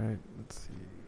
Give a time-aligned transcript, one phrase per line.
[0.00, 1.07] All right, let's see.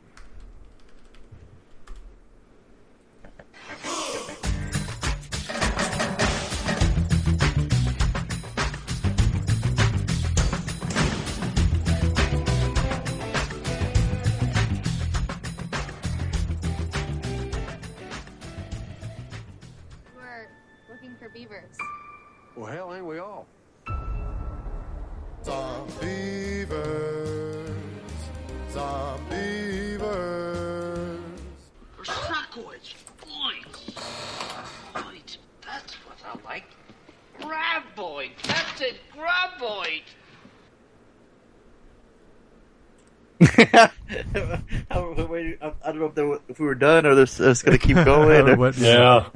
[44.91, 47.63] How- wait, I I don't know if, were, if we were done or this is
[47.63, 48.49] going to keep going.
[48.49, 49.27] or- What- Yeah.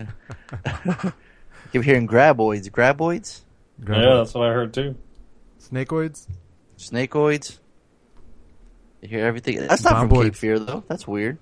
[1.72, 2.70] Keep hearing graboids.
[2.70, 3.40] Graboids?
[3.88, 4.94] Yeah, that's what I heard too.
[5.60, 6.28] Snakeoids?
[6.78, 7.58] Snakeoids?
[9.02, 9.58] You hear everything?
[9.66, 10.24] That's not from Bomboids.
[10.26, 10.84] Cape Fear, though.
[10.86, 11.38] That's weird.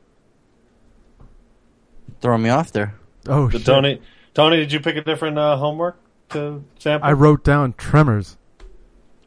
[2.22, 2.94] Throwing me off there.
[3.28, 3.66] Oh, Did shit.
[3.66, 4.00] Tony,
[4.32, 5.98] Tony, did you pick a different uh, homework
[6.30, 7.08] to sample?
[7.08, 8.36] I wrote down Tremors.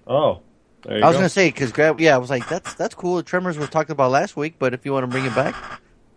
[0.08, 0.45] oh, there you
[0.88, 1.12] I was go.
[1.12, 3.22] going to say, because grab, yeah, I was like, that's that's cool.
[3.24, 5.56] Tremors were talked about last week, but if you want to bring it back,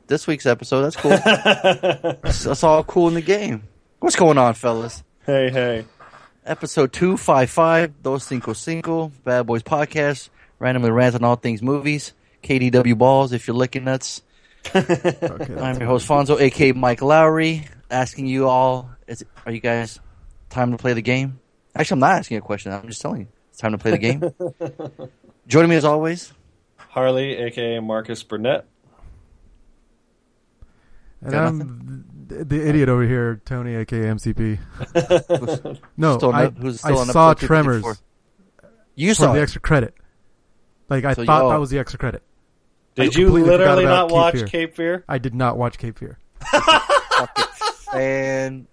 [0.09, 1.11] this week's episode, that's cool.
[2.23, 3.63] that's, that's all cool in the game.
[4.01, 5.03] What's going on, fellas?
[5.27, 5.85] hey, hey.
[6.45, 12.97] episode 255, Dos Cinco Cinco, Bad Boys Podcast, randomly rant on all things movies, KDW
[12.97, 14.23] Balls, if you're licking nuts.
[14.75, 20.01] Okay, I'm your host, Fonzo, aka Mike Lowrey, asking you all, is are you guys
[20.51, 21.39] time to play the game?
[21.75, 23.29] Actually, I'm not asking a question, I'm just telling you.
[23.59, 24.23] It's time to play the game.
[25.49, 26.33] Joining me as always,
[26.77, 28.67] Harley, aka Marcus Burnett.
[31.23, 34.61] And Got I'm the, the idiot over here, Tony, aka MCP.
[35.97, 37.97] no, still I, not- who's I on saw Tremors 254.
[38.95, 39.43] you for saw the it.
[39.43, 39.95] extra credit.
[40.89, 41.61] Like I So thought y'all- that oh.
[41.61, 42.23] was the extra credit.
[42.95, 44.47] Did you literally about not watch Fear.
[44.47, 45.05] Cape Fear?
[45.09, 46.17] I did not watch Cape Fear.
[47.91, 48.69] Fantastic.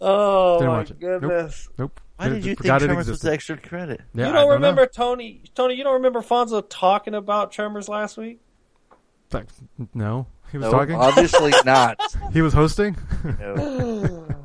[0.00, 0.96] Oh Didn't my watch it.
[1.02, 1.20] Nope.
[1.20, 1.68] goodness!
[1.78, 2.00] Nope.
[2.16, 3.26] Why did you think Forgot Tremors was existed.
[3.28, 4.00] the extra credit?
[4.14, 4.54] Yeah, you I don't know.
[4.54, 5.42] remember Tony?
[5.54, 8.40] Tony, you don't remember Fonzo talking about Tremors last week?
[9.32, 9.46] Like,
[9.92, 10.94] No, he was No, talking.
[10.94, 12.00] Obviously not.
[12.32, 12.96] he was hosting.
[13.38, 14.26] No.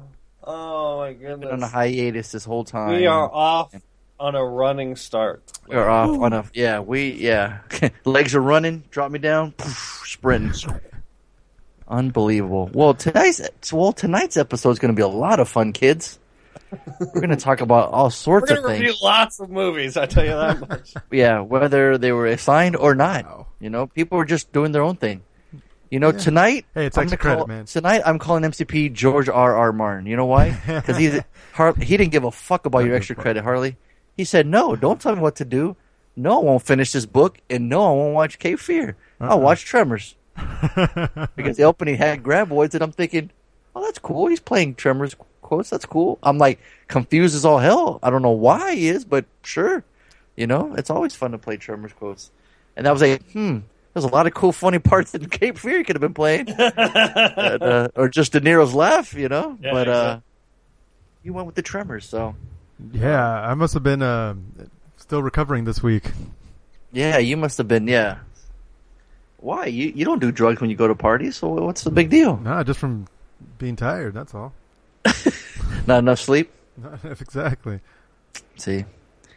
[0.44, 2.96] Oh my Been on a hiatus this whole time.
[2.96, 3.74] We are off
[4.20, 5.52] on a running start.
[5.68, 6.80] We're off on a yeah.
[6.80, 7.60] We yeah.
[8.06, 8.84] Legs are running.
[8.90, 9.52] Drop me down.
[9.52, 10.80] Poof, sprinting.
[11.88, 12.70] Unbelievable.
[12.74, 16.18] Well, tonight's well tonight's episode is going to be a lot of fun, kids.
[17.00, 18.80] We're going to talk about all We're sorts of things.
[18.80, 19.98] review lots of movies.
[19.98, 20.94] I tell you that much.
[21.12, 23.26] Yeah, whether they were assigned or not.
[23.26, 23.48] Wow.
[23.60, 25.24] You know, people were just doing their own thing.
[25.90, 26.66] You know, tonight.
[26.74, 27.66] Hey, it's I'm extra gonna credit, call- man.
[27.66, 29.56] Tonight, I'm calling MCP George R.
[29.58, 29.74] R.
[29.74, 30.06] Martin.
[30.06, 30.52] You know why?
[30.66, 31.20] Because he's
[31.54, 33.76] Har- he didn't give a fuck about your extra credit, Harley.
[34.16, 35.76] He said, "No, don't tell me what to do.
[36.16, 38.96] No, I won't finish this book, and no, I won't watch Cape Fear.
[39.20, 39.38] I'll Uh-uh.
[39.38, 40.16] watch Tremors."
[41.36, 43.32] because the opening had graboids, and I'm thinking,
[43.76, 44.28] "Oh, that's cool.
[44.28, 45.16] He's playing Tremors
[45.52, 45.70] quotes.
[45.70, 48.00] That's cool." I'm like confused as all hell.
[48.02, 49.84] I don't know why he is, but sure,
[50.38, 52.32] you know, it's always fun to play Tremors quotes.
[52.78, 53.60] And I was like, "Hmm."
[53.94, 57.62] There's a lot of cool, funny parts in Cape Fear could have been playing, And,
[57.62, 59.58] uh, or just De Niro's laugh, you know.
[59.62, 60.22] Yeah, but uh, exactly.
[61.24, 62.34] you went with the Tremors, so
[62.94, 64.36] yeah, I must have been uh,
[64.96, 66.06] still recovering this week.
[66.94, 68.20] yeah, you must have been yeah.
[69.44, 71.36] Why you you don't do drugs when you go to parties?
[71.36, 72.38] So what's the big deal?
[72.38, 73.08] Nah, just from
[73.58, 74.14] being tired.
[74.14, 74.54] That's all.
[75.88, 76.52] Not enough sleep.
[76.78, 77.80] Not exactly.
[78.58, 78.86] See,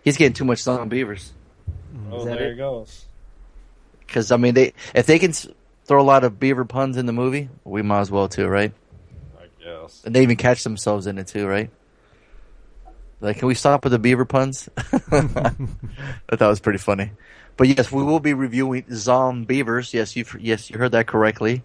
[0.03, 1.32] he's getting too much zombie beavers.
[2.10, 2.53] Oh, there it?
[2.53, 3.05] it goes.
[4.00, 7.12] Because I mean, they if they can throw a lot of beaver puns in the
[7.12, 8.72] movie, we might as well too, right?
[9.38, 10.03] I guess.
[10.05, 11.71] And they even catch themselves in it too, right?
[13.21, 14.69] Like, can we stop with the beaver puns?
[14.76, 17.12] I thought that was pretty funny.
[17.56, 19.94] But yes, we will be reviewing Zombeavers.
[19.94, 21.62] Yes, you yes you heard that correctly.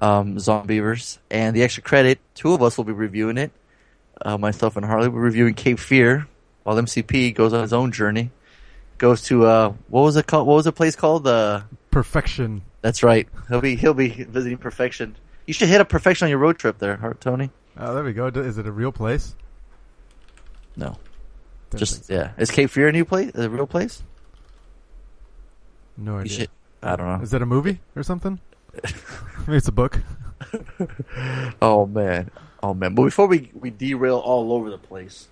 [0.00, 2.18] Um, Zombeavers and the extra credit.
[2.34, 3.52] Two of us will be reviewing it.
[4.22, 5.08] Uh, myself and Harley.
[5.08, 6.26] We're reviewing Cape Fear,
[6.64, 8.30] while MCP goes on his own journey.
[8.98, 10.46] Goes to uh, what was it called?
[10.48, 11.24] What was the place called?
[11.24, 12.62] The Perfection.
[12.82, 13.28] that's right.
[13.48, 15.16] He'll be he'll be visiting Perfection.
[15.46, 17.50] You should hit up Perfection on your road trip there, Hart Tony.
[17.78, 18.26] Oh, there we go.
[18.26, 19.36] Is it a real place?
[20.76, 20.96] No,
[21.70, 22.14] Don't just so.
[22.14, 22.32] yeah.
[22.38, 23.30] Is Cape Fear a new place?
[23.36, 24.02] A real place?
[25.96, 26.32] No idea.
[26.40, 26.50] should.
[26.82, 27.22] I don't know.
[27.22, 28.40] Is that a movie or something?
[29.46, 30.00] Maybe it's a book.
[31.60, 32.30] Oh man,
[32.62, 32.94] oh man.
[32.94, 35.28] But before we we derail all over the place,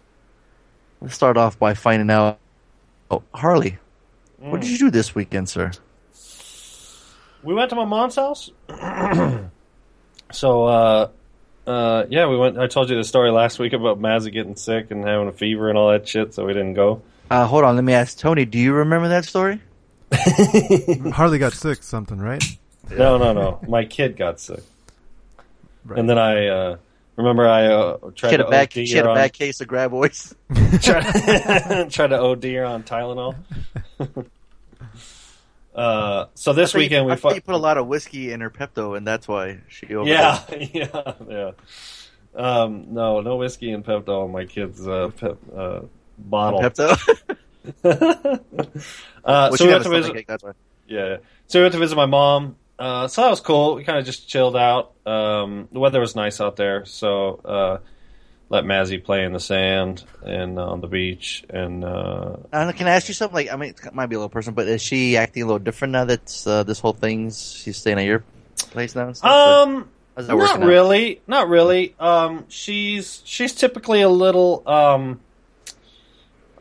[1.00, 2.38] let's start off by finding out.
[3.11, 3.78] Oh, Harley,
[4.38, 5.70] what did you do this weekend, sir?
[7.43, 8.50] We went to my mom's house.
[10.32, 11.08] so, uh,
[11.67, 12.58] uh, yeah, we went.
[12.58, 15.69] I told you the story last week about Mazzy getting sick and having a fever
[15.69, 17.02] and all that shit, so we didn't go.
[17.31, 18.44] Uh, hold on, let me ask Tony.
[18.44, 19.61] Do you remember that story?
[21.12, 22.43] Harley got sick, something, right?
[22.90, 23.61] No, no, no.
[23.69, 24.62] My kid got sick,
[25.84, 25.99] Right.
[25.99, 26.76] and then I uh,
[27.16, 29.28] remember I uh, tried She had to a bad, OD she had her a on
[29.30, 30.34] case of graboids.
[30.82, 33.36] tried, tried to OD her on Tylenol.
[35.74, 37.78] uh, so this I thought you- weekend we I thought fu- you put a lot
[37.78, 40.50] of whiskey in her Pepto, and that's why she overdosed.
[40.52, 41.50] Yeah, yeah, yeah.
[42.34, 45.80] Um, no, no whiskey and Pepto in my kid's uh, pep, uh,
[46.18, 46.60] bottle.
[46.60, 47.36] Pepto.
[47.84, 48.38] uh,
[49.24, 50.04] well, so we went to visit.
[50.04, 50.52] stomach ache, that's why.
[50.86, 51.16] Yeah, yeah.
[51.46, 52.56] so we went to visit my mom.
[52.78, 53.76] Uh, so that was cool.
[53.76, 54.93] We kind of just chilled out.
[55.06, 57.78] Um, the weather was nice out there, so uh,
[58.49, 61.44] let Mazzy play in the sand and uh, on the beach.
[61.49, 63.34] And uh, Uh, can I ask you something?
[63.34, 65.58] Like, I mean, it might be a little personal, but is she acting a little
[65.58, 68.25] different now that uh, this whole thing's she's staying at your
[68.70, 69.06] place now?
[69.06, 70.69] And stuff, um, not working out?
[70.69, 71.94] really, not really.
[71.99, 75.20] Um, she's she's typically a little um,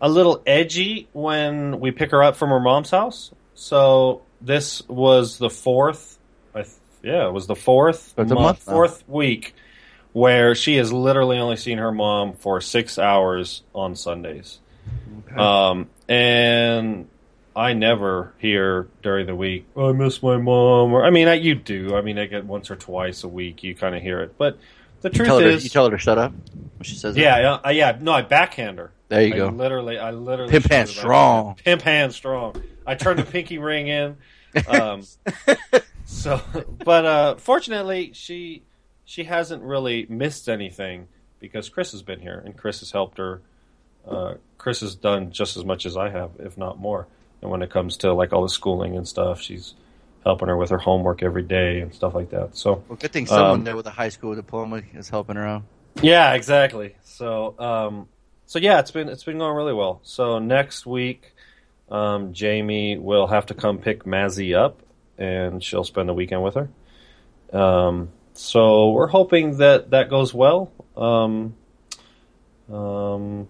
[0.01, 3.31] a little edgy when we pick her up from her mom's house.
[3.53, 6.17] So this was the fourth,
[6.53, 9.53] I th- yeah, it was the fourth It's a month, month fourth week
[10.13, 14.59] where she has literally only seen her mom for six hours on Sundays.
[15.35, 17.09] Um, and
[17.55, 20.93] I never hear during the week, I miss my mom.
[20.93, 21.95] Or I mean, I, you do.
[21.95, 23.63] I mean, I get once or twice a week.
[23.63, 24.57] You kind of hear it, but
[25.01, 26.33] the You truth tell, her to, is, you tell her to shut up
[26.85, 27.21] she says that?
[27.21, 27.97] yeah, yeah, uh, yeah.
[27.99, 28.91] No, I backhand her.
[29.09, 29.47] There you I go.
[29.49, 31.55] Literally, I literally Pimp hand strong.
[31.63, 32.61] Pimp hand strong.
[32.85, 34.17] I turned the pinky ring in.
[34.67, 35.03] Um,
[36.05, 36.41] so,
[36.83, 38.63] but uh, fortunately, she
[39.05, 41.07] she hasn't really missed anything
[41.39, 43.41] because Chris has been here and Chris has helped her.
[44.07, 47.07] Uh, Chris has done just as much as I have, if not more.
[47.41, 49.73] And when it comes to like all the schooling and stuff, she's
[50.23, 52.55] helping her with her homework every day and stuff like that.
[52.57, 55.45] So Well, good thing someone Um, there with a high school diploma is helping her
[55.45, 55.63] out.
[56.01, 56.95] yeah, exactly.
[57.03, 58.07] So, um,
[58.47, 59.99] so yeah, it's been it's been going really well.
[60.03, 61.34] So next week,
[61.89, 64.79] um, Jamie will have to come pick Mazzy up,
[65.17, 66.69] and she'll spend the weekend with her.
[67.57, 70.71] Um, so we're hoping that that goes well.
[70.97, 71.55] Um,
[72.71, 73.47] um,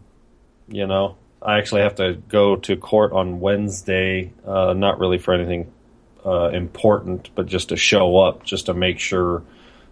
[0.67, 4.33] you know, I actually have to go to court on Wednesday.
[4.45, 5.71] Uh, not really for anything
[6.25, 9.43] uh, important, but just to show up, just to make sure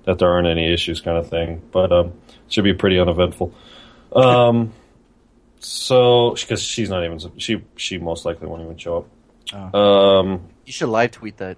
[0.06, 1.62] that there aren't any issues, kind of thing.
[1.72, 2.13] But um,
[2.50, 3.54] should be pretty uneventful.
[4.13, 4.74] Um,
[5.63, 9.07] so because she's not even she she most likely won't even show
[9.54, 9.75] up.
[9.75, 11.57] Um, You should live tweet that.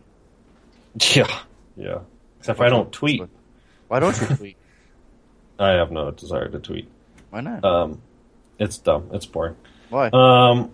[1.15, 1.27] yeah,
[1.75, 1.99] yeah.
[2.39, 3.23] Except I don't tweet.
[3.87, 4.57] Why don't you tweet?
[5.59, 6.89] I have no desire to tweet.
[7.29, 7.63] Why not?
[7.63, 8.01] Um,
[8.59, 9.09] it's dumb.
[9.13, 9.55] It's boring.
[9.89, 10.09] Why?
[10.11, 10.71] Um,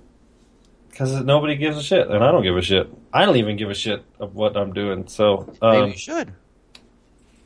[0.89, 2.89] because nobody gives a shit, and I don't give a shit.
[3.13, 5.07] I don't even give a shit of what I'm doing.
[5.07, 6.33] So, Maybe um, you should.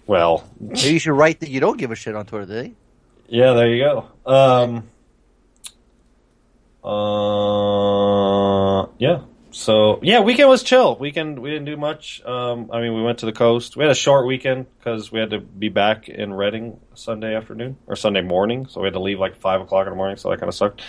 [0.07, 2.73] well, Maybe you should write that you don't give a shit on Twitter today.
[3.27, 4.05] Yeah, there you go.
[4.25, 4.89] Um,
[6.85, 9.21] uh, yeah.
[9.51, 10.97] So yeah, weekend was chill.
[10.97, 12.21] Weekend we didn't do much.
[12.25, 13.77] Um, I mean, we went to the coast.
[13.77, 17.77] We had a short weekend because we had to be back in Reading Sunday afternoon
[17.87, 18.67] or Sunday morning.
[18.67, 20.17] So we had to leave like five o'clock in the morning.
[20.17, 20.81] So that kind of sucked.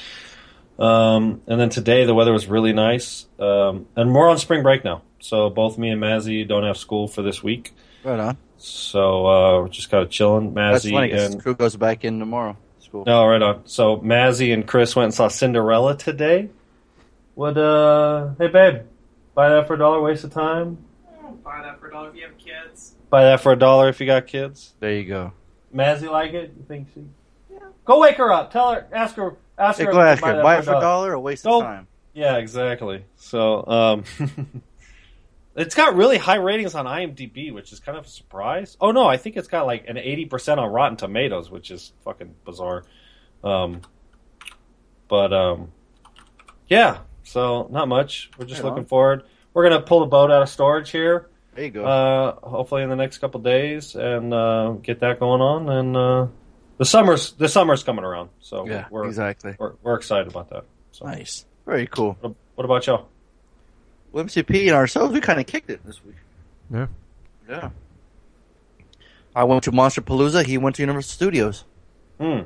[0.78, 3.26] Um, and then today the weather was really nice.
[3.38, 5.02] Um, and we're on spring break now.
[5.20, 7.72] So both me and Mazzy don't have school for this week.
[8.04, 8.37] Right on.
[8.58, 10.52] So uh, we're just kind of chilling.
[10.52, 12.56] Mazzy That's funny and crew goes back in tomorrow.
[12.86, 13.04] School.
[13.06, 13.66] no, right on.
[13.66, 16.48] So Mazzy and Chris went and saw Cinderella today.
[17.34, 18.82] Would uh, hey babe,
[19.34, 20.00] buy that for a dollar?
[20.00, 20.78] Waste of time.
[21.44, 22.94] Buy that for a dollar if you have kids.
[23.10, 24.74] Buy that for a dollar if you got kids.
[24.81, 25.32] There you go.
[25.74, 26.55] Mazzy like it?
[26.56, 27.05] You think she?
[27.52, 27.58] Yeah.
[27.84, 28.52] Go wake her up.
[28.52, 28.86] Tell her.
[28.93, 29.36] Ask her.
[29.58, 29.93] Ask Hey, her.
[29.93, 30.43] go ask you can her.
[30.43, 31.86] Buy it for a dollar or waste Go- of time.
[32.14, 33.05] Yeah, exactly.
[33.16, 34.05] So um,
[35.56, 38.77] it's got really high ratings on IMDb, which is kind of a surprise.
[38.81, 41.93] Oh no, I think it's got like an eighty percent on Rotten Tomatoes, which is
[42.05, 42.84] fucking bizarre.
[43.43, 43.81] Um,
[45.08, 45.72] but um,
[46.69, 46.98] yeah.
[47.25, 48.31] So not much.
[48.39, 48.86] We're just looking on.
[48.86, 49.25] forward.
[49.53, 51.29] We're gonna pull the boat out of storage here.
[51.55, 51.86] There you go.
[51.86, 55.69] Uh, hopefully in the next couple days, and uh, get that going on.
[55.70, 56.27] And uh,
[56.77, 59.56] the summer's the summer's coming around, so yeah, we're, exactly.
[59.58, 60.65] we're we're excited about that.
[60.93, 61.46] So, Nice.
[61.65, 62.17] Very cool.
[62.20, 63.08] what, what about y'all?
[64.13, 66.17] Well, MCP and ourselves, we kind of kicked it this week.
[66.72, 66.86] Yeah.
[67.48, 67.70] Yeah.
[69.34, 70.44] I went to Monster Palooza.
[70.44, 71.65] He went to Universal Studios.
[72.19, 72.43] Hmm.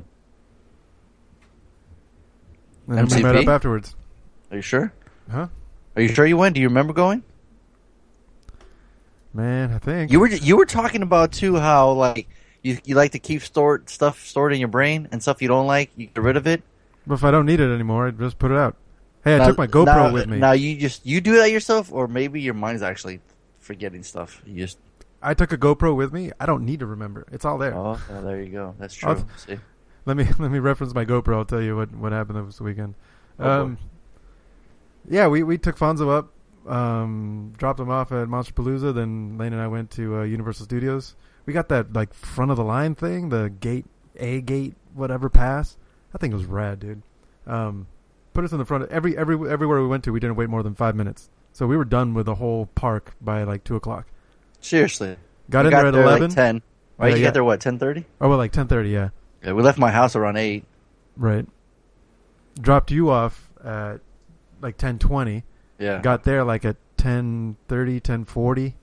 [2.88, 3.94] And then we met up afterwards.
[4.50, 4.92] Are you sure?
[5.30, 5.46] Huh?
[5.94, 6.56] Are you sure you went?
[6.56, 7.22] Do you remember going?
[9.32, 10.10] Man, I think.
[10.10, 12.28] You were you were talking about too how like
[12.62, 15.68] you you like to keep stored stuff stored in your brain and stuff you don't
[15.68, 16.62] like you get rid of it.
[17.06, 18.74] But if I don't need it anymore, I just put it out.
[19.24, 20.38] Hey, I Now- took my GoPro now- with me.
[20.38, 23.20] Now you just you do that yourself, or maybe your mind's actually
[23.58, 24.42] forgetting stuff.
[24.46, 24.78] You just
[25.22, 26.32] I took a GoPro with me.
[26.40, 27.26] I don't need to remember.
[27.30, 27.74] It's all there.
[27.74, 28.74] oh, oh, there you go.
[28.78, 29.24] That's true.
[30.06, 31.36] Let me let me reference my GoPro.
[31.36, 32.94] I'll tell you what what happened this weekend.
[33.38, 33.78] Oh, um,
[35.08, 36.32] yeah, we we took Fonzo up.
[36.70, 38.94] um, dropped him off at Monster Palooza.
[38.94, 41.16] Then Lane and I went to uh, Universal Studios.
[41.46, 43.86] We got that like front of the line thing, the gate
[44.16, 45.76] A gate whatever pass.
[46.14, 47.02] I think it was rad, dude.
[47.46, 47.86] Um,
[48.40, 48.90] put us in the front.
[48.90, 51.28] Every every everywhere we went to, we didn't wait more than five minutes.
[51.52, 54.06] So we were done with the whole park by like two o'clock.
[54.60, 55.16] Seriously.
[55.50, 56.28] Got We in there at there eleven.
[56.28, 56.62] Like 10.
[56.96, 57.08] Right?
[57.08, 57.26] Yeah, you yeah.
[57.28, 58.04] got there, what, 10.30?
[58.20, 58.90] Oh, well, like ten thirty.
[58.90, 59.08] Yeah,
[59.42, 60.64] Yeah, we left my house around 8.
[61.16, 61.46] right.
[62.60, 63.98] Dropped you off at
[64.60, 65.44] like ten twenty.
[65.78, 66.00] Yeah.
[66.02, 68.74] Got there like at 10.30, 10.40.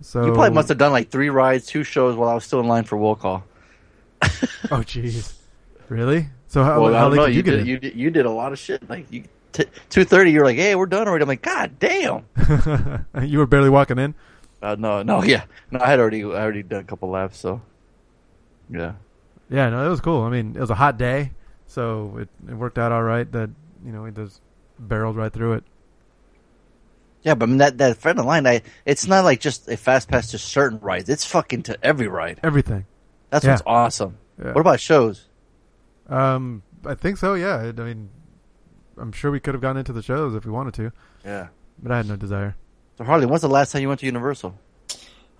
[0.00, 2.58] So you probably must have done like three rides, two shows while I was still
[2.60, 3.44] in line for will call.
[4.70, 5.34] Oh, jeez.
[5.88, 6.28] Really?
[6.50, 7.26] So how, well, how late know.
[7.26, 7.66] did You, you get did, in?
[7.66, 8.90] you did you did a lot of shit.
[8.90, 12.24] Like you, t- two thirty, you're like, "Hey, we're done already." I'm like, "God damn!"
[13.22, 14.16] you were barely walking in.
[14.60, 15.78] Uh, no, no, yeah, no.
[15.78, 17.62] I had already, I already done a couple laps, so
[18.68, 18.94] yeah.
[19.48, 20.22] Yeah, no, it was cool.
[20.22, 21.30] I mean, it was a hot day,
[21.68, 23.30] so it, it worked out all right.
[23.30, 23.50] That
[23.86, 24.40] you know, it just
[24.76, 25.64] barreled right through it.
[27.22, 29.76] Yeah, but I mean that that friend of line, I it's not like just a
[29.76, 31.08] fast pass to certain rides.
[31.08, 32.40] It's fucking to every ride.
[32.42, 32.86] Everything.
[33.30, 33.52] That's Yeah.
[33.52, 34.18] what's awesome.
[34.42, 34.52] Yeah.
[34.52, 35.26] What about shows?
[36.10, 37.34] Um, I think so.
[37.34, 37.62] Yeah.
[37.62, 38.10] It, I mean,
[38.98, 40.92] I'm sure we could have gone into the shows if we wanted to,
[41.24, 41.48] Yeah.
[41.82, 42.56] but I had no desire.
[42.98, 44.58] So Harley, when's the last time you went to Universal?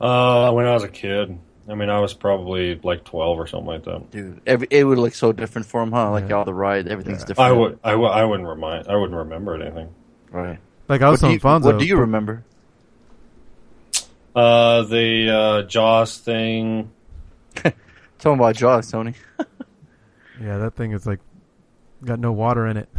[0.00, 1.38] Uh, when I was a kid.
[1.68, 4.10] I mean, I was probably like twelve or something like that.
[4.10, 6.10] Dude, every it would look so different for him, huh?
[6.10, 6.36] Like Yeah.
[6.36, 7.26] all the ride, everything's Yeah.
[7.26, 7.48] different.
[7.48, 9.88] I would, I would, I wouldn't remind, I wouldn't remember anything.
[10.32, 10.58] Right.
[10.88, 11.64] Like I was What do, Fonzo.
[11.64, 12.44] what do you remember?
[14.34, 16.90] Uh, the uh, Jaws thing.
[18.18, 19.14] Tell me about Jaws, Tony.
[20.40, 21.20] Yeah, that thing is like
[22.04, 22.88] got no water in it.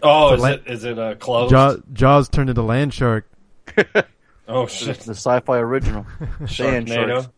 [0.00, 1.50] Oh, is la- it is it uh, closed?
[1.50, 3.28] Jaws, Jaws turned into land shark.
[4.46, 4.96] oh shit!
[5.00, 6.06] the sci-fi original.
[6.46, 7.14] Sand Sharknado.
[7.22, 7.28] sharks.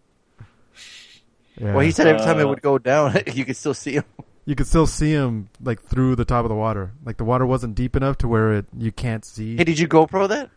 [1.57, 1.73] Yeah.
[1.73, 4.05] Well, he said every time it Uh, would go down, you could still see him.
[4.45, 6.93] you could still see him like through the top of the water.
[7.03, 9.57] Like the water wasn't deep enough to where it you can't see.
[9.57, 10.51] Hey, did you GoPro that?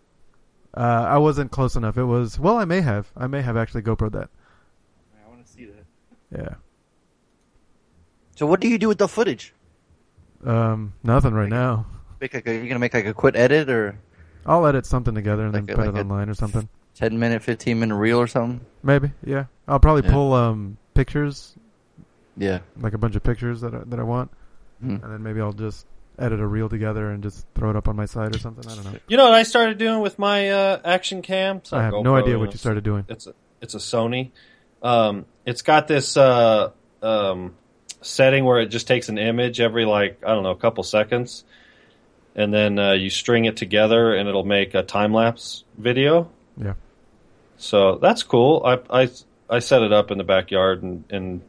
[0.75, 1.97] Uh, I wasn't close enough.
[1.97, 3.13] It was well, I may have.
[3.15, 4.29] I may have actually GoPro that.
[5.25, 5.85] I want to see that.
[6.37, 6.55] Yeah.
[8.37, 9.53] So what do you do with the footage?
[10.45, 11.87] Um, nothing right now.
[12.21, 13.97] Make like a, you're gonna make like a quick edit or
[14.45, 16.69] I'll edit something together and Like then a- put like it online or something.
[16.93, 18.61] ten minute, fifteen minute reel or something?
[18.83, 19.11] Maybe.
[19.25, 19.45] Yeah.
[19.67, 20.13] I'll probably Yeah.
[20.13, 21.55] pull um pictures,
[22.37, 22.59] Yeah.
[22.79, 24.29] like a bunch of pictures that I, that I want,
[24.81, 24.91] Hmm.
[24.91, 25.87] and then maybe I'll just
[26.19, 28.69] edit a reel together and just throw it up on my site or something.
[28.71, 28.99] I don't know.
[29.07, 31.57] You know what I started doing with my uh, action cam?
[31.57, 33.05] It's I not have no idea what you started doing.
[33.09, 34.29] It's a it's a Sony.
[34.83, 36.69] Um, it's got this uh,
[37.01, 37.55] um,
[38.07, 41.43] setting where it just takes an image every like I don't know a couple seconds,
[42.35, 46.29] and then uh, you string it together and it'll make a time lapse video.
[46.59, 46.73] Yeah.
[47.57, 48.61] So that's cool.
[48.65, 49.09] I I
[49.49, 51.41] I set it up in the backyard and and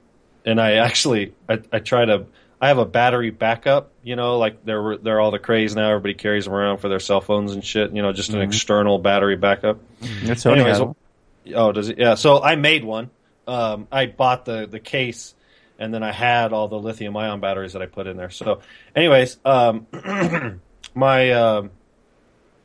[0.45, 2.27] and I actually I I try to.
[2.61, 5.91] I have a battery backup, you know, like they're they're all the craze now.
[5.91, 7.93] Everybody carries them around for their cell phones and shit.
[7.93, 8.47] You know, just an Mhm.
[8.47, 9.79] external battery backup.
[10.25, 10.81] That's Sony Anyways.
[11.55, 11.99] Oh, does it?
[11.99, 12.17] Yeah.
[12.17, 13.11] So I made one.
[13.47, 15.37] Um, I bought the the case,
[15.79, 18.31] and then I had all the lithium ion batteries that I put in there.
[18.31, 18.61] So,
[18.97, 19.87] anyways, um,
[20.95, 21.71] my um,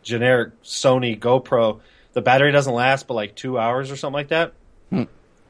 [0.01, 1.81] generic Sony GoPro,
[2.13, 4.53] the battery doesn't last but like two hours or something like that.
[4.89, 5.03] Hmm.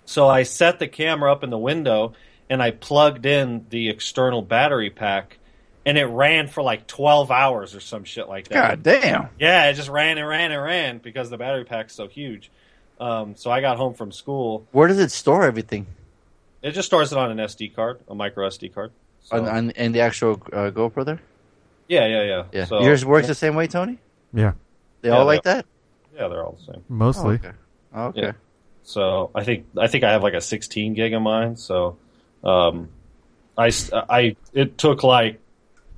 [0.06, 2.14] So I set the camera up in the window,
[2.50, 5.40] and I plugged in the external battery pack,
[5.86, 8.84] and it ran for like twelve hours or some shit like that.
[8.84, 9.30] God damn.
[9.40, 12.52] Yeah, it just ran and ran and ran because the battery pack's so huge.
[13.00, 14.68] Um, so I got home from school.
[14.72, 15.88] Where does it store everything?
[16.64, 18.92] It just stores it on an SD card, a micro SD card.
[19.22, 21.20] So, On, on, in the actual uh, GoPro there?
[21.88, 22.44] yeah, yeah, yeah.
[22.52, 22.66] Yeah.
[22.66, 24.00] So, Yours works the same way, Tony?
[24.34, 24.54] Yeah.
[25.02, 25.66] They Yeah, all they- like that?
[26.16, 26.84] Yeah, they're all the same.
[26.90, 27.40] Mostly.
[27.44, 27.52] Oh, okay.
[27.96, 28.22] Oh, okay.
[28.22, 28.32] Yeah.
[28.84, 31.56] So I think I think I have like a 16 gig of mine.
[31.58, 31.98] So
[32.44, 32.90] um,
[33.58, 35.40] I s- I it took like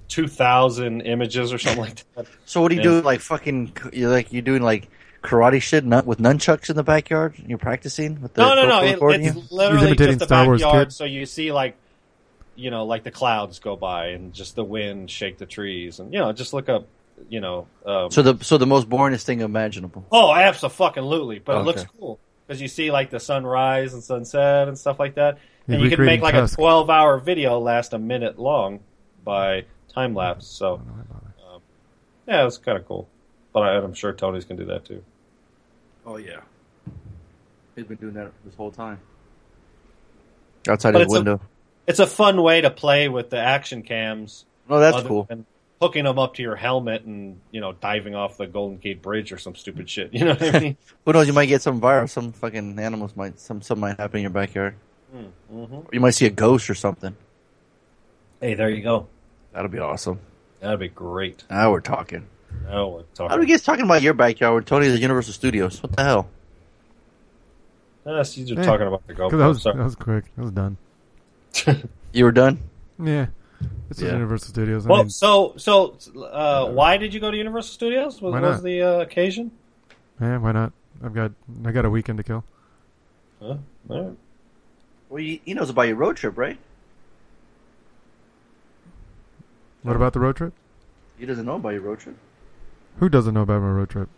[0.10, 2.28] 2,000 images or something like that.
[2.46, 2.90] So what do you Yeah.
[2.90, 3.02] do?
[3.02, 4.88] Like fucking, you're like you're doing like
[5.26, 7.36] karate shit nut with nunchucks in the backyard?
[7.46, 8.84] You're practicing with the no, no, no.
[8.84, 9.44] It, it's you?
[9.52, 10.88] literally imitating just the Star backyard.
[10.88, 10.94] Kid.
[10.94, 11.76] So you see like,
[12.56, 16.14] you know, like the clouds go by and just the wind shake the trees, and
[16.14, 16.88] you know, just look up,
[17.30, 17.68] you know.
[17.86, 20.06] Um, So the so the most boringest thing imaginable.
[20.12, 24.78] oh, absolutely, but it looks cool because you see like the sunrise and sunset and
[24.78, 26.54] stuff like that, You're and you can make like Tusk.
[26.54, 28.80] a twelve-hour video last a minute long
[29.24, 30.48] by time lapse.
[30.48, 31.62] So um,
[32.28, 33.08] yeah, it's kind of cool.
[33.52, 35.04] But I, I'm sure Tony's can do that too.
[36.06, 36.42] Oh yeah.
[37.76, 39.00] He's been doing that this whole time.
[40.68, 41.42] Outside But his it's a- window.
[41.88, 44.46] It's a fun way to play with the action cams.
[44.70, 45.26] Oh, that's cool.
[45.26, 45.46] than
[45.80, 49.32] hooking them up to your helmet and you know diving off the Golden Gate Bridge
[49.32, 50.10] or some stupid shit.
[50.14, 50.78] You know what I mean?
[51.06, 51.28] Who knows?
[51.28, 52.12] You might get some virus.
[52.14, 53.40] Some fucking animals might.
[53.40, 54.76] Some some might happen in your backyard.
[55.16, 55.74] mm-hmm.
[55.76, 57.16] Or you might see a ghost or something.
[58.42, 59.08] Hey, there you go.
[59.54, 60.20] That'll be awesome.
[60.62, 61.44] That'd be great.
[61.52, 62.26] Now we're talking.
[62.64, 63.30] No, we're talking.
[63.30, 65.82] How are you guys talking about your backyard when Tony's at Universal Studios?
[65.84, 66.30] What the hell?
[68.06, 68.66] Yes, you're Yeah.
[68.66, 69.38] talking about the GoPro.
[69.38, 69.78] that was Sorry.
[69.78, 70.26] that was quick.
[70.36, 70.78] That was done.
[72.12, 72.60] You were done?
[72.98, 73.28] Yeah,
[73.90, 74.08] it's Yeah.
[74.08, 74.86] is Universal Studios.
[74.86, 75.98] I Well, mean, so so
[76.32, 78.22] uh, why did you go to Universal Studios?
[78.22, 79.52] Was, Why was the uh, occasion?
[80.22, 80.72] yeah, why not?
[81.04, 81.32] I've got
[81.66, 82.46] I got a weekend to kill.
[83.42, 83.58] Huh?
[83.90, 84.18] All right.
[85.10, 86.58] Well, he, he knows about your road trip, right?
[89.84, 90.54] What about the road trip?
[91.20, 92.16] He doesn't know about your road trip.
[92.98, 94.10] Who doesn't know about my road trip?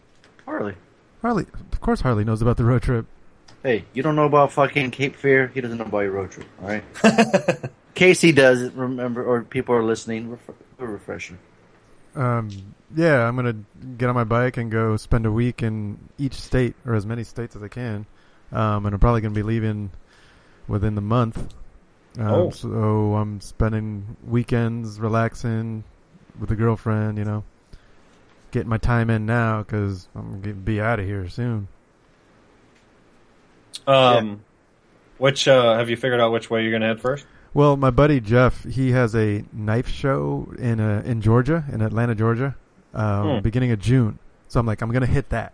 [0.45, 0.75] Harley.
[1.21, 3.05] Harley, of course, Harley knows about the road trip.
[3.63, 5.47] Hey, you don't know about fucking Cape Fear.
[5.53, 6.47] He doesn't know about your road trip.
[6.61, 6.83] All right.
[7.95, 10.29] Casey does remember, or people are listening.
[10.29, 11.39] Ref- a refresher.
[12.15, 12.49] Um,
[12.95, 13.55] yeah, I'm gonna
[13.97, 17.23] get on my bike and go spend a week in each state or as many
[17.23, 18.05] states as I can.
[18.51, 19.91] Um, and I'm probably gonna be leaving
[20.67, 21.37] within the month.
[22.19, 22.49] Um, Oh.
[22.51, 22.69] So
[23.15, 25.83] I'm spending weekends relaxing
[26.39, 27.17] with a girlfriend.
[27.17, 27.43] You know,
[28.51, 31.67] getting my time in now because I'm gonna be out of here soon.
[33.85, 34.43] Um,
[35.17, 37.25] which uh, have you figured out which way you're gonna head first?
[37.53, 42.13] Well, my buddy Jeff, he has a knife show in uh, in Georgia, in Atlanta,
[42.15, 42.55] Georgia,
[42.93, 43.39] um, Hmm.
[43.39, 44.19] beginning of June.
[44.47, 45.53] So I'm like, I'm gonna hit that.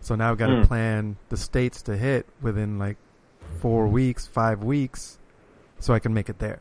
[0.00, 0.62] So now I've got to Hmm.
[0.62, 2.96] plan the states to hit within like
[3.60, 5.18] four weeks, five weeks,
[5.78, 6.60] so I can make it there.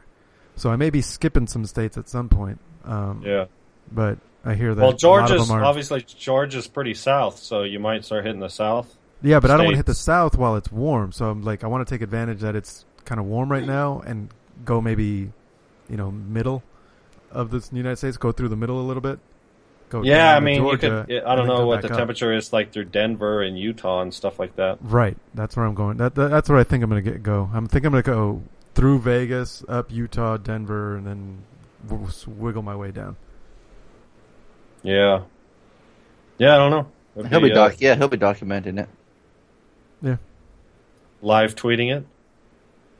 [0.55, 2.59] So I may be skipping some states at some point.
[2.83, 3.45] Um, Yeah.
[3.91, 7.79] But I hear that Well, a lot of Georgia's obviously Georgia's pretty south, so you
[7.79, 8.95] might start hitting the south.
[9.21, 11.11] Yeah, but I don't want to hit the south while it's warm.
[11.11, 14.01] So I'm like, I want to take advantage that it's kind of warm right now
[14.05, 14.29] and
[14.63, 15.31] go maybe,
[15.89, 16.63] you know, middle
[17.31, 18.15] of the United States.
[18.15, 19.19] Go through the middle a little bit.
[19.89, 21.27] Go Yeah, I mean, Georgia, you could.
[21.27, 21.97] I don't know what the up.
[21.97, 24.77] temperature is like through Denver and Utah and stuff like that.
[24.81, 25.97] Right, that's where I'm going.
[25.97, 27.49] That, that that's where I think I'm gonna get go.
[27.53, 28.43] I'm think I'm gonna go
[28.75, 31.43] through Vegas, up Utah, Denver, and then
[32.27, 33.17] wiggle my way down.
[34.83, 35.21] Yeah.
[36.37, 36.87] Yeah, I don't know.
[37.17, 37.75] It'd He'll be uh, doc.
[37.79, 38.87] Yeah, he'll be documenting it
[40.01, 40.17] Yeah.
[41.21, 42.05] live tweeting it.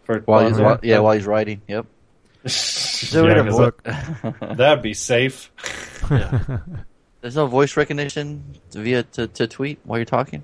[0.04, 0.78] For while he's yeah.
[0.84, 1.62] yeah while he's writing.
[1.68, 1.86] Yep.
[3.14, 5.52] Yeah, Wait a 'cause Look, that- that'd be safe.
[6.12, 6.58] yeah.
[7.22, 10.44] There's no voice recognition via to, to tweet while you're talking.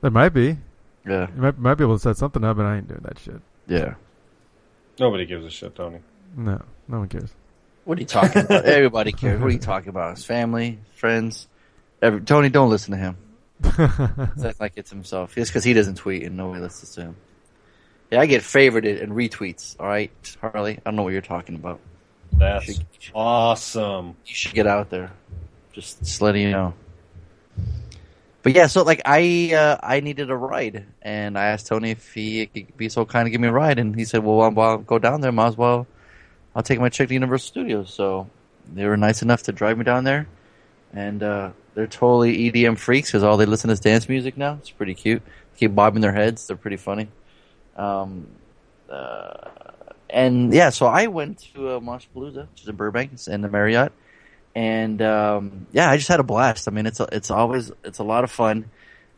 [0.00, 0.56] there might be.
[1.06, 1.28] Yeah.
[1.34, 3.40] You might, might be able to set something up, but I ain't doing that shit.
[3.66, 3.94] Yeah.
[4.98, 6.00] Nobody gives a shit, Tony.
[6.36, 7.34] No, no one cares.
[7.90, 8.64] What are you talking about?
[8.66, 9.40] Everybody cares.
[9.40, 10.14] What are you talking about?
[10.14, 11.48] His family, friends.
[12.00, 13.16] Every, Tony, don't listen to him.
[13.64, 15.34] It's act like it's himself.
[15.34, 17.16] Just because he doesn't tweet and nobody listens to him.
[18.12, 19.74] Yeah, I get favorited and retweets.
[19.80, 20.74] All right, Harley.
[20.74, 21.80] I don't know what you're talking about.
[22.32, 24.14] That's Should- awesome.
[24.24, 25.10] You should get out there.
[25.72, 26.74] Just, just letting you know.
[28.44, 32.14] But yeah, so like I uh, I needed a ride, and I asked Tony if
[32.14, 34.70] he could be so kind to give me a ride, and he said, "Well, while
[34.70, 35.88] I'll go down there, might as well.
[36.54, 38.28] I'll take my chick to Universal Studios." So
[38.72, 40.26] they were nice enough to drive me down there,
[40.92, 44.54] and uh, they're totally EDM freaks because all they listen to is dance music now.
[44.54, 45.22] It's pretty cute.
[45.24, 46.46] They keep bobbing their heads.
[46.46, 47.08] They're pretty funny.
[47.76, 48.26] Um,
[48.90, 49.48] uh,
[50.08, 53.48] and yeah, so I went to uh, Moshpalooza, which is in Burbank, it's in the
[53.48, 53.92] Marriott,
[54.54, 56.68] and um, yeah, I just had a blast.
[56.68, 58.70] I mean, it's a, it's always it's a lot of fun,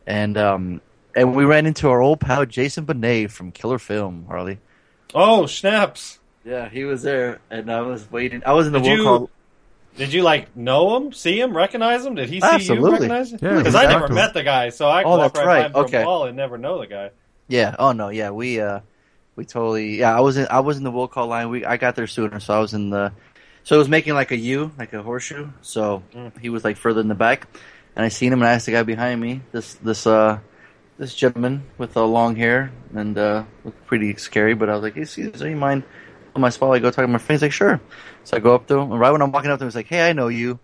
[0.05, 0.81] and um,
[1.15, 4.59] and we ran into our old pal Jason Benet from Killer Film, Harley.
[5.15, 6.19] Oh, snaps.
[6.45, 8.43] Yeah, he was there, and I was waiting.
[8.45, 9.29] I was in the Did will you- call.
[9.95, 12.15] Did you like know him, see him, recognize him?
[12.15, 12.87] Did he see Absolutely.
[12.87, 13.39] you recognize him?
[13.43, 14.15] Yeah, because I never to him.
[14.15, 15.71] met the guy, so I Oh, walk right, right.
[15.73, 15.97] by him Okay.
[15.99, 17.11] from Paul and never know the guy.
[17.47, 17.75] Yeah.
[17.77, 18.09] Oh no.
[18.09, 18.31] Yeah.
[18.31, 18.79] We uh,
[19.35, 19.99] we totally.
[19.99, 20.17] Yeah.
[20.17, 20.47] I was in.
[20.49, 21.49] I was in the will call line.
[21.49, 23.11] We I got there sooner, so I was in the.
[23.65, 25.49] So it was making like a U, like a horseshoe.
[25.61, 26.39] So Mm.
[26.39, 27.47] he was like further in the back,
[27.95, 30.39] and I seen him, and I asked the guy behind me, this this uh,
[30.97, 34.55] this gentleman with uh, long hair and uh, looked pretty scary.
[34.55, 35.89] But I was like, "Hey, excuse me, you mind on
[36.41, 36.73] my spot?
[36.73, 37.79] I go talk to my friend." He's like, "Sure."
[38.23, 39.75] So I go up to him, and right when I'm walking up to him, he's
[39.75, 40.59] like, "Hey, I know you."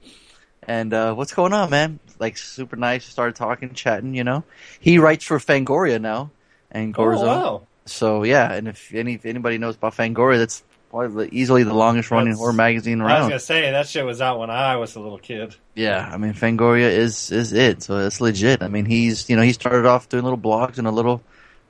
[0.64, 2.00] And uh, what's going on, man?
[2.20, 3.06] Like super nice.
[3.06, 4.14] Started talking, chatting.
[4.14, 4.44] You know,
[4.80, 6.32] he writes for Fangoria now,
[6.72, 7.22] and Gorezone.
[7.22, 7.68] Oh, wow.
[7.86, 12.12] So yeah, and if any if anybody knows about Fangoria, that's probably easily the longest
[12.12, 13.12] running horror magazine around.
[13.12, 15.56] I was gonna say that shit was out when I was a little kid.
[15.76, 18.62] Yeah, I mean Fangoria is is it, so it's legit.
[18.62, 21.22] I mean he's you know he started off doing little blogs and a little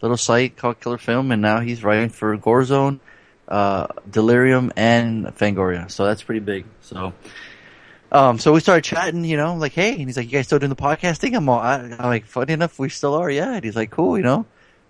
[0.02, 3.00] little site called Killer Film, and now he's writing for Gorezone,
[3.50, 5.92] uh, Delirium, and Fangoria.
[5.92, 6.66] So that's pretty big.
[6.82, 7.14] So.
[8.12, 10.58] Um, so we started chatting, you know, like, hey, and he's like, you guys still
[10.58, 11.36] doing the podcasting?
[11.36, 13.54] I'm all, I, I'm like, funny enough, we still are, yeah.
[13.54, 14.48] And he's like, cool, you know,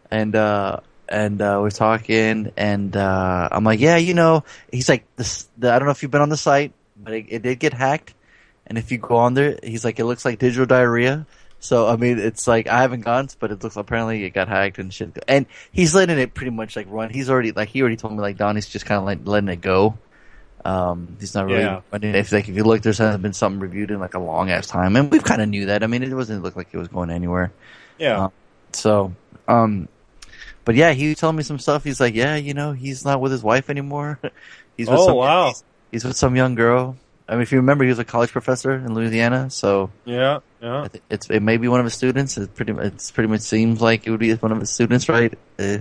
[0.09, 5.03] and, uh, and, uh, we're talking and, uh, I'm like, yeah, you know, he's like,
[5.17, 7.59] this, the, I don't know if you've been on the site, but it, it did
[7.59, 8.13] get hacked.
[8.65, 11.27] And if you go on there, he's like, it looks like digital diarrhea.
[11.59, 14.79] So, I mean, it's like, I haven't gone, but it looks, apparently it got hacked
[14.79, 15.17] and shit.
[15.27, 17.09] And he's letting it pretty much like run.
[17.09, 19.61] He's already, like, he already told me, like, Donnie's just kind of like letting it
[19.61, 19.97] go.
[20.65, 21.61] Um, he's not really.
[21.61, 21.81] Yeah.
[21.91, 24.19] I mean, if like if you look, there hasn't been something reviewed in like a
[24.19, 25.83] long ass time, and we've kind of knew that.
[25.83, 27.51] I mean, it wasn't look like it was going anywhere.
[27.97, 28.25] Yeah.
[28.25, 28.29] Uh,
[28.73, 29.13] So,
[29.47, 29.87] um,
[30.65, 31.83] but yeah, he was telling me some stuff.
[31.83, 34.19] He's like, yeah, you know, he's not with his wife anymore.
[34.77, 35.47] he's with oh some, wow.
[35.47, 36.97] he's, he's with some young girl.
[37.29, 40.39] I mean, if you remember, he was a college professor in Louisiana, so Yeah.
[40.61, 40.87] Yeah.
[41.11, 42.37] It's it may be one of his students.
[42.37, 45.07] It pretty mu- it's pretty much seems like it would be one of his students,
[45.07, 45.37] right?
[45.59, 45.79] Eh.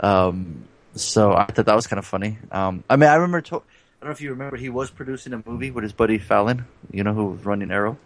[0.00, 2.38] Um, so I thought that was kind of funny.
[2.50, 3.40] Um, I mean, I remember.
[3.42, 6.18] To- I don't know if you remember, he was producing a movie with his buddy
[6.18, 6.66] Fallon.
[6.90, 7.96] You know who was running Arrow,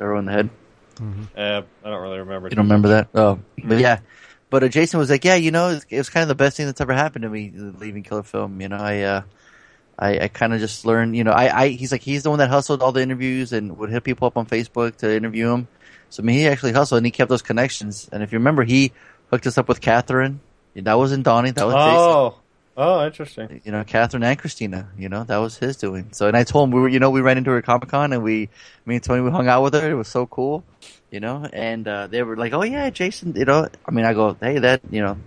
[0.00, 0.50] Arrow in the Head.
[1.36, 2.48] Uh, I don't really remember.
[2.48, 3.08] You don't remember that?
[3.14, 4.00] Oh, but yeah.
[4.50, 6.34] But uh, Jason was like, yeah, you know, it was, it was kind of the
[6.34, 8.60] best thing that's ever happened to me leaving Killer Film.
[8.60, 9.22] You know, I, uh,
[10.00, 12.38] I, I kind of just learned, you know, I, I, he's like, he's the one
[12.38, 15.68] that hustled all the interviews and would hit people up on Facebook to interview him.
[16.08, 18.08] So I mean, he actually hustled and he kept those connections.
[18.10, 18.92] And if you remember, he
[19.30, 20.40] hooked us up with Catherine.
[20.74, 21.50] That wasn't Donnie.
[21.50, 22.36] That was Jason Oh.
[22.76, 23.60] Oh, interesting.
[23.64, 26.08] you know, Catherine and Christina, you know, that was his doing.
[26.12, 27.90] So, and I told him we were, you know, we ran into her at Comic
[27.90, 28.48] Con and we,
[28.86, 29.90] me and Tony, we hung out with her.
[29.90, 30.64] It was so cool,
[31.10, 34.14] you know, and, uh, they were like, oh yeah, Jason, you know, I mean, I
[34.14, 35.18] go, hey, that, you know,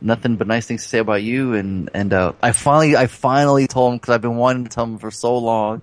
[0.00, 1.54] nothing but nice things to say about you.
[1.54, 4.84] And, and, uh, I finally, I finally told him, cause I've been wanting to tell
[4.84, 5.82] him for so long,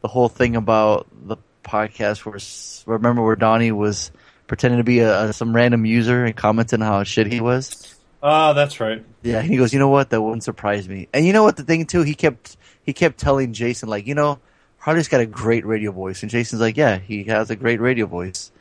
[0.00, 4.10] the whole thing about the podcast where, remember where Donnie was
[4.46, 7.96] pretending to be a, a some random user and commenting how shit he was.
[8.22, 9.04] Oh, that's right.
[9.22, 10.10] Yeah, and he goes, you know what?
[10.10, 11.08] That wouldn't surprise me.
[11.12, 11.56] And you know what?
[11.56, 14.38] The thing too, he kept he kept telling Jason like, you know,
[14.78, 18.06] Harley's got a great radio voice, and Jason's like, yeah, he has a great radio
[18.06, 18.52] voice.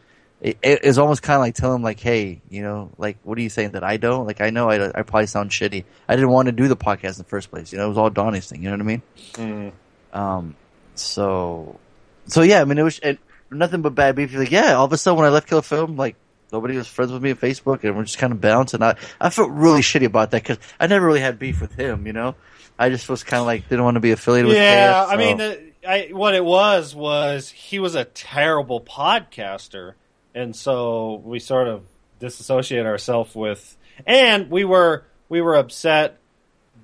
[0.41, 3.38] It, it- it's almost kind of like telling him like, hey, you know, like, what
[3.38, 4.25] are you saying that I don't?
[4.25, 5.84] Like, I know I, I probably sound shitty.
[6.10, 7.71] I didn't want to do the podcast in the first place.
[7.71, 8.63] You know, it was all Donnie's thing.
[8.63, 9.01] You know what I mean?
[9.34, 9.71] Mm.
[10.17, 10.56] Um,
[10.95, 11.80] so,
[12.27, 13.19] so yeah, I mean, it was it,
[13.51, 14.34] nothing but bad beef.
[14.34, 16.15] Like, yeah, all of a sudden when I left Killer Film, like,
[16.51, 18.82] nobody was friends with me on Facebook and we're just kind of bouncing.
[18.82, 22.06] I, I felt really shitty about that because I never really had beef with him,
[22.08, 22.36] you know?
[22.80, 25.15] I just was kind of like, didn't want to be affiliated with Yeah, KF, I
[25.17, 29.93] mean, the, I, what it was was he was a terrible podcaster,
[30.34, 31.84] and so we sort of
[32.20, 36.17] disassociate ourselves with, and we were we were upset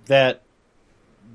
[0.06, 0.42] that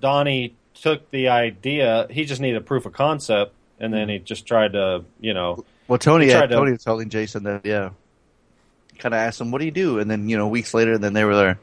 [0.01, 2.07] Donnie took the idea.
[2.11, 5.99] He just needed proof of concept, and then he just tried to, you know, well,
[5.99, 7.91] Tony, yeah, to- Tony was telling Jason that, yeah.
[8.99, 9.99] Kind of asked him, what do you do?
[9.99, 11.59] And then, you know, weeks later, then they were there.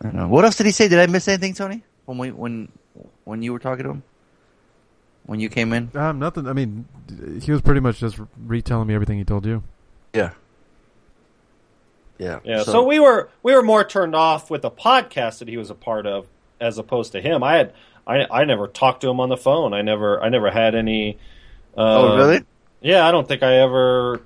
[0.00, 0.28] I don't know.
[0.28, 0.88] What else did he say?
[0.88, 1.82] Did I miss anything, Tony?
[2.04, 2.68] When we, when,
[3.24, 4.02] when you were talking to him?
[5.24, 5.90] When you came in?
[5.94, 6.48] Um, nothing.
[6.48, 6.86] I mean,
[7.40, 9.62] he was pretty much just retelling me everything he told you.
[10.12, 10.32] Yeah.
[12.18, 12.40] Yeah.
[12.44, 15.70] Yeah, so, we were we were more turned off with the podcast that he was
[15.70, 16.28] a part of
[16.60, 17.42] as opposed to him.
[17.42, 17.72] I had
[18.06, 19.74] I I never talked to him on the phone.
[19.74, 21.18] I never I never had any.
[21.76, 22.44] Uh, oh, really?
[22.80, 24.22] Yeah, I don't think I ever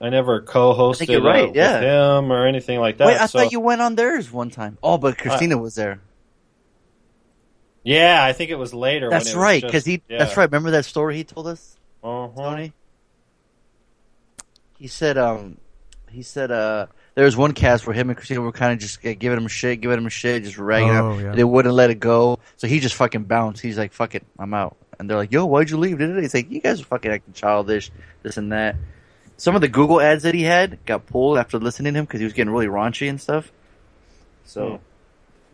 [0.00, 1.74] I never co-hosted you're right, uh, yeah.
[1.74, 3.06] with him or anything like that.
[3.08, 4.78] Wait, I so, thought you went on theirs one time.
[4.82, 6.00] Oh, but Christina was there.
[7.84, 9.06] Yeah, I think it was later.
[9.06, 10.02] when That's it right, because he.
[10.08, 10.18] yeah.
[10.18, 10.44] That's right.
[10.50, 12.28] Remember that story he told us, Uh-huh.
[12.42, 12.72] Tony?
[14.78, 15.58] He said, um,
[16.10, 19.04] he said, uh, there was one cast where him and Christina were kind of just
[19.06, 21.26] uh, giving him a shit, giving him a shit, just ragging Oh, him.
[21.26, 21.34] yeah.
[21.34, 23.62] They wouldn't let it go, so he just fucking bounced.
[23.62, 26.50] He's like, "Fuck it, I'm out." And they're like, "Yo, why'd you leave?" He's like,
[26.50, 27.90] "You guys are fucking acting childish,
[28.22, 28.76] this and that."
[29.36, 32.20] Some of the Google ads that he had got pulled after listening to him because
[32.20, 33.50] he was getting really raunchy and stuff.
[34.44, 34.80] So,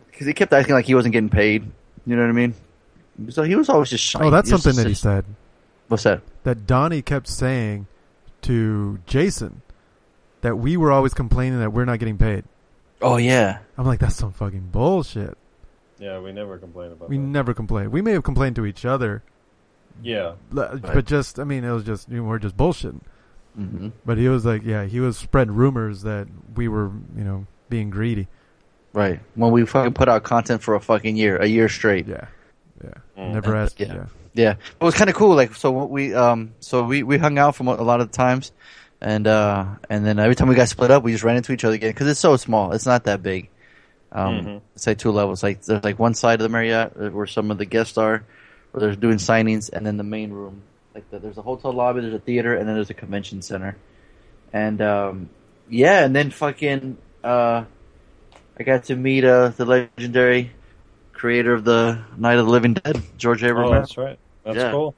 [0.09, 1.71] because he kept acting like he wasn't getting paid.
[2.05, 2.55] You know what I mean?
[3.29, 4.19] So he was always just shy.
[4.21, 5.25] Oh, that's He something that he said.
[5.87, 6.21] What's that?
[6.43, 7.87] That Donnie kept saying
[8.43, 9.61] to Jason
[10.41, 12.45] that we were always complaining that we're not getting paid.
[13.01, 13.59] Oh yeah.
[13.77, 15.37] I'm like, that's some fucking bullshit.
[15.99, 17.23] Yeah, we never complained about We that.
[17.23, 17.91] never complained.
[17.91, 19.21] We may have complained to each other,
[20.01, 23.01] Yeah, l- but just, I mean, it was just, you know, we're just bullshitting.
[23.55, 27.45] hmm But he was like, yeah, he was spreading rumors that we were, you know,
[27.69, 28.27] being greedy.
[28.93, 29.19] Right.
[29.35, 32.07] When we fucking put out content for a fucking year, a year straight.
[32.07, 32.27] Yeah.
[32.83, 32.89] Yeah.
[33.17, 33.33] Mm.
[33.33, 33.79] Never asked.
[33.79, 33.93] Yeah.
[33.93, 34.05] Yeah.
[34.33, 35.35] Yeah, it was kind of cool.
[35.35, 38.53] Like, so we, um, so we we hung out from a lot of the times,
[39.01, 41.65] and uh, and then every time we got split up, we just ran into each
[41.65, 42.71] other again because it's so small.
[42.71, 43.49] It's not that big.
[44.13, 44.61] Um, Mhm.
[44.73, 45.43] it's like two levels.
[45.43, 48.23] Like there's like one side of the Marriott uh, where some of the guests are,
[48.71, 50.61] where they're doing signings, and then the main room.
[50.95, 53.75] Like the, there's a hotel lobby, there's a theater, and then there's a convention center.
[54.53, 55.29] And um,
[55.69, 57.65] yeah, and then fucking uh,
[58.61, 60.51] I got to meet uh the legendary
[61.13, 63.47] creator of the Night of the Living Dead, George A.
[63.49, 63.79] oh, Romero.
[63.79, 64.19] that's right.
[64.43, 64.69] That's Yeah.
[64.71, 64.93] cool.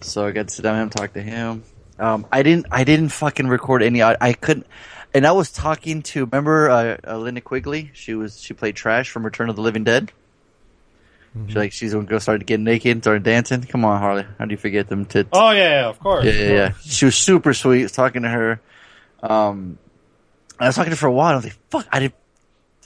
[0.00, 1.64] So I got to sit down with him, talk to him.
[1.98, 4.00] Um, I didn't, I didn't fucking record any.
[4.00, 4.66] I, I couldn't,
[5.12, 6.24] and I was talking to.
[6.24, 7.90] Remember uh, uh, Linnea Quigley?
[7.94, 10.12] She was she played Trash from Return of the Living Dead.
[11.48, 13.62] She like she's gonna go start getting naked, start dancing.
[13.62, 15.28] Come on, Harley, how do you forget them tits?
[15.32, 16.24] Oh yeah, yeah, of course.
[16.26, 16.72] yeah, yeah, yeah.
[16.84, 17.82] She was super sweet.
[17.82, 18.60] Was talking to her.
[19.22, 19.78] Um,
[20.60, 21.32] I was talking to her for a while.
[21.32, 22.12] I was like, "Fuck, I did."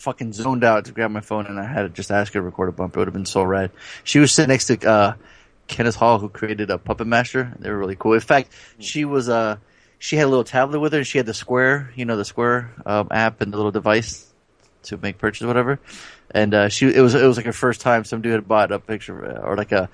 [0.05, 2.45] Fucking zoned out to grab my phone, and I had to just ask her to
[2.45, 2.95] record a bump.
[2.95, 3.71] It would have been so rad.
[4.05, 5.14] She was sitting next to uh,
[5.67, 7.55] Kenneth Hall, who created a Puppet Master.
[7.59, 8.12] They were really cool.
[8.12, 9.57] In fact, she was uh,
[9.99, 12.25] she had a little tablet with her, and she had the Square, you know, the
[12.25, 14.31] Square um, app and the little device
[14.85, 15.81] to make purchase, or whatever.
[16.31, 18.05] And uh, she, it was it was like her first time.
[18.05, 19.88] Some dude had bought a picture or like a.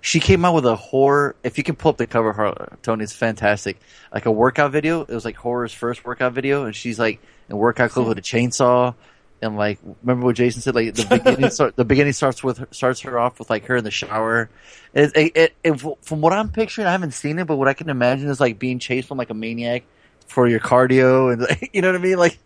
[0.00, 1.34] She came out with a horror.
[1.42, 3.80] If you can pull up the cover, her, Tony, it's fantastic.
[4.14, 5.00] Like a workout video.
[5.00, 8.22] It was like horror's first workout video, and she's like in workout clothes with a
[8.22, 8.94] chainsaw.
[9.42, 10.74] And like, remember what Jason said?
[10.74, 13.76] Like the beginning, start, the beginning starts with her, starts her off with like her
[13.76, 14.48] in the shower.
[14.94, 17.90] It, it, it, from what I'm picturing, I haven't seen it, but what I can
[17.90, 19.84] imagine is like being chased from like a maniac
[20.26, 22.38] for your cardio, and like, you know what I mean, like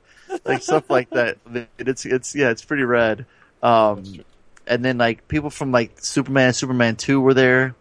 [0.44, 1.38] like stuff like that.
[1.79, 3.26] It's it's yeah, it's pretty rad.
[3.62, 4.24] Um,
[4.66, 7.74] and then like people from like Superman, Superman Two were there.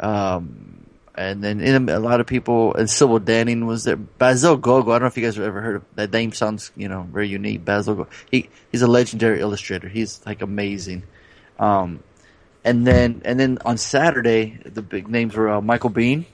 [0.00, 0.81] Um,
[1.14, 3.96] and then in a, a lot of people, and Sybil Danning was there.
[3.96, 6.32] Basil Gogo, I don't know if you guys have ever heard of that name.
[6.32, 7.64] Sounds you know very unique.
[7.64, 8.10] Basil Gogo.
[8.30, 9.88] He he's a legendary illustrator.
[9.88, 11.02] He's like amazing.
[11.58, 12.02] Um,
[12.64, 16.24] and then and then on Saturday, the big names were uh, Michael Biehn,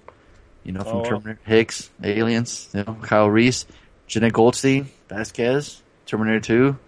[0.64, 1.04] you know from Oh.
[1.04, 3.66] Terminator, Hicks, Aliens, you know Kyle Reese,
[4.08, 6.78] Jenette Goldstein, Vasquez, Terminator Two,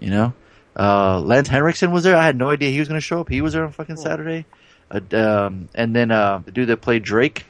[0.00, 0.32] you know.
[0.76, 2.14] Uh, Lance Henriksen was there.
[2.14, 3.28] I had no idea he was going to show up.
[3.28, 4.46] He was there on fucking Saturday.
[4.90, 7.44] Um, and then uh, the dude that played Drake,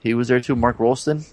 [0.00, 0.54] he was there too.
[0.54, 1.24] Mark Rolston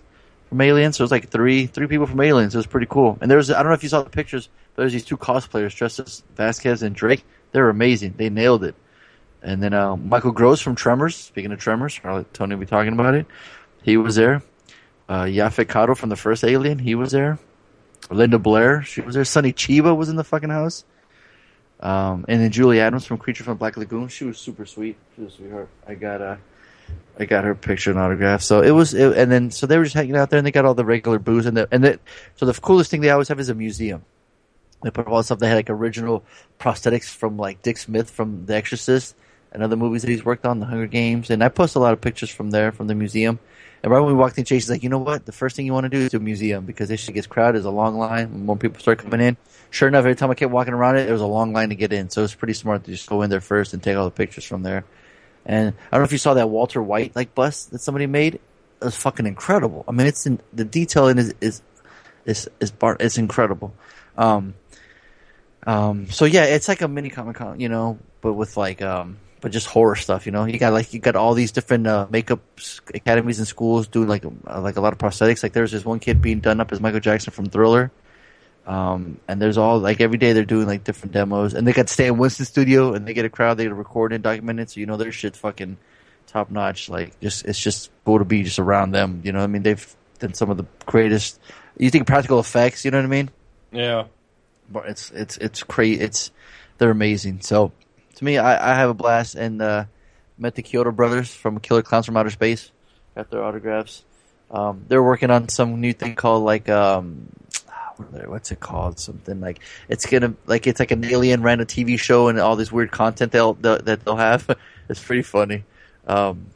[0.50, 0.98] from Aliens.
[0.98, 2.56] So it was like three three people from Aliens.
[2.56, 3.18] It was pretty cool.
[3.22, 5.18] And there was I don't know if you saw the pictures, but there's these two
[5.18, 7.24] cosplayers dressed as Vasquez and Drake.
[7.52, 8.16] They were amazing.
[8.18, 8.76] They nailed it.
[9.42, 11.16] And then uh, Michael Gross from Tremors.
[11.16, 13.28] Speaking of Tremors, I'll Tony will be talking about it.
[13.84, 14.42] He was there.
[15.08, 16.80] Uh, Yaphet Kotto from the first Alien.
[16.80, 17.38] He was there.
[18.10, 18.82] Linda Blair.
[18.82, 19.26] She was there.
[19.26, 20.84] Sonny Chiba was in the fucking house.
[21.80, 24.08] Um, and then Julie Adams from Creature from Black Lagoon.
[24.08, 24.98] She was super sweet.
[25.16, 25.70] She was a sweetheart.
[25.88, 26.38] I got uh,
[27.20, 28.42] I got her picture and autograph.
[28.42, 30.52] So it was, it, and then so they were just hanging out there, and they
[30.52, 32.00] got all the regular booze, and the and the,
[32.36, 34.04] so the coolest thing they always have is a museum.
[34.84, 35.40] They put all the stuff.
[35.40, 36.24] They had like original
[36.60, 39.16] prosthetics from like Dick Smith from The Exorcist
[39.52, 41.94] and other movies that he's worked on, The Hunger Games, and I post a lot
[41.94, 43.40] of pictures from there from the museum.
[43.84, 45.26] And right when we walked in, Jason's like, you know what?
[45.26, 47.28] The first thing you want to do is do a museum because this shit gets
[47.28, 47.56] crowded.
[47.56, 48.46] There's a long line.
[48.46, 49.38] More people start coming in.
[49.70, 51.76] Sure enough, every time I kept walking around it, there was a long line to
[51.76, 52.10] get in.
[52.10, 54.46] So it's pretty smart to just go in there first and take all the pictures
[54.46, 54.86] from there.
[55.46, 58.36] And I don't know if you saw that Walter White like bust that somebody made.
[58.36, 58.42] It
[58.82, 59.86] was fucking incredible.
[59.88, 61.62] I mean, it's in, the detail in is is
[62.26, 63.74] is is bar, it's incredible.
[64.18, 64.56] Um,
[65.66, 69.18] um, so yeah, it's like a mini Comic Con, you know, but with like um,
[69.42, 70.46] but just horror stuff, you know.
[70.46, 72.42] You got like you got all these different uh, makeup
[72.94, 75.44] academies and schools doing like uh, like a lot of prosthetics.
[75.44, 77.92] Like there's this one kid being done up as Michael Jackson from Thriller.
[78.66, 81.90] Um, and there's all like every day they're doing like different demos, and they got
[81.90, 84.72] Stan Winston studio, and they get a crowd, they get to record and document it,
[84.72, 85.78] so you know their shit's fucking
[86.28, 86.90] top notch.
[86.90, 89.22] Like just it's just cool to be just around them.
[89.24, 91.40] You know, what I mean they've done some of the greatest.
[91.78, 93.30] You think practical effects, you know what I mean?
[93.72, 94.06] Yeah.
[94.72, 96.02] but it's it's it's crazy.
[96.02, 96.32] It's
[96.80, 97.42] they're amazing.
[97.42, 97.72] So
[98.16, 99.86] to me, I, I have a blast and uh,
[100.38, 102.72] met the Chiodo brothers from Killer Klowns from Outer Space.
[103.16, 104.04] Got their autographs.
[104.52, 107.30] Um, they're working on some new thing called like um,
[107.98, 109.00] what's it called?
[109.00, 112.56] Something like it's gonna like it's like an alien ran a TV show and all
[112.56, 114.50] this weird content they'll, they'll that they'll have.
[114.90, 115.64] it's pretty funny.
[116.08, 116.48] Um,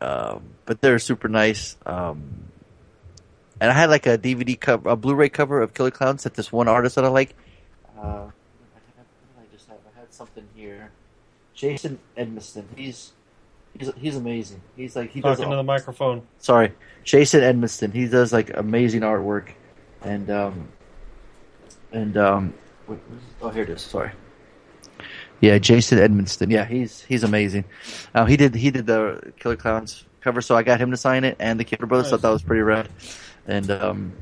[0.00, 1.76] um, but they're super nice.
[1.84, 2.44] Um,
[3.60, 6.52] and I had like a DVD cover, a Blu-ray cover of Killer Klowns that this
[6.52, 7.34] one artist that I like.
[7.98, 8.32] Uh, what
[8.94, 9.78] did I just have?
[9.96, 10.90] I had something here.
[11.54, 12.64] Jason Edmiston.
[12.76, 13.12] He's
[13.78, 14.60] he's he's amazing.
[14.76, 15.38] He's like he does.
[15.38, 16.22] Talking to the microphone.
[16.38, 16.72] sorry,
[17.04, 17.92] Jason Edmiston.
[17.92, 19.50] He does like amazing artwork,
[20.02, 20.68] and um,
[21.92, 22.54] and um,
[22.86, 22.98] wait,
[23.40, 23.80] oh here it is.
[23.80, 24.10] Sorry.
[25.40, 26.50] Yeah, Jason Edmiston.
[26.50, 27.64] Yeah, he's he's amazing.
[28.14, 31.24] Uh, he did he did the Killer Klowns cover, so I got him to sign
[31.24, 32.06] it, and the Killer Brothers.
[32.06, 32.10] Nice.
[32.10, 32.88] Thought that was pretty rad,
[33.46, 34.12] and um,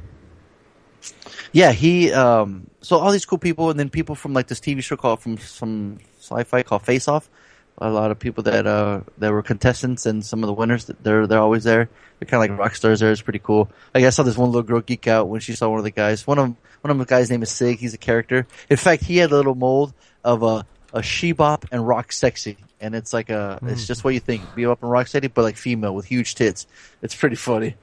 [1.56, 4.82] yeah, he um, so all these cool people, and then people from like this TV
[4.82, 7.30] show called from some sci-fi called Face Off.
[7.78, 10.84] A lot of people that uh that were contestants and some of the winners.
[10.84, 11.88] They're they're always there.
[12.18, 13.00] They're kind of like rock stars.
[13.00, 13.70] There, it's pretty cool.
[13.94, 15.90] Like I saw this one little girl geek out when she saw one of the
[15.90, 16.26] guys.
[16.26, 17.78] One of one of the guys' name is Sig.
[17.78, 18.46] He's a character.
[18.68, 22.94] In fact, he had a little mold of a a she-bop and rock sexy, and
[22.94, 25.94] it's like a it's just what you think bebop and rock steady, but like female
[25.94, 26.66] with huge tits.
[27.00, 27.76] It's pretty funny.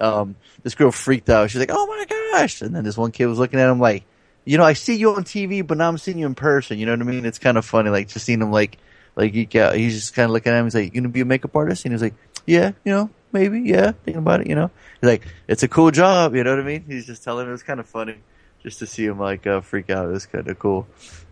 [0.00, 1.50] Um, this girl freaked out.
[1.50, 4.04] She's like, "Oh my gosh!" And then this one kid was looking at him like,
[4.44, 6.86] "You know, I see you on TV, but now I'm seeing you in person." You
[6.86, 7.24] know what I mean?
[7.24, 8.78] It's kind of funny, like just seeing him like
[9.16, 9.32] like.
[9.32, 10.66] He's just kind of looking at him.
[10.66, 12.14] He's like, "You gonna be a makeup artist?" And he's like,
[12.46, 15.90] "Yeah, you know, maybe, yeah, thinking about it." You know, he's like, "It's a cool
[15.90, 16.84] job." You know what I mean?
[16.86, 17.50] He's just telling him.
[17.50, 18.16] It was kind of funny
[18.64, 20.06] just to see him like uh, freak out.
[20.06, 20.88] It was kind of cool.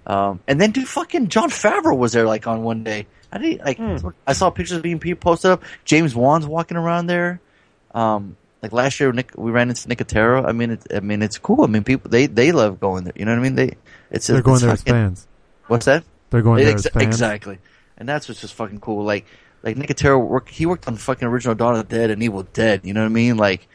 [0.07, 3.07] Um, and then dude, fucking Jon Favreau was there like on one day.
[3.33, 3.81] I didn't like.
[4.27, 5.63] I saw pictures being posted up.
[5.85, 7.41] James Wan's walking around there.
[7.95, 10.47] Um, Like last year, Nick, we ran into Nicotero.
[10.47, 11.65] I mean, it, I mean, it's cool.
[11.65, 13.13] I mean, people they they love going there.
[13.17, 13.57] You know what I mean?
[13.57, 13.77] They
[14.11, 15.27] it's They're it's going there as fans.
[15.67, 16.05] What's that?
[16.31, 17.05] They're going there Ex- as fans.
[17.05, 17.59] Exactly,
[17.99, 19.05] and that's what's just fucking cool.
[19.05, 19.27] Like,
[19.65, 20.51] like Nicotero worked.
[20.51, 22.83] He worked on fucking original Dawn of the Dead and Evil Dead.
[22.85, 23.37] You know what I mean?
[23.37, 23.67] Like,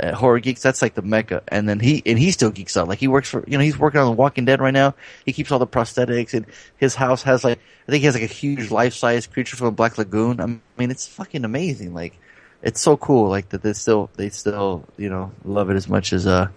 [0.00, 0.62] uh, horror geeks.
[0.62, 1.42] That's like the mecca.
[1.48, 2.88] And then he and he still geeks out.
[2.88, 4.94] Like he works for you know he's working on The Walking Dead right now.
[5.24, 6.46] He keeps all the prosthetics and
[6.78, 9.74] his house has like I think he has like a huge life size creature from
[9.74, 10.40] Black Lagoon.
[10.40, 10.46] I
[10.78, 11.92] mean, it's fucking amazing.
[11.92, 12.18] Like,
[12.62, 13.28] it's so cool.
[13.28, 16.48] Like that they still they still you know love it as much as uh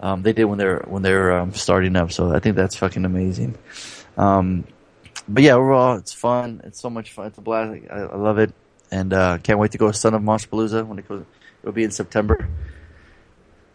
[0.00, 2.12] um they did when they're when they're um, starting up.
[2.12, 3.56] So I think that's fucking amazing.
[4.16, 4.64] Um,
[5.28, 6.60] but yeah, overall, it's fun.
[6.64, 7.26] It's so much fun.
[7.26, 7.80] It's a blast.
[7.90, 8.52] I, I love it,
[8.90, 11.24] and uh, can't wait to go to Son of Monsterpalooza when it goes.
[11.62, 12.48] It'll be in September.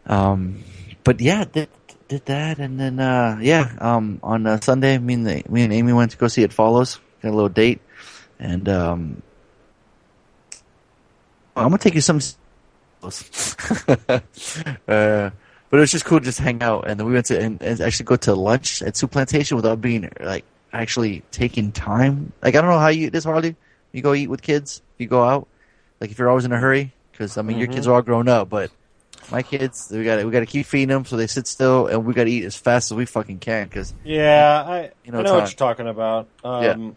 [0.06, 0.64] Um,
[1.04, 1.70] but yeah, did
[2.08, 5.74] did that, and then uh, yeah, um, on uh, Sunday, me and the, me and
[5.74, 7.00] Amy went to go see It Follows.
[7.22, 7.82] Got a little date,
[8.40, 9.22] and um,
[11.56, 12.20] I'm gonna take you some.
[13.04, 14.20] uh,
[14.88, 17.62] but it was just cool to just hang out, and then we went to and,
[17.62, 22.34] and actually go to lunch at Soup Plantation without being like actually taking time.
[22.42, 23.56] Like I don't know how you this Harley.
[23.92, 24.82] You go eat with kids.
[24.98, 25.48] You go out.
[26.00, 28.28] Like if you're always in a hurry, because I mean your kids are all grown
[28.28, 28.72] up, but
[29.32, 31.88] my kids we got to we got to keep feeding them so they sit still,
[31.88, 33.68] and we got to eat as fast as we fucking can.
[33.68, 36.28] Because Yeah, I, You know, I know what you're talking about.
[36.44, 36.92] Um, Yeah.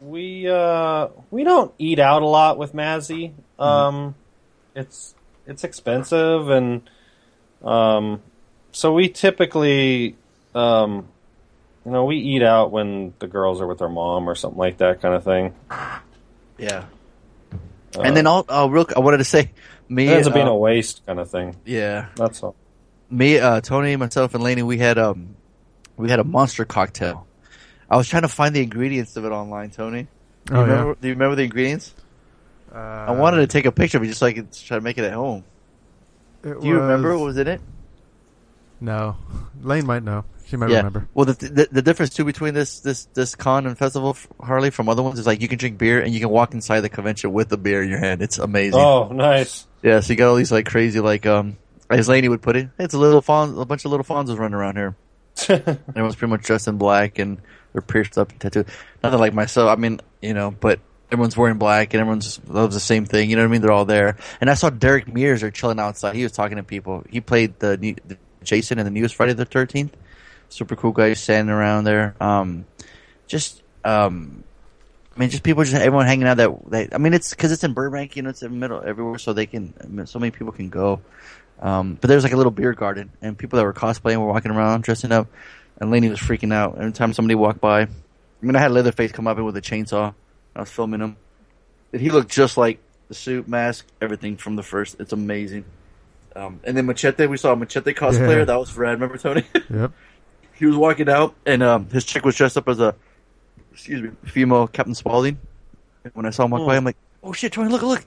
[0.00, 3.32] We uh, we don't eat out a lot with Mazzy.
[3.58, 3.62] Mm-hmm.
[3.62, 4.14] Um,
[4.74, 5.14] It's
[5.46, 6.88] it's expensive, and
[7.62, 8.22] um,
[8.72, 10.16] so we typically,
[10.54, 11.08] um,
[11.84, 14.78] you know, we eat out when the girls are with their mom or something like
[14.78, 15.54] that kind of thing.
[16.56, 16.84] yeah,
[17.96, 19.50] Uh, and then all uh, real I wanted to say
[19.88, 21.56] me it ends up being uh, a waste kind of thing.
[21.64, 22.54] yeah That's all.
[23.10, 25.34] me, uh, Tony, myself, and Laney, we had um,
[25.96, 27.26] we had a monster cocktail.
[27.90, 30.06] I was trying to find the ingredients of it online, Tony.
[30.46, 30.94] Do you Oh, remember, yeah.
[31.00, 31.94] Do you remember the ingredients?
[32.72, 34.80] Uh, I wanted to take a picture of it just so I could try to
[34.80, 35.42] make it at home.
[36.44, 37.60] it Do you remember what was- was in it?
[38.80, 39.16] No,
[39.62, 40.24] Lane might know.
[40.46, 40.78] She might yeah.
[40.78, 41.08] remember.
[41.14, 44.88] Well, the, the the difference too between this this this con and festival Harley from
[44.88, 47.32] other ones is like you can drink beer and you can walk inside the convention
[47.32, 48.20] with the beer in your hand.
[48.22, 48.80] It's amazing.
[48.80, 49.66] Oh, nice.
[49.82, 51.56] Yeah, so you got all these like crazy like um
[51.88, 54.54] as Laney would put it, it's a little fon a bunch of little Fonzos running
[54.54, 54.96] around here.
[55.48, 57.38] Everyone's pretty much dressed in black and
[57.72, 58.66] they're pierced up and tattooed.
[59.02, 59.70] Nothing like myself.
[59.70, 60.80] I mean, you know, but
[61.10, 63.30] everyone's wearing black and everyone's loves the same thing.
[63.30, 63.60] You know what I mean?
[63.62, 64.16] They're all there.
[64.40, 66.14] And I saw Derek Mears are chilling outside.
[66.14, 67.04] He was talking to people.
[67.10, 69.96] He played the, new, the Jason in the newest Friday the Thirteenth.
[70.48, 72.16] Super cool guy standing around there.
[72.20, 72.66] Um,
[73.28, 74.44] just um,
[75.14, 76.38] I mean, just people, just everyone hanging out.
[76.38, 78.16] That, I mean, it's because it's in Burbank.
[78.16, 80.06] You know, it's in the middle everywhere, so they can.
[80.06, 81.00] So many people can go.
[81.60, 84.50] Um, but there's like a little beer garden, and people that were cosplaying were walking
[84.50, 85.28] around, dressing up.
[85.80, 87.82] And Laney was freaking out every time somebody walked by.
[87.82, 87.88] I
[88.42, 90.14] mean, I had Leatherface come up in with a chainsaw.
[90.54, 91.16] I was filming him.
[91.92, 95.00] And he looked just like the suit, mask, everything from the first.
[95.00, 95.64] It's amazing.
[96.36, 98.38] Um, and then Machete, we saw a Machete cosplayer.
[98.38, 98.44] Yeah.
[98.44, 99.00] That was rad.
[99.00, 99.44] Remember Tony?
[99.70, 99.92] Yep.
[100.54, 102.94] he was walking out, and um, his chick was dressed up as a,
[103.72, 105.38] excuse me, female Captain Spaulding.
[106.12, 108.04] When I saw him walk by, I'm like, "Oh shit, Tony, look, look!"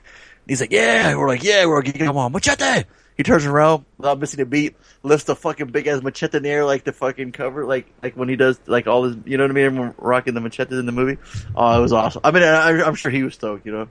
[0.47, 2.83] He's like, "Yeah." We're like, "Yeah." We're like, "Come on, machete!"
[3.15, 6.49] He turns around without missing a beat, lifts the fucking big ass machete in the
[6.49, 9.43] air like the fucking cover, like like when he does like all his, you know
[9.43, 9.65] what I mean?
[9.65, 11.19] Everyone rocking the machete in the movie.
[11.55, 12.21] Oh, it was awesome.
[12.23, 13.87] I mean, I, I'm sure he was stoked, you know.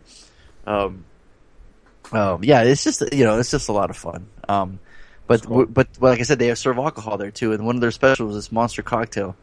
[0.66, 1.04] Um,
[2.12, 4.26] um, yeah, it's just you know, it's just a lot of fun.
[4.48, 4.78] Um,
[5.26, 5.66] but Cool.
[5.66, 7.90] but but like I said, they have serve alcohol there too, and one of their
[7.92, 9.36] specials is monster cocktail.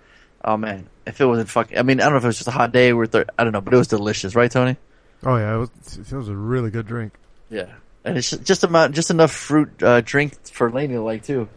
[0.44, 2.48] Oh man, if it wasn't fucking, I mean, I don't know if it was just
[2.48, 4.78] a hot day or th- I don't know, but it was delicious, right, Tony?
[5.26, 5.70] Oh yeah, it was.
[5.98, 7.14] It was a really good drink.
[7.50, 7.68] Yeah,
[8.06, 11.48] and it's just- about just enough fruit uh, drink for Laney to like too.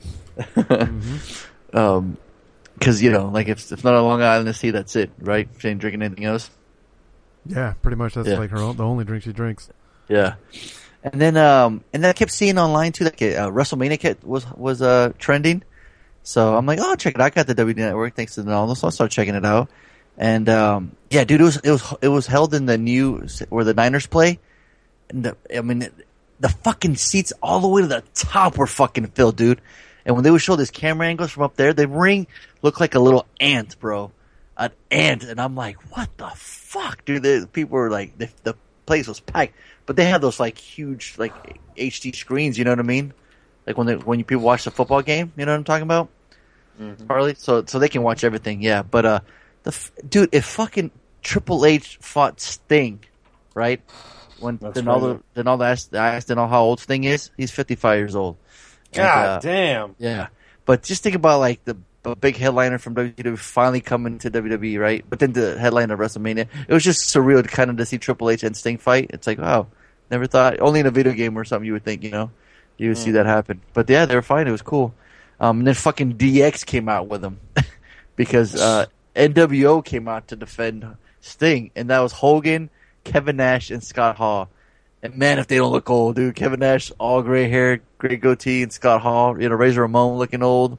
[1.75, 2.19] Um,
[2.79, 5.49] because you know, like if if not a Long Island tea, that's it, right?
[5.59, 6.51] She ain't drinking anything else.
[7.47, 8.15] Yeah, pretty much.
[8.15, 8.39] That's Yeah.
[8.39, 9.71] like her own, the only drink she drinks.
[10.09, 10.35] Yeah.
[11.05, 14.83] And then, um, and then I kept seeing online too, like uh, WrestleMania was was
[14.83, 15.63] uh trending.
[16.25, 17.21] So I'm like, oh, check it.
[17.21, 17.25] out.
[17.27, 19.71] I got the WD Network thanks to Donald, so I started checking it out.
[20.19, 23.65] And um, yeah, dude, it was it was it was held in the new where
[23.65, 24.39] the Niners play.
[25.09, 25.89] And the, I mean,
[26.43, 29.61] the fucking seats all the way to the top were fucking filled, dude.
[30.05, 32.27] And when they would show these camera angles from up there, the ring
[32.63, 34.11] looked like a little ant, bro.
[34.57, 35.23] An ant.
[35.23, 37.23] And I'm like, what the fuck, dude?
[37.23, 39.55] The people were like, the, the place was packed.
[39.87, 41.33] But they had those like huge, like
[41.77, 43.15] HD screens, you know what I mean?
[43.65, 45.85] Like when they, when you people watch the football game, you know what I'm talking
[45.85, 46.09] about?
[47.07, 47.35] Harley?
[47.37, 48.83] So, so they can watch everything, yeah.
[48.83, 49.21] But, uh,
[49.63, 50.91] the, dude, if fucking
[51.23, 53.05] Triple H fought Sting,
[53.55, 53.81] right?
[54.43, 55.15] When, That's then all crazy.
[55.15, 57.31] the, then all the, asked, I asked then all how old Sting is.
[57.37, 58.37] He's 55 years old.
[58.87, 59.95] And, God uh, damn.
[59.99, 60.29] yeah,
[60.67, 64.79] but just think about like the a big headliner from WWE finally coming to WWE,
[64.79, 65.05] right?
[65.09, 67.99] But then the headliner of WrestleMania, it was just surreal to kind of to see
[67.99, 69.11] Triple H and Sting fight.
[69.11, 69.69] It's like, wow,
[70.11, 70.61] never thought.
[70.61, 72.31] Only in a video game or something you would think, you know.
[72.79, 73.61] You would see that happen.
[73.75, 74.49] But yeah, they were fine.
[74.49, 74.95] It was cool.
[75.39, 77.39] Um, and then fucking DX came out with them
[78.17, 80.87] because uh, NWO came out to defend
[81.21, 82.71] Sting, and that was Hogan,
[83.05, 84.49] Kevin Nash, and Scott Hall.
[85.03, 86.37] And man, if they don't look old, dude.
[86.37, 90.43] Kevin Nash, all gray hair, gray goatee, and Scott Hall, you know, Razor Ramon looking
[90.43, 90.79] old.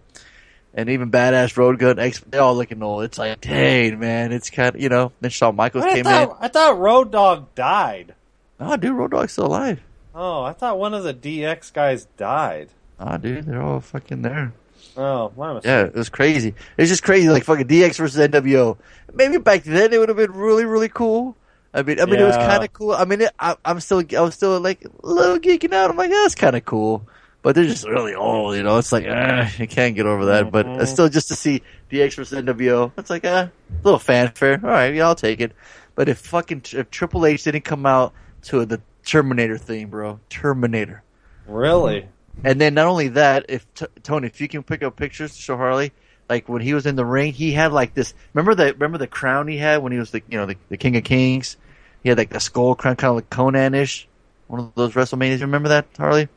[0.74, 3.04] And even Badass Road Gun, X, they're all looking old.
[3.04, 5.12] It's like, dang, man, it's kind of, you know.
[5.22, 8.16] Then Shawn Michaels I came thought, I thought Road Dogg died.
[8.60, 8.66] in.
[8.66, 9.82] Oh, dude, Road Dogg's still alive.
[10.16, 12.70] Oh, I thought one of the DX guys died.
[13.00, 14.54] Oh, dude, they're all fucking there.
[14.96, 15.70] Oh, my mistake.
[15.70, 16.56] Yeah, it was crazy.
[16.78, 18.78] It's just crazy, like fucking DX versus NWO.
[19.14, 21.36] Maybe back then it would have been really, really cool.
[21.74, 22.92] I mean, I mean, it was kind of cool.
[22.92, 25.90] I mean, it, I, I'm still, I was still like a little geeking out.
[25.90, 27.08] I'm like, yeah, that's kind of cool,
[27.42, 28.78] but they're just really old, you know.
[28.78, 30.52] It's like, eh, you can't get over that.
[30.52, 33.52] But uh, still, just to see DX versus NWO, it's like, eh, a
[33.84, 34.60] little fanfare.
[34.64, 35.54] All right, yeah, I'll take it.
[35.96, 38.14] But if fucking if Triple H didn't come out
[38.44, 41.04] to the Terminator theme, bro, Terminator.
[41.48, 42.08] Really?
[42.44, 45.42] And then not only that, if t- Tony, if you can pick up pictures to
[45.42, 45.92] show Harley,
[46.30, 48.14] like when he was in the ring, he had like this.
[48.34, 50.78] Remember the remember the crown he had when he was the you know the, the
[50.78, 51.58] King of Kings.
[52.04, 54.08] He had like a skull crown, kind of like Conan-ish.
[54.48, 55.40] One of those WrestleManias.
[55.40, 56.28] You remember that, Harley?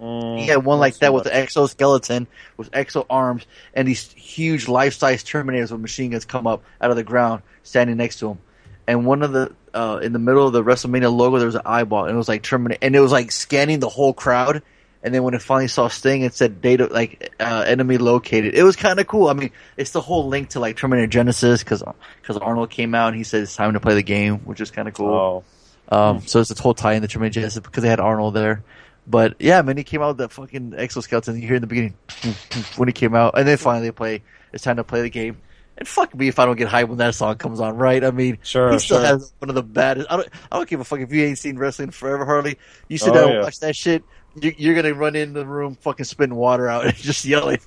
[0.00, 4.66] Mm, He had one like that with the exoskeleton, with exo arms, and these huge
[4.66, 8.38] life-size Terminators with machine guns come up out of the ground, standing next to him.
[8.86, 11.62] And one of the uh, in the middle of the WrestleMania logo, there was an
[11.64, 14.62] eyeball, and it was like Terminator, and it was like scanning the whole crowd.
[15.04, 18.54] And then when it finally saw Sting, it said data like uh, enemy located.
[18.54, 19.28] It was kind of cool.
[19.28, 21.82] I mean, it's the whole link to like Terminator Genisys because
[22.20, 24.70] because Arnold came out and he said it's time to play the game, which is
[24.70, 25.44] kind of cool.
[25.90, 25.96] Oh.
[25.96, 28.62] Um, so it's a whole tie in the Terminator Genisys because they had Arnold there.
[29.04, 31.34] But yeah, man, he came out with that fucking exoskeleton.
[31.40, 31.94] You hear in the beginning
[32.76, 34.22] when he came out, and then finally they play.
[34.52, 35.38] It's time to play the game.
[35.78, 38.04] And fuck me if I don't get hyped when that song comes on, right?
[38.04, 39.06] I mean, Sure, he still sure.
[39.06, 40.06] has one of the baddest.
[40.12, 42.58] I don't, I don't give a fuck if you ain't seen wrestling forever, Harley.
[42.88, 44.04] You sit Oh, down and watch that shit.
[44.40, 47.60] You, you're gonna run in the room, fucking spitting water out and just yelling.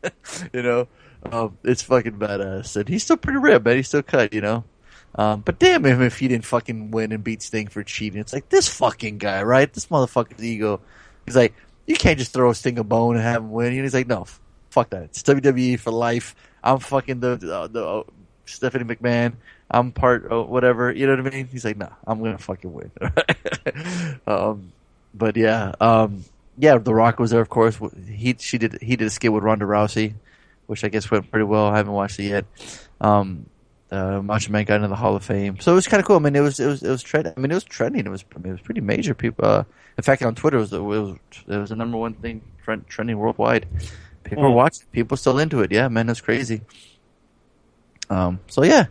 [0.52, 0.88] you know,
[1.24, 3.76] um, it's fucking badass, and he's still pretty ripped, man.
[3.76, 4.64] He's still cut, you know.
[5.14, 8.20] Um, but damn him if he didn't fucking win and beat Sting for cheating.
[8.20, 9.70] It's like this fucking guy, right?
[9.70, 10.80] This motherfucker's ego.
[11.26, 11.54] He's like,
[11.86, 13.72] you can't just throw Sting a bone and have him win.
[13.72, 14.26] And he's like, no,
[14.70, 15.02] fuck that.
[15.04, 16.34] It's WWE for life.
[16.64, 18.02] I'm fucking the the, the uh,
[18.46, 19.34] Stephanie McMahon.
[19.70, 20.92] I'm part of whatever.
[20.92, 21.48] You know what I mean?
[21.48, 22.90] He's like, nah, I'm gonna fucking win.
[24.26, 24.72] um,
[25.14, 26.24] but yeah, um,
[26.58, 26.78] yeah.
[26.78, 27.78] The Rock was there, of course.
[28.08, 30.14] He she did he did a skit with Ronda Rousey,
[30.66, 31.66] which I guess went pretty well.
[31.66, 32.44] I haven't watched it yet.
[33.00, 33.46] Um,
[33.90, 36.16] uh, Macho Man got into the Hall of Fame, so it was kind of cool.
[36.16, 37.34] I mean, it was it was it was trending.
[37.36, 38.06] I mean, it was trending.
[38.06, 39.14] It was I mean, it was pretty major.
[39.14, 39.64] People, uh,
[39.98, 42.86] in fact, on Twitter, it was it was it was the number one thing trend,
[42.88, 43.66] trending worldwide.
[44.24, 44.54] People were Hmm.
[44.54, 44.86] watching.
[44.92, 45.70] People still into it.
[45.72, 46.62] Yeah, man, it's crazy.
[48.08, 48.86] Um, so yeah,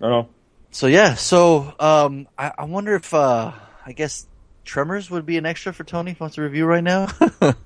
[0.00, 0.28] No, no.
[0.70, 3.52] so yeah, so um, I, I wonder if uh,
[3.86, 4.26] I guess
[4.64, 7.06] Tremors would be an extra for Tony if he wants to review right now.
[7.38, 7.56] what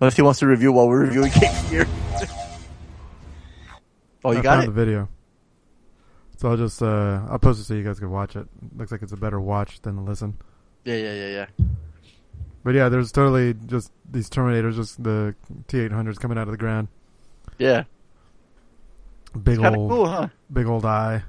[0.00, 1.86] if he wants to review while we're reviewing King Gear?
[4.24, 4.66] oh, you I got found it.
[4.66, 5.08] the video.
[6.38, 8.46] So I'll just uh, I'll post it so you guys can watch it.
[8.76, 10.36] Looks like it's a better watch than a listen.
[10.84, 11.66] Yeah, yeah, yeah, yeah.
[12.64, 15.34] But yeah, there's totally just these Terminators, just the
[15.68, 16.88] T800s coming out of the ground.
[17.58, 17.84] Yeah,
[19.44, 20.28] Big old, cool, huh?
[20.52, 21.22] big old eye.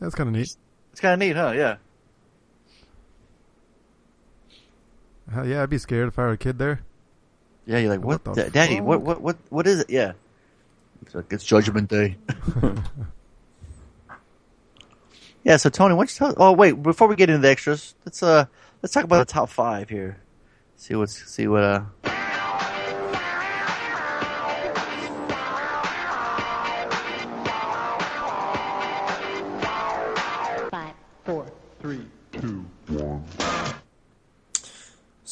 [0.00, 0.54] That's kind of neat.
[0.92, 1.52] It's kind of neat, huh?
[1.54, 1.76] Yeah.
[5.32, 6.80] Hell yeah, I'd be scared if I were a kid there.
[7.66, 8.76] Yeah, you're like, what, What the Daddy?
[8.76, 8.84] fuck?
[8.84, 9.90] What, what, what, what is it?
[9.90, 10.12] Yeah.
[11.02, 12.16] It's like it's Judgment Day.
[15.44, 15.56] yeah.
[15.56, 16.34] So Tony, why don't you tell?
[16.36, 18.46] Oh wait, before we get into the extras, let's uh
[18.82, 20.18] let's talk about the top five here.
[20.76, 21.82] See what's see what uh.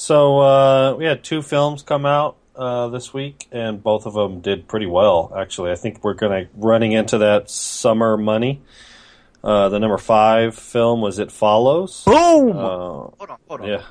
[0.05, 4.41] So uh, we had two films come out uh, this week, and both of them
[4.43, 5.33] did pretty well.
[5.35, 8.61] Actually, I think we're gonna running into that summer money.
[9.43, 12.05] Uh, the number five film was It Follows.
[12.05, 12.51] Boom!
[12.51, 13.67] Uh, hold on, hold on.
[13.67, 13.83] yeah,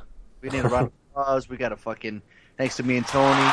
[0.42, 1.50] We need a round of applause.
[1.50, 2.22] We got a fucking
[2.60, 3.50] thanks to me and Tony.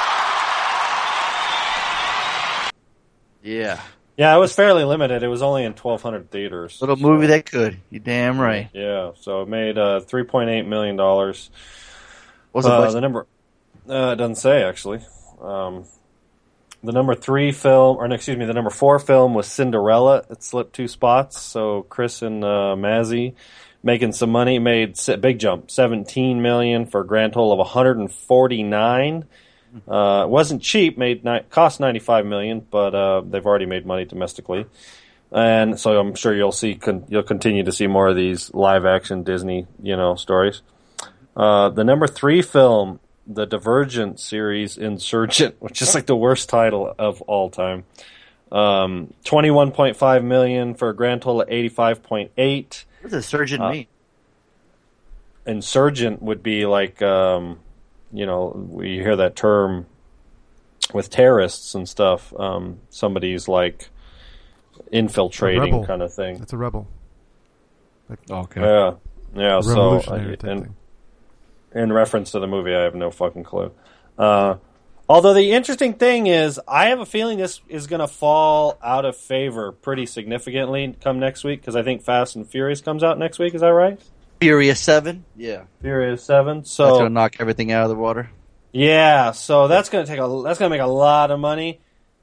[3.42, 3.80] Yeah,
[4.18, 5.22] yeah, it was fairly limited.
[5.22, 6.78] It was only in twelve hundred theaters.
[6.82, 7.78] little movie that could.
[7.88, 8.68] You damn right.
[8.74, 11.48] Yeah, so it made uh, three point eight million dollars.
[12.52, 13.26] What's the Uh, the number?
[13.88, 15.00] Uh, it doesn't say actually.
[15.40, 15.84] Um,
[16.82, 20.24] the number three film, or no, excuse me, the number four film was Cinderella.
[20.30, 23.34] It slipped two spots, so Chris and uh, Mazzy
[23.82, 27.98] making some money made big jump, seventeen million for a grand total of one hundred
[27.98, 29.24] and forty nine.
[29.88, 33.86] Uh, it wasn't cheap, made ni- cost ninety five million, but uh, they've already made
[33.86, 34.66] money domestically,
[35.30, 38.84] and so I'm sure you'll see con- you'll continue to see more of these live
[38.84, 40.62] action Disney you know stories.
[41.36, 46.94] Uh, the number three film, the Divergent series, Insurgent, which is like the worst title
[46.98, 47.84] of all time.
[48.52, 52.84] Um, twenty-one point five million for a grand total of eighty-five point eight.
[53.00, 53.86] What does surgeon Uh, mean?
[55.46, 57.60] Insurgent would be like, um,
[58.12, 59.86] you know, we hear that term
[60.92, 62.34] with terrorists and stuff.
[62.38, 63.88] Um, somebody's like
[64.92, 65.86] infiltrating rebel.
[65.86, 66.42] kind of thing.
[66.42, 66.88] It's a rebel.
[68.28, 68.60] Okay.
[68.60, 68.94] Yeah,
[69.34, 69.60] yeah.
[69.60, 70.66] So, Revolutionary type
[71.74, 73.72] in, reference to the movie, I have no fucking clue.
[74.18, 74.56] Uh,
[75.08, 79.04] although the interesting thing is, I have a feeling this is going to fall out
[79.04, 83.18] of favor pretty significantly come next week because I think Fast and Furious comes out
[83.18, 83.54] next week.
[83.54, 84.00] Is that right?
[84.40, 85.24] Furious Seven.
[85.36, 85.64] Yeah.
[85.82, 86.58] Furious Seven.
[86.58, 88.30] That's So gonna knock everything out of the water.
[88.72, 91.80] Yeah, so that's going to take a that's going to make a lot of money,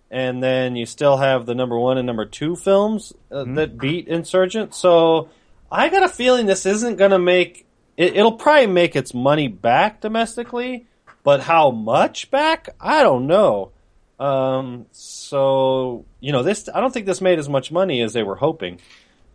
[0.09, 4.07] and then you still have the number one and number two films uh, that beat
[4.07, 4.73] Insurgent.
[4.73, 5.29] So
[5.69, 7.66] I got a feeling this isn't going to make
[7.97, 10.85] it, it'll probably make its money back domestically,
[11.23, 12.69] but how much back?
[12.79, 13.71] I don't know.
[14.19, 18.23] Um, so you know this I don't think this made as much money as they
[18.23, 18.79] were hoping,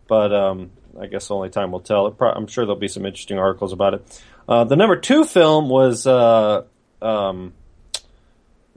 [0.07, 2.07] but um, I guess only time will tell.
[2.07, 4.21] It pro- I'm sure there'll be some interesting articles about it.
[4.47, 6.63] Uh, the number two film was uh,
[7.01, 7.53] um,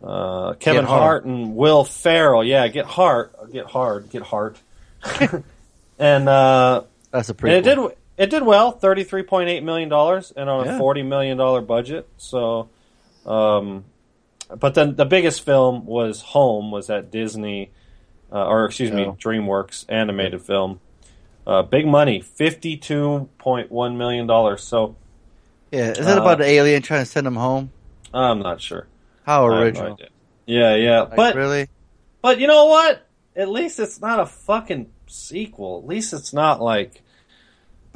[0.03, 2.45] uh, Kevin Hart and Will Ferrell.
[2.45, 4.57] Yeah, get hard, get hard, get hard.
[5.99, 7.57] and uh, That's a and pretty.
[7.57, 7.78] it did
[8.16, 10.74] it did well, thirty three point eight million dollars, and on Yeah.
[10.76, 12.08] a forty million dollar budget.
[12.16, 12.68] So,
[13.24, 13.84] um,
[14.58, 17.70] but then the biggest film was Home, was at Disney,
[18.32, 19.12] uh, or excuse me, Oh.
[19.20, 20.80] DreamWorks animated film.
[21.46, 24.62] Uh, big money, fifty two point one million dollars.
[24.62, 24.96] So
[25.70, 25.90] Yeah.
[25.90, 27.70] Is that Uh, about an alien trying to send him home?
[28.14, 28.86] I'm not sure.
[29.24, 29.98] How have no original.
[30.46, 31.68] Yeah, yeah, Like, but really?
[32.22, 33.02] but you know what?
[33.34, 35.80] At least it's not a fucking sequel.
[35.82, 37.02] At least it's not like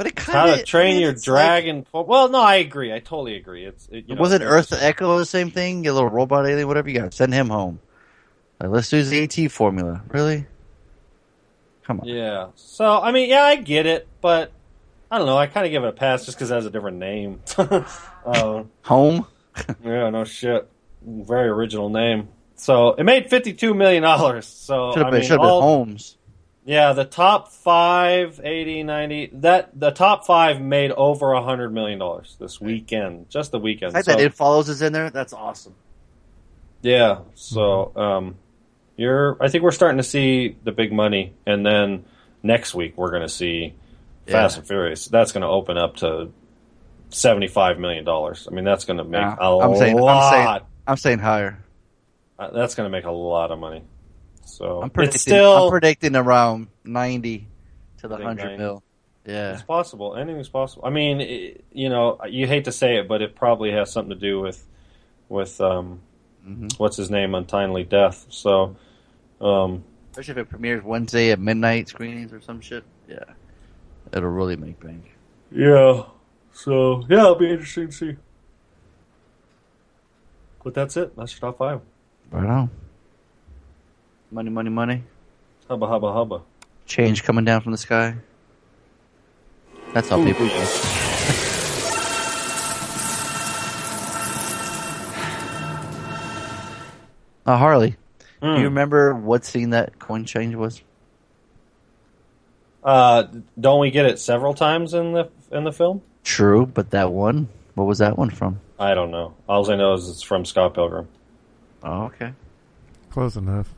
[0.01, 1.84] But it kind How of to Train Your Dragon.
[1.92, 2.90] well, no, I agree.
[2.90, 3.66] I totally agree.
[3.66, 5.84] It's it, you know, wasn't Earth Echo the same thing?
[5.84, 7.80] Your little robot alien, whatever you got, send him home.
[8.59, 9.48] Like, let's do the E.T.
[9.48, 10.01] formula.
[10.09, 10.46] Really?
[11.82, 12.09] Come on.
[12.09, 12.46] Yeah.
[12.55, 14.53] So I mean, yeah, I get it, but
[15.11, 15.36] I don't know.
[15.36, 17.42] I kind of give it a pass just because it has a different name.
[17.59, 19.26] uh, Home?
[19.84, 20.66] yeah, no shit.
[21.07, 22.30] Very original name.
[22.55, 24.46] So it made fifty-two million dollars.
[24.46, 26.16] So Should have I been, mean, should have been Holmes.
[26.70, 31.98] Yeah, the top five, 80, 90, that the top five made over a hundred million
[31.98, 33.92] dollars this weekend, just the weekend.
[33.92, 35.74] Fact So- that It Follows is in there, that's awesome.
[36.80, 37.22] Yeah.
[37.34, 38.36] So, um,
[38.96, 39.36] you're.
[39.42, 42.04] I think we're starting to see the big money, and then
[42.42, 43.74] next week we're going to see
[44.28, 44.60] Fast Yeah.
[44.60, 45.06] and Furious.
[45.08, 46.30] That's going to open up to
[47.08, 48.46] seventy-five million dollars.
[48.48, 50.22] I mean, that's going to make Nah, a I'm saying, lot.
[50.24, 51.58] I'm saying, I'm saying higher.
[52.38, 53.82] Uh, that's going to make a lot of money.
[54.51, 57.46] So I'm predicting, it's still I'm predicting around 90
[57.98, 58.57] to the 100 90.
[58.59, 58.82] mil.
[59.26, 59.53] Yeah.
[59.53, 60.16] It's possible.
[60.16, 60.84] Anything's possible.
[60.86, 64.11] I mean, it, you know, you hate to say it, but it probably has something
[64.14, 64.66] to do with
[65.28, 66.01] with um,
[66.46, 66.78] Mhm.
[66.78, 68.26] what's his name, untimely death.
[68.30, 68.74] So,
[69.40, 72.82] um, Especially if it premieres Wednesday at midnight screenings or some shit.
[73.09, 73.24] Yeah.
[74.12, 75.14] It'll really make bank.
[75.53, 76.05] yeah.
[76.53, 78.16] So yeah, it'll be interesting to see.
[80.64, 81.14] But that's it.
[81.16, 81.80] That's your top five.
[82.30, 82.70] Right on.
[84.31, 85.03] Money, money, money.
[85.68, 86.43] Hubba hubba hubba.
[86.87, 88.16] Change coming down from the sky.
[89.93, 90.66] That's how people go.
[97.47, 97.97] Uh, Harley,
[98.41, 98.59] do Hmm.
[98.59, 100.83] you remember what scene that coin change was?
[102.85, 103.24] Uh,
[103.59, 106.01] don't we get it several times in the in the film?
[106.22, 108.61] True, but that one, what was that one from?
[108.78, 109.35] I don't know.
[109.49, 111.09] All I know is it's from Scott Pilgrim.
[111.83, 112.33] Oh, okay.
[113.11, 113.74] Close enough.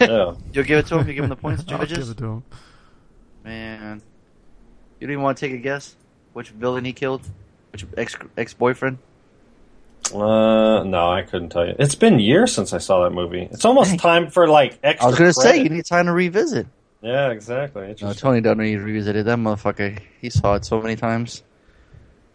[0.00, 0.34] Yeah.
[0.52, 1.08] You'll give it to him?
[1.08, 2.10] You give him the points, I'll give judges?
[2.10, 2.42] it to him.
[3.44, 4.02] Man.
[5.00, 5.96] You don't even want to take a guess?
[6.32, 7.22] Which villain he killed?
[7.72, 8.98] Which ex ex boyfriend?
[10.14, 11.74] Uh, no, I couldn't tell you.
[11.78, 13.48] It's been years since I saw that movie.
[13.50, 13.98] It's almost Dang.
[13.98, 15.06] time for like extra.
[15.06, 15.62] I was gonna say credit.
[15.64, 16.66] you need time to revisit.
[17.02, 17.94] Yeah, exactly.
[18.02, 19.26] No, Tony doesn't need to revisit it.
[19.26, 21.42] That motherfucker, he saw it so many times.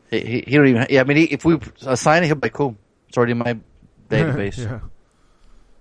[0.09, 0.85] He he, he don't even.
[0.89, 2.77] Yeah, I mean, he, if we assign it, he'll be like, cool.
[3.09, 3.57] It's already in my
[4.09, 4.57] database.
[4.57, 4.79] yeah.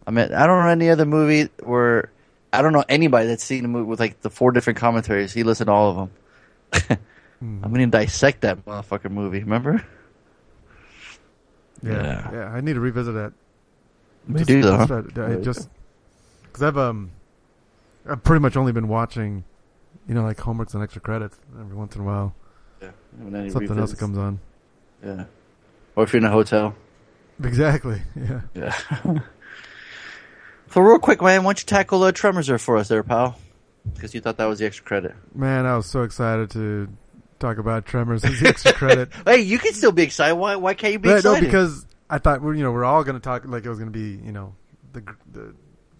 [0.06, 2.10] I mean, I don't know any other movie where
[2.52, 5.32] I don't know anybody that's seen a movie with like the four different commentaries.
[5.32, 6.98] He listened to all of them.
[7.40, 7.60] Hmm.
[7.64, 9.40] I'm gonna dissect that motherfucker movie.
[9.40, 9.84] Remember?
[11.82, 12.30] Yeah, Yeah.
[12.32, 13.32] yeah, I need to revisit that.
[14.28, 14.76] We Just- do though.
[14.86, 15.24] just, huh?
[15.24, 15.68] I just
[16.44, 17.10] because I've um,
[18.08, 19.42] I've pretty much only been watching,
[20.08, 22.34] you know, like homeworks and extra credits every once in a while.
[22.80, 24.40] And then he Something else that comes on.
[25.04, 25.24] Yeah.
[25.96, 26.74] Or if you're in a hotel.
[27.42, 28.00] Exactly.
[28.16, 28.40] Yeah.
[28.54, 28.74] Yeah.
[30.72, 33.38] so real quick, man, why don't you tackle uh, Tremors there for us, there, pal?
[33.94, 35.14] Because you thought that was the extra credit.
[35.34, 36.88] Man, I was so excited to
[37.40, 39.10] talk about Tremors as the extra credit.
[39.26, 40.34] Hey, you can still be excited.
[40.36, 40.56] Why?
[40.56, 41.42] Why can't you be But, excited?
[41.42, 43.78] no, because I thought we're you know we're all going to talk like it was
[43.78, 44.54] going to be you know
[44.92, 45.02] the
[45.32, 45.54] the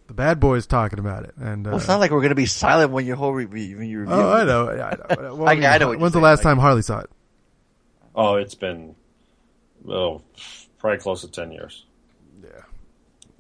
[0.09, 2.45] the bad boys talking about it and uh, well, it's not like we're gonna be
[2.45, 4.15] silent when your whole review when you review.
[4.15, 5.35] oh I know I know.
[5.37, 7.11] Well, I- I know what you're when's the last like- time Harley saw it?
[8.15, 8.95] Oh, it's been
[9.89, 10.21] oh,
[10.79, 11.87] probably close to ten years.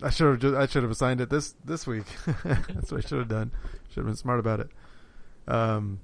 [0.03, 2.05] I should have just, I should have assigned it this this week.
[2.45, 3.53] That's what I should have done.
[3.89, 4.69] Should have been smart about it.
[5.49, 6.01] Um,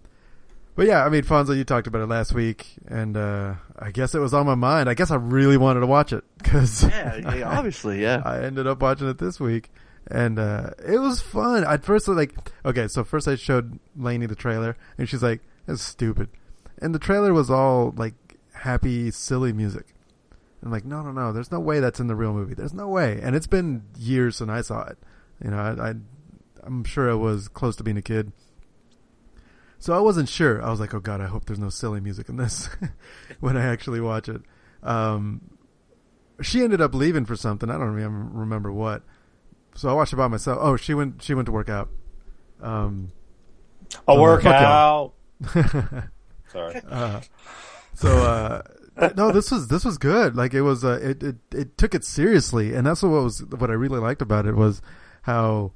[0.78, 4.14] but yeah, I mean, Fonzo, you talked about it last week, and uh, I guess
[4.14, 4.88] it was on my mind.
[4.88, 8.22] I guess I really wanted to watch it because Yeah, yeah, obviously, yeah.
[8.24, 9.70] I ended up watching it this week,
[10.06, 11.64] and uh, it was fun.
[11.64, 12.32] At first, like,
[12.64, 16.28] okay, so first I showed Lainey the trailer, and she's like, "That's stupid,"
[16.80, 18.14] and the trailer was all like
[18.52, 19.94] happy, silly music.
[20.62, 21.32] I'm like, no, no, no.
[21.32, 22.54] There's no way that's in the real movie.
[22.54, 23.20] There's no way.
[23.22, 24.98] And it's been years since I saw it.
[25.42, 25.94] You know, I, I
[26.64, 28.32] I'm sure I was close to being a kid.
[29.78, 30.62] So I wasn't sure.
[30.62, 32.68] I was like, oh god, I hope there's no silly music in this
[33.40, 34.42] when I actually watch it.
[34.82, 35.40] Um,
[36.42, 37.70] she ended up leaving for something.
[37.70, 39.02] I don't even remember what.
[39.74, 40.58] So I watched it by myself.
[40.60, 41.22] Oh, she went.
[41.22, 41.88] She went to work out.
[42.60, 43.12] Um,
[44.08, 45.14] A workout.
[46.52, 46.80] Sorry.
[46.88, 47.20] Uh,
[47.94, 48.62] so uh,
[49.16, 50.36] no, this was this was good.
[50.36, 50.84] Like it was.
[50.84, 54.22] Uh, it, it it took it seriously, and that's what was what I really liked
[54.22, 54.82] about it was
[55.22, 55.72] how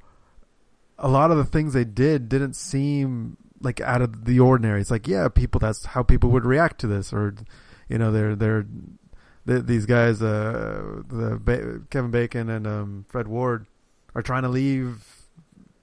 [0.97, 4.81] a lot of the things they did didn't seem like out of the ordinary.
[4.81, 5.59] It's like yeah, people.
[5.59, 7.35] That's how people would react to this, or
[7.89, 8.65] you know, they're they're.
[9.45, 13.67] th these guys, uh, the ba- Kevin Bacon and um, Fred Ward,
[14.15, 15.27] are trying to leave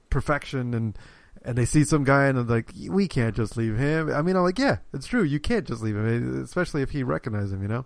[0.08, 0.98] perfection and
[1.44, 4.10] and they see some guy and they're like, we can't just leave him.
[4.12, 5.22] I mean, I'm like, yeah, it's true.
[5.22, 7.84] You can't just leave him, especially if he recognized him, you know?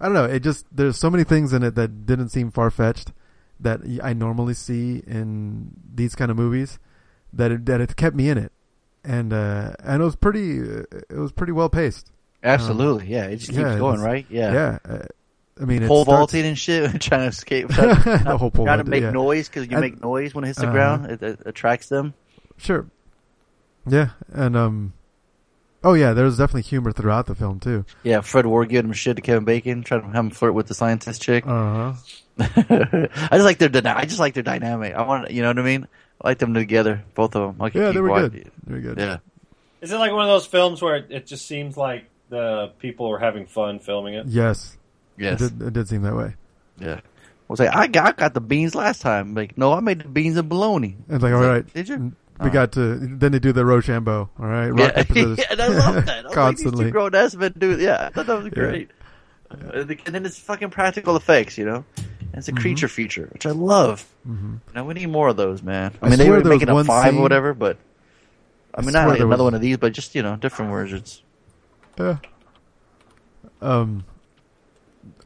[0.00, 0.24] I don't know.
[0.24, 3.12] It just, there's so many things in it that didn't seem far fetched
[3.60, 6.78] that I normally see in these kind of movies
[7.32, 8.52] that it, that it kept me in it.
[9.04, 12.10] And, uh, and it was pretty, it was pretty well paced.
[12.42, 13.24] Absolutely, yeah.
[13.26, 14.26] It just keeps Um, yeah, going, was- right?
[14.28, 14.52] Yeah.
[14.52, 14.78] Yeah.
[14.86, 14.98] Uh,
[15.60, 18.66] I mean, Pole starts- vaulting and shit, trying to escape, trying, to- The whole pole
[18.66, 19.10] trying to make yeah.
[19.12, 20.72] noise because you make noise when it hits the Uh-huh.
[20.72, 21.06] ground.
[21.10, 22.12] It, it attracts them.
[22.64, 22.86] Sure.
[23.86, 24.92] Yeah, and um,
[25.82, 27.84] oh yeah, there's definitely humor throughout the film too.
[28.02, 30.66] Yeah, Fred Ward giving him shit to Kevin Bacon, trying to have him flirt with
[30.66, 31.44] the scientist chick.
[31.46, 31.94] Uh huh.
[32.38, 34.94] I just like their dyna- I just like their dynamic.
[34.94, 35.86] I want, you know what I mean?
[36.22, 37.62] I like them together, both of them.
[37.62, 38.50] I could Yeah, they were watching- good.
[38.64, 38.98] Very good.
[38.98, 39.18] Yeah,
[39.82, 43.10] Is it like one of those films where it, it just seems like the people
[43.12, 44.26] are having fun filming it?
[44.26, 44.76] Yes.
[45.18, 46.34] yes, It did, it did seem that way.
[46.80, 47.00] yeah.
[47.00, 49.34] I was like, I got, I got the beans last time.
[49.34, 50.96] Like, no, I made the beans and bologna.
[51.10, 52.12] It's like, all right, did you?
[52.40, 52.52] We Uh.
[52.52, 52.96] got to.
[52.96, 54.28] Then they do the Rochambeau.
[54.38, 55.04] All right, rock, Yeah,
[55.38, 56.08] yeah, and I love that.
[56.18, 56.86] I like, Constantly.
[56.86, 57.78] two grown ass men do.
[57.78, 58.50] Yeah, I thought that was Yeah.
[58.50, 58.90] great.
[59.50, 61.84] Uh, And then it's fucking practical effects, you know.
[61.96, 62.60] And it's a Mm-hmm.
[62.60, 64.04] creature feature, which I love.
[64.74, 65.92] Now we need more of those, man.
[66.02, 67.76] I, I mean, they were making a five scene- or whatever, but
[68.74, 70.70] I I mean, not like another was- one of these, but just you know, different
[70.72, 71.22] versions.
[71.96, 72.16] Yeah.
[73.62, 74.04] Um,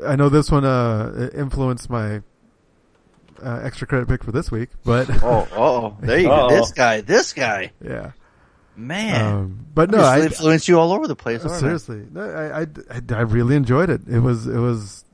[0.05, 2.21] I know this one uh influenced my
[3.43, 6.33] uh, extra credit pick for this week, but Oh, oh, there you go.
[6.33, 6.49] Uh-oh.
[6.51, 8.13] This guy, this guy, yeah.
[8.77, 9.25] man.
[9.35, 11.43] Um, but no, I influenced you all over the place.
[11.43, 11.59] aren't I?
[11.61, 14.03] seriously, no, I, I, I, I really enjoyed it.
[14.09, 15.05] It was, it was.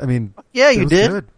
[0.00, 1.10] I mean, Yeah, it you was did.
[1.10, 1.28] Good.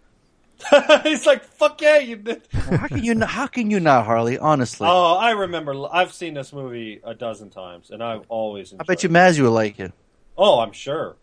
[1.05, 3.15] He's like, "Fuck yeah, you did." How can you?
[3.15, 4.39] Not, how can you not, Harley?
[4.39, 5.73] Honestly, Oh, I remember.
[5.93, 8.75] I've seen this movie a dozen times, and I've always.
[8.79, 9.13] I bet you it.
[9.13, 9.93] Maz you will like it.
[10.37, 11.15] Oh, I'm sure.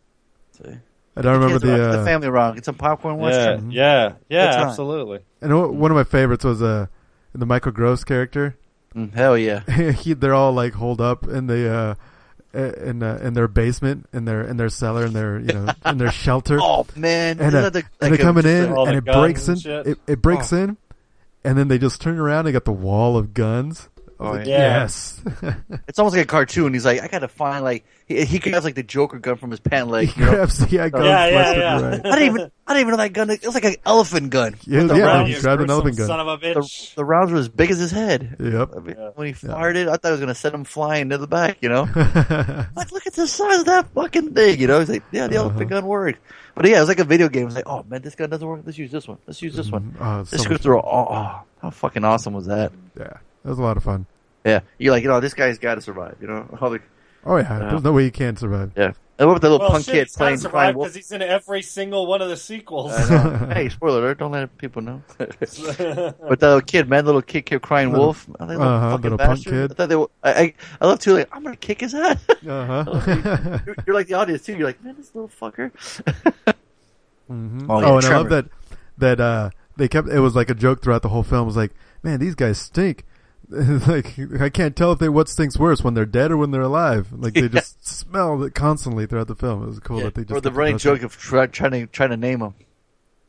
[0.54, 0.78] See?
[1.18, 1.68] I don't remember the.
[1.68, 2.58] the Uh, family round.
[2.58, 3.18] It's a popcorn.
[3.18, 3.64] Watch Yeah, it.
[3.70, 4.68] yeah, yeah, Good time.
[4.70, 5.20] absolutely.
[5.42, 6.88] and one one of my favorites was uh
[7.34, 8.56] the Michael Gross character.
[8.96, 9.60] Mm, hell yeah.
[9.92, 11.96] he, they're all like holed up in the uh
[12.54, 15.98] in uh, in their basement in their in their cellar in their you know in
[15.98, 16.58] their shelter.
[16.62, 19.48] Oh man, and, uh, that the- and they're coming just in and the it breaks
[19.48, 19.88] in and shit?
[19.88, 20.58] it, it breaks Oh.
[20.58, 20.78] in
[21.44, 24.32] and then they just turn around and got the wall of guns I was Oh,
[24.32, 24.58] like, yeah.
[24.84, 25.22] yes
[25.90, 26.72] It's almost like a cartoon.
[26.74, 29.60] He's like, I gotta find like he, he grabs like the Joker gun from his
[29.60, 30.08] pant leg.
[30.10, 30.32] he You know?
[30.36, 31.82] grabs yeah, guns Yeah, yeah, yeah.
[31.82, 32.06] right.
[32.06, 33.30] I didn't even I didn't even know that gun.
[33.30, 34.56] It was like an elephant gun.
[34.66, 36.08] Yeah, With the yeah, rounds, he grabbed an elephant gun.
[36.08, 36.96] Son of a the, bitch.
[36.96, 38.38] the rounds were as big as his head.
[38.40, 39.10] yep I mean, Yeah.
[39.16, 41.58] When he fired it, I thought it was gonna send him flying to the back.
[41.62, 41.82] You know,
[42.76, 44.60] like look at the size of that fucking thing.
[44.62, 45.82] You know, he's like, yeah, the elephant Uh-huh.
[45.82, 46.20] gun worked.
[46.56, 47.44] But yeah, it was like a video game.
[47.44, 48.62] It was like, oh man, this gun doesn't work.
[48.66, 49.18] Let's use this one.
[49.28, 49.90] Let's use this one.
[50.22, 50.80] it's so Let's much- through.
[50.80, 52.72] Oh, oh, how fucking awesome was that?
[52.98, 54.06] yeah it was a lot of fun
[54.44, 56.18] Yeah, you're like, you know, this guy's got to survive.
[56.20, 56.80] You know, how the
[57.26, 58.92] oh yeah there's no way he can't survive yeah.
[59.18, 60.88] And what about the little Well, punk shit, kid he's playing survive Crying Wolf?
[60.88, 62.92] because he's in every single one of the sequels.
[63.54, 64.18] Hey, spoiler alert!
[64.20, 65.02] Don't let people know.
[65.18, 68.28] but the little kid, man, little kid kept crying Little- wolf.
[68.38, 69.72] Oh, that little uh-huh, fucking little punk kid.
[69.72, 71.14] I thought they were, I, I, I love too.
[71.14, 72.20] Like, I'm gonna kick his ass.
[72.30, 74.58] uh-huh you're, you're like the audience too.
[74.58, 75.72] You're like, man, this little fucker.
[77.32, 77.66] Mhm.
[77.70, 78.46] Oh, Oh, yeah, and I love that
[78.98, 81.44] that uh they kept it was like a joke throughout the whole film.
[81.44, 81.72] It was like,
[82.04, 83.06] man, these guys stink.
[83.88, 86.62] like I can't tell if they what stinks worse when they're dead or when they're
[86.62, 87.08] alive.
[87.12, 89.64] Like they just smell it constantly throughout the film.
[89.64, 90.06] It was cool Yeah.
[90.06, 92.18] that they just or the kept running those- joke of try, trying to trying to
[92.18, 92.56] name them.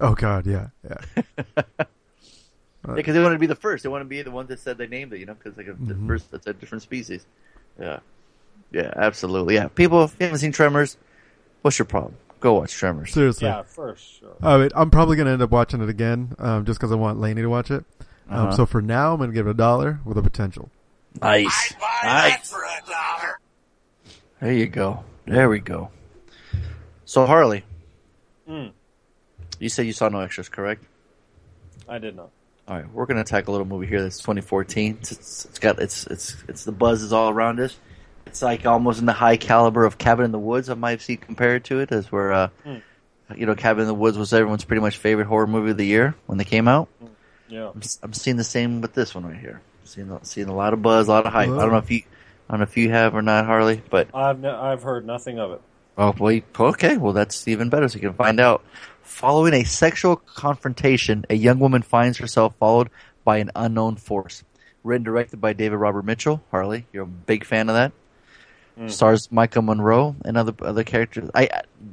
[0.01, 1.63] Oh god, yeah, yeah.
[2.95, 3.83] because they want to be the first.
[3.83, 5.19] They want to be the one that said they named it.
[5.21, 6.07] You know, because like a, the Mhm.
[6.07, 7.27] first that's a different species.
[7.81, 7.99] Yeah,
[8.73, 9.55] yeah, absolutely.
[9.55, 10.97] Yeah, people, if you haven't seen Tremors,
[11.63, 12.17] what's your problem?
[12.41, 13.13] Go watch Tremors.
[13.13, 13.47] Seriously.
[13.49, 14.37] Yeah, for sure.
[14.43, 17.19] Oh, wait, I'm probably gonna end up watching it again, um, just because I want
[17.21, 17.85] Lainey to watch it.
[18.29, 18.57] Um, Uh-huh.
[18.57, 20.71] So for now, I'm gonna give it a dollar with a potential.
[21.23, 21.75] Nice.
[22.05, 22.55] Nice.
[24.41, 25.05] There you go.
[25.27, 25.91] There we go.
[27.05, 27.65] So Harley,
[28.49, 28.73] Mm,
[29.59, 30.85] you said you saw no extras, correct?
[31.89, 32.31] I did not.
[32.69, 34.99] All right, we're gonna attack a little movie here that's 2014.
[35.01, 37.77] It's, it's, it's got it's it's it's the buzz is all around us.
[38.27, 40.69] It's like almost in the high caliber of Cabin in the Woods.
[40.69, 42.77] I might see compared to it as where uh, Hmm.
[43.37, 45.87] you know Cabin in the Woods was everyone's pretty much favorite horror movie of the
[45.87, 46.89] year when they came out.
[47.49, 47.71] Yeah.
[47.75, 49.61] I'm, s- I'm seeing the same with this one right here.
[49.85, 51.49] seeing a- seeing a lot of buzz, a lot of hype.
[51.51, 52.03] I don't know if you
[52.49, 55.39] I don't know if you have or not, Harley, but I've ne- I've heard nothing
[55.39, 55.61] of it.
[55.99, 56.45] Oh, wait.
[56.59, 57.89] Okay, well, that's even better.
[57.89, 58.63] So you can find out.
[59.03, 62.91] Following a sexual confrontation, a young woman finds herself followed
[63.25, 64.43] by an unknown force.
[64.83, 66.43] Written directed by David Robert Mitchell.
[66.51, 67.93] Harley, you're a big fan of that.
[68.79, 68.91] Mm.
[68.91, 71.31] Stars Maika Monroe and other other characters.
[71.35, 71.49] I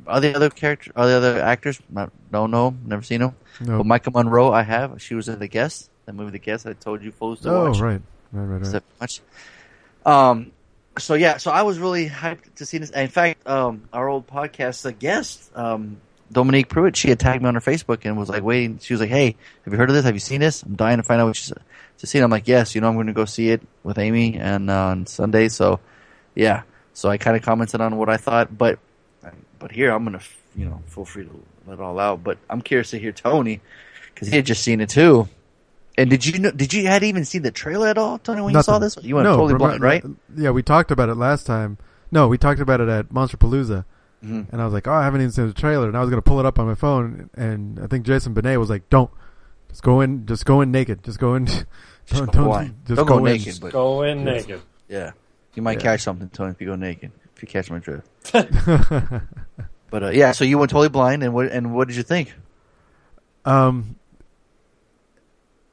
[0.05, 0.91] are the other characters?
[0.97, 1.79] Are the other actors?
[1.89, 2.75] Not, don't know.
[2.85, 3.35] Never seen them.
[3.61, 3.81] No.
[3.81, 5.01] But Maika Monroe, I have.
[5.01, 5.89] She was in The Guest.
[6.05, 6.67] That movie, The Guest.
[6.67, 7.79] I told you fools to Oh, watch.
[7.79, 8.01] right,
[8.33, 8.65] right, right, right.
[8.65, 9.21] So much.
[10.05, 10.51] Um,
[10.97, 12.89] so yeah, so I was really hyped to see this.
[12.89, 15.97] In fact, um, our old podcast uh, guest, um,
[16.31, 18.79] Dominique Pruitt, she had tagged me on her Facebook and was like, waiting.
[18.79, 20.03] She was like, "Hey, have you heard of this?
[20.03, 20.63] Have you seen this?
[20.63, 21.55] I'm dying to find out what you
[21.99, 23.97] to see." it." I'm like, "Yes, you know, I'm going to go see it with
[23.97, 25.79] Amy and uh, on Sunday." So,
[26.35, 26.63] yeah.
[26.93, 28.79] So I kind of commented on what I thought, but
[29.59, 30.25] but here I'm going to,
[30.55, 32.23] you know, feel free to let it all out.
[32.23, 33.61] But I'm curious to hear Tony
[34.13, 35.27] because he had just seen it too.
[35.97, 36.51] And did you know?
[36.51, 38.41] Did you had even seen the trailer at all, Tony?
[38.41, 40.03] When you saw this, you went No, totally blind, right?
[40.35, 41.77] Yeah, we talked about it last time.
[42.11, 43.85] No, we talked about it at Monster Palooza.
[44.23, 44.51] Mhm.
[44.51, 45.87] And I was like, oh, I haven't even seen the trailer.
[45.87, 47.29] And I was going to pull it up on my phone.
[47.35, 49.11] And I think Jason Benet was like, don't.
[49.69, 51.03] Just go in, just go in naked.
[51.03, 51.45] Just go in.
[52.05, 53.31] Just don't, go don't, just Don't go, go in.
[53.37, 54.61] naked, but Go in naked.
[54.89, 55.11] yeah,
[55.55, 55.83] you might Yeah.
[55.83, 57.11] catch something, Tony, if you go naked.
[57.35, 58.07] If you catch my drift.
[59.89, 62.33] But uh, yeah, so you went totally blind, and what and what did you think?
[63.45, 63.95] Um,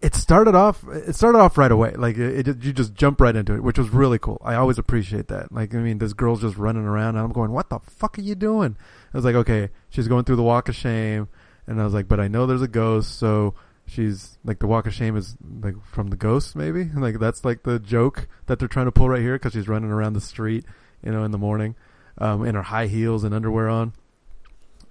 [0.03, 0.85] it started off.
[0.93, 1.93] It started off right away.
[1.93, 4.39] Like it, it, you just jump right into it, which was really cool.
[4.45, 5.53] I always appreciate that.
[5.53, 8.23] Like I mean, this girl's just running around, and I'm going, "What the fuck are
[8.23, 8.77] you doing?"
[9.15, 11.29] I was like, "Okay, she's going through the walk of shame,"
[11.67, 13.55] and I was like, "But I know there's a ghost, so."
[13.91, 17.65] She's like the walk of shame is like from the ghost, maybe like that's like
[17.65, 20.65] the joke that they're trying to pull right here because she's running around the street,
[21.05, 21.75] you know, in the morning,
[22.19, 23.93] um, in her high heels and underwear on.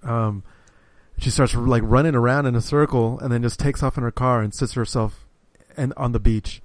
[0.04, 0.44] Um,
[1.18, 4.12] she starts like running around in a circle and then just takes off in her
[4.12, 5.26] car and sits herself
[5.78, 6.62] and on the beach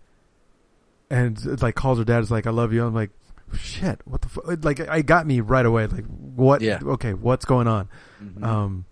[1.11, 3.11] and it, like calls her dad is like i love you i'm like
[3.59, 4.43] shit what the fu-?
[4.63, 6.79] like i got me right away like what Yeah.
[6.83, 7.89] okay what's going on
[8.43, 8.85] um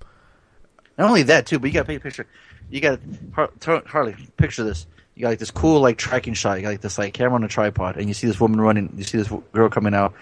[0.99, 2.27] Not only that too, but you got to paint a picture.
[2.73, 3.01] You got
[3.35, 4.17] Har- Tar- Harley.
[4.37, 4.87] Picture this.
[5.15, 6.57] You got like this cool like tracking shot.
[6.57, 8.93] You got like this like camera on a tripod, and you see this woman running.
[8.97, 10.15] You see this w- girl coming out.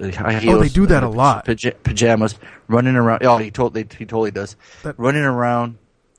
[0.00, 0.06] uh,
[0.38, 1.44] heels, Oh, they do that a uh, lot.
[1.44, 2.34] paja- pajamas,
[2.68, 3.22] running around.
[3.24, 4.56] Oh, he told they, he totally does.
[4.82, 5.76] That- running around,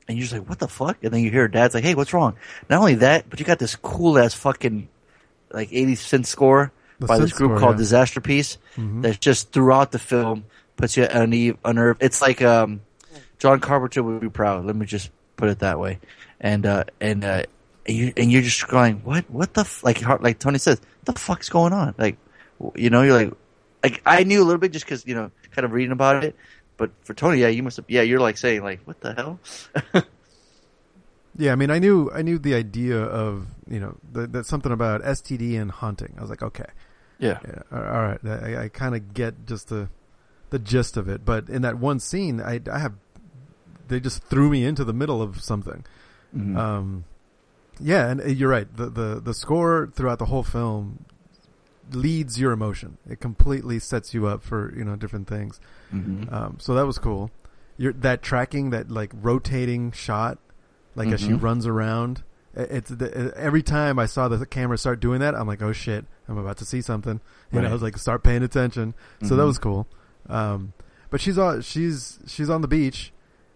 [0.08, 1.04] and you're just like, what the fuck?
[1.04, 2.36] And then you hear dad's like, hey, what's wrong?
[2.70, 4.88] Not only that, but you got this cool ass fucking
[5.52, 7.86] like 80 synth score The by this group score, called yeah.
[7.86, 9.02] Disasterpeace Mhm.
[9.02, 10.46] that's just throughout the film
[10.78, 12.02] puts you on uneasy, unnerved.
[12.04, 12.82] It's like um,
[13.40, 14.66] John Carpenter would be proud.
[14.66, 15.10] Let me just
[15.42, 16.00] put it that way.
[16.40, 17.44] And uh, and uh,
[17.86, 19.30] and you and you're just going, what?
[19.30, 19.84] What the f-?
[19.84, 20.02] like?
[20.22, 21.94] Like Tony says, the fuck's going on?
[21.98, 22.18] Like,
[22.76, 23.34] you know, you're like,
[23.84, 26.36] like I knew a little bit just because you know, kind of reading about it.
[26.78, 29.40] But for Tony, yeah, you must have, yeah, you're like saying like, what the hell?
[31.38, 35.02] yeah i mean i knew i knew the idea of you know that something about
[35.02, 36.66] std and haunting i was like okay
[37.22, 38.20] yeah, Yeah, all all right.
[38.26, 39.90] I, I kind of get just the
[40.50, 42.94] the gist of it, but in that one scene, I, I have
[43.92, 45.84] they just threw me into the middle of something.
[46.36, 46.58] Mhm.
[46.58, 47.04] Um,
[47.80, 48.68] yeah, and uh, you're right.
[48.76, 51.06] The, the the score throughout the whole film
[51.92, 52.98] leads your emotion.
[53.10, 55.60] It completely sets you up for you know different things.
[55.94, 56.32] Mhm.
[56.32, 57.32] Um, so that was cool.
[57.78, 60.38] Your that tracking, that like rotating shot,
[60.96, 61.42] like as she Mhm.
[61.42, 62.24] runs around.
[62.54, 66.04] It's the, every time I saw the camera start doing that, I'm like, oh shit,
[66.28, 67.22] I'm about to see something.
[67.52, 68.94] You know, I was like, start paying attention.
[69.24, 69.48] So that Mhm.
[69.48, 69.88] was cool.
[70.28, 70.74] Um,
[71.10, 73.14] but she's on she's she's on the beach,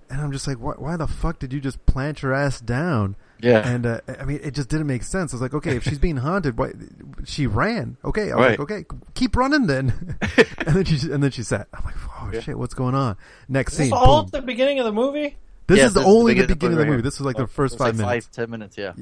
[0.09, 3.15] and I'm just like, why, why the fuck did you just plant your ass down?
[3.41, 3.67] Yeah.
[3.67, 5.33] And uh, I mean, it just didn't make sense.
[5.33, 6.71] I was like, okay, if she's being haunted, why
[7.25, 7.97] she ran?
[8.05, 8.59] Okay, I was Right.
[8.59, 10.17] like, okay, keep running then.
[10.65, 11.67] and then she and then she sat.
[11.73, 12.39] I'm like, oh Yeah.
[12.39, 13.17] shit, what's going on?
[13.49, 14.25] Next Is this scene, all boom.
[14.27, 15.37] at the beginning of the movie?
[15.67, 16.85] This Yeah, is the this is the only the beginning of the beginning of the
[16.85, 17.01] movie movie.
[17.03, 18.25] This was like Oh, the first It's like five minutes.
[18.27, 18.77] five, ten minutes.
[18.77, 18.93] Yeah.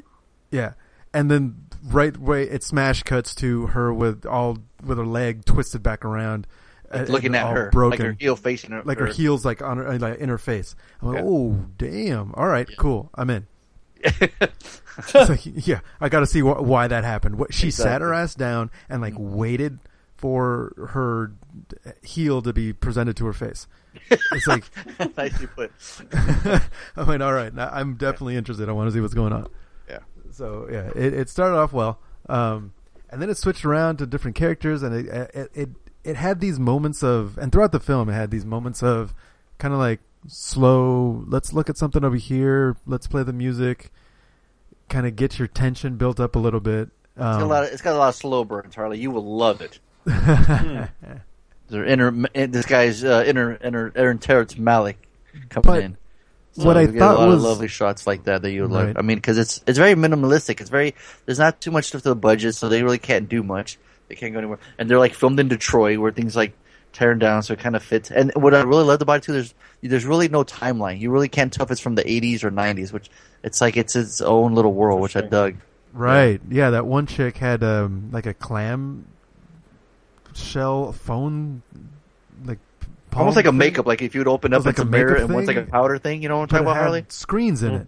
[0.51, 0.74] Yeah.
[1.14, 5.84] and then right way it smash cuts to her with all with her leg twisted
[5.84, 6.47] back around,
[6.94, 9.62] uh, looking at her, broken, like her heel facing her, like her her- heels like
[9.62, 10.76] on her like in her face.
[11.02, 11.24] I'm like, Yeah.
[11.26, 12.34] oh damn!
[12.36, 13.10] All right, cool.
[13.16, 13.48] I'm in.
[14.96, 17.39] It's like, yeah, I got to see wh- why that happened.
[17.39, 19.80] What she sat her ass down and like waited
[20.18, 21.32] for her
[22.04, 23.66] heel to be presented to her face.
[24.12, 24.66] It's like,
[25.18, 25.72] Nicely put.
[26.14, 28.70] I mean, all right, now I'm definitely interested.
[28.70, 29.48] I want to see what's going on.
[29.89, 30.00] Yeah.
[30.32, 32.74] So yeah, it, it started off well, um,
[33.10, 35.70] and then it switched around to different characters, and it, it it
[36.04, 39.14] it had these moments of, and throughout the film, it had these moments of
[39.58, 41.24] kind of like slow.
[41.28, 42.76] Let's look at something over here.
[42.86, 43.91] Let's play the music.
[44.89, 46.89] Kind of get your tension built up a little bit.
[47.16, 48.99] It's got, a Um, lot of, it's got a lot of slow burns, Harley.
[48.99, 49.80] You will love it.
[51.70, 54.95] Their inner, this guy's uh, inner, inner, Aaron Terrence Malick
[55.49, 55.97] coming But in.
[56.56, 58.88] what I thought a lot was- of lovely shots like that that you would Right.
[58.88, 58.97] like.
[58.99, 60.60] I mean, because it's it's very minimalistic.
[60.62, 60.93] It's very
[61.26, 63.80] there's not too much stuff to the budget, so they really can't do much.
[64.08, 66.54] They can't go anywhere, and they're like filmed in Detroit where things like
[66.91, 68.12] tearing down, so it kind of fits.
[68.12, 70.99] And what I really loved about it too, there's there's really no timeline.
[70.99, 73.10] You really can't tell if it's from the 80s or 90s, which
[73.43, 75.56] it's like it's its own little world, which I dug.
[75.93, 76.39] Right.
[76.49, 79.06] Yeah, that one chick had um like a clam
[80.34, 81.62] shell phone
[82.45, 82.60] like
[83.16, 84.82] Almost palm like a thing, makeup, like if you would open up was like a
[84.82, 86.24] a mirror makeup and one's like a powder thing.
[86.24, 87.06] You know what I'm but talking about, Harley?
[87.10, 87.88] screens in it.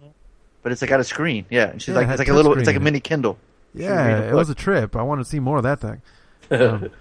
[0.62, 1.70] But it's like got a screen, yeah.
[1.70, 3.38] And she's Yeah, like had it's like a little, it's like a mini Kindle.
[3.76, 4.96] She can read Yeah, it was a trip.
[4.96, 6.02] I want to see more of that thing.
[6.50, 6.90] Um,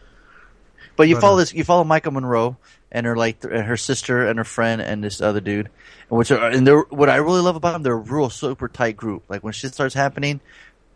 [0.96, 2.58] But you But, follow uh, this, you follow Maika Monroe
[2.92, 5.70] and her like th- and her sister and her friend and this other dude,
[6.10, 7.84] and which are and they're what I really love about them.
[7.84, 9.24] They're a real super tight group.
[9.28, 10.40] Like when shit starts happening,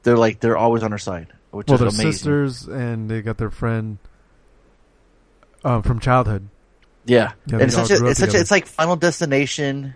[0.03, 2.11] they're like they're always on her side, which well, is they're amazing.
[2.13, 3.97] sisters, and they got their friend
[5.65, 6.47] um, from childhood.
[7.05, 9.95] Yeah, Yeah, and it's such a, it's such a, it's like Final Destination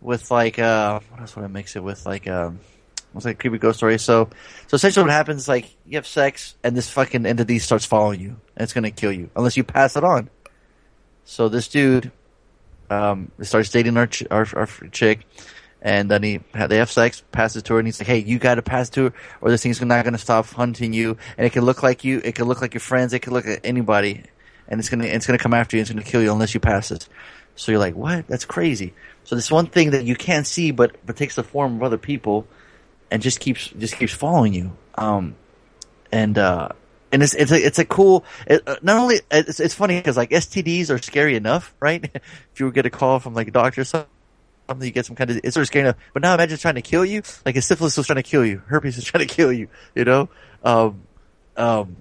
[0.00, 2.60] with like uh what else would I mix it with like um
[3.12, 3.98] what's like a creepy ghost story.
[3.98, 4.30] So
[4.66, 8.20] so essentially what happens is like you have sex and this fucking entity starts following
[8.20, 10.30] you and it's gonna kill you unless you pass it on.
[11.24, 12.10] So this dude
[12.88, 15.26] um starts dating our ch- our, our chick.
[15.82, 18.56] And then he they have sex, passes to her, and he's like, "Hey, you got
[18.56, 21.16] to pass to her, or this thing's not going to stop hunting you.
[21.38, 23.46] And it can look like you, it can look like your friends, it can look
[23.46, 24.24] at anybody,
[24.68, 26.60] and it's gonna it's gonna come after you, and it's gonna kill you unless you
[26.60, 27.08] pass it."
[27.56, 28.26] So you're like, "What?
[28.28, 28.92] That's crazy."
[29.24, 31.96] So this one thing that you can't see, but but takes the form of other
[31.96, 32.46] people,
[33.10, 34.76] and just keeps just keeps following you.
[34.94, 35.36] Um,
[36.12, 36.70] and uh,
[37.12, 38.24] and it's it's a it's a cool.
[38.46, 42.04] It, uh, not only it's it's funny because like STDs are scary enough, right?
[42.14, 44.06] if you would get a call from like a doctor or something,
[44.80, 45.96] you get some kind of it's sort of scary enough.
[46.12, 47.22] But now imagine trying to kill you.
[47.44, 49.68] Like a syphilis was trying to kill you, herpes is trying to kill you.
[49.94, 50.28] You know,
[50.62, 51.02] um,
[51.56, 51.96] um,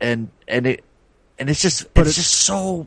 [0.00, 0.84] and and it
[1.38, 2.86] and it's just But it's just so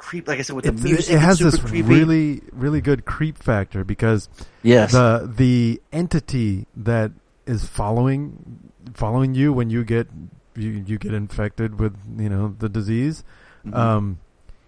[0.00, 0.26] creepy.
[0.30, 1.82] Like I said, with It's- the music, it has this creepy.
[1.82, 4.28] really, really good creep factor because
[4.62, 4.92] Yes.
[4.92, 7.12] the the entity that
[7.46, 8.60] is following
[8.94, 10.08] following you when you get
[10.56, 13.22] you, you get infected with you know the disease,
[13.66, 13.74] Mhm.
[13.76, 14.18] um,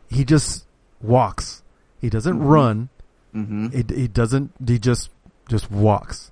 [0.08, 0.66] he just
[1.00, 1.62] walks.
[2.00, 2.48] He doesn't Mhm.
[2.48, 2.88] run.
[3.34, 3.66] Mm-hmm.
[3.70, 4.52] He, he doesn't.
[4.66, 5.08] He just
[5.48, 6.30] just walks,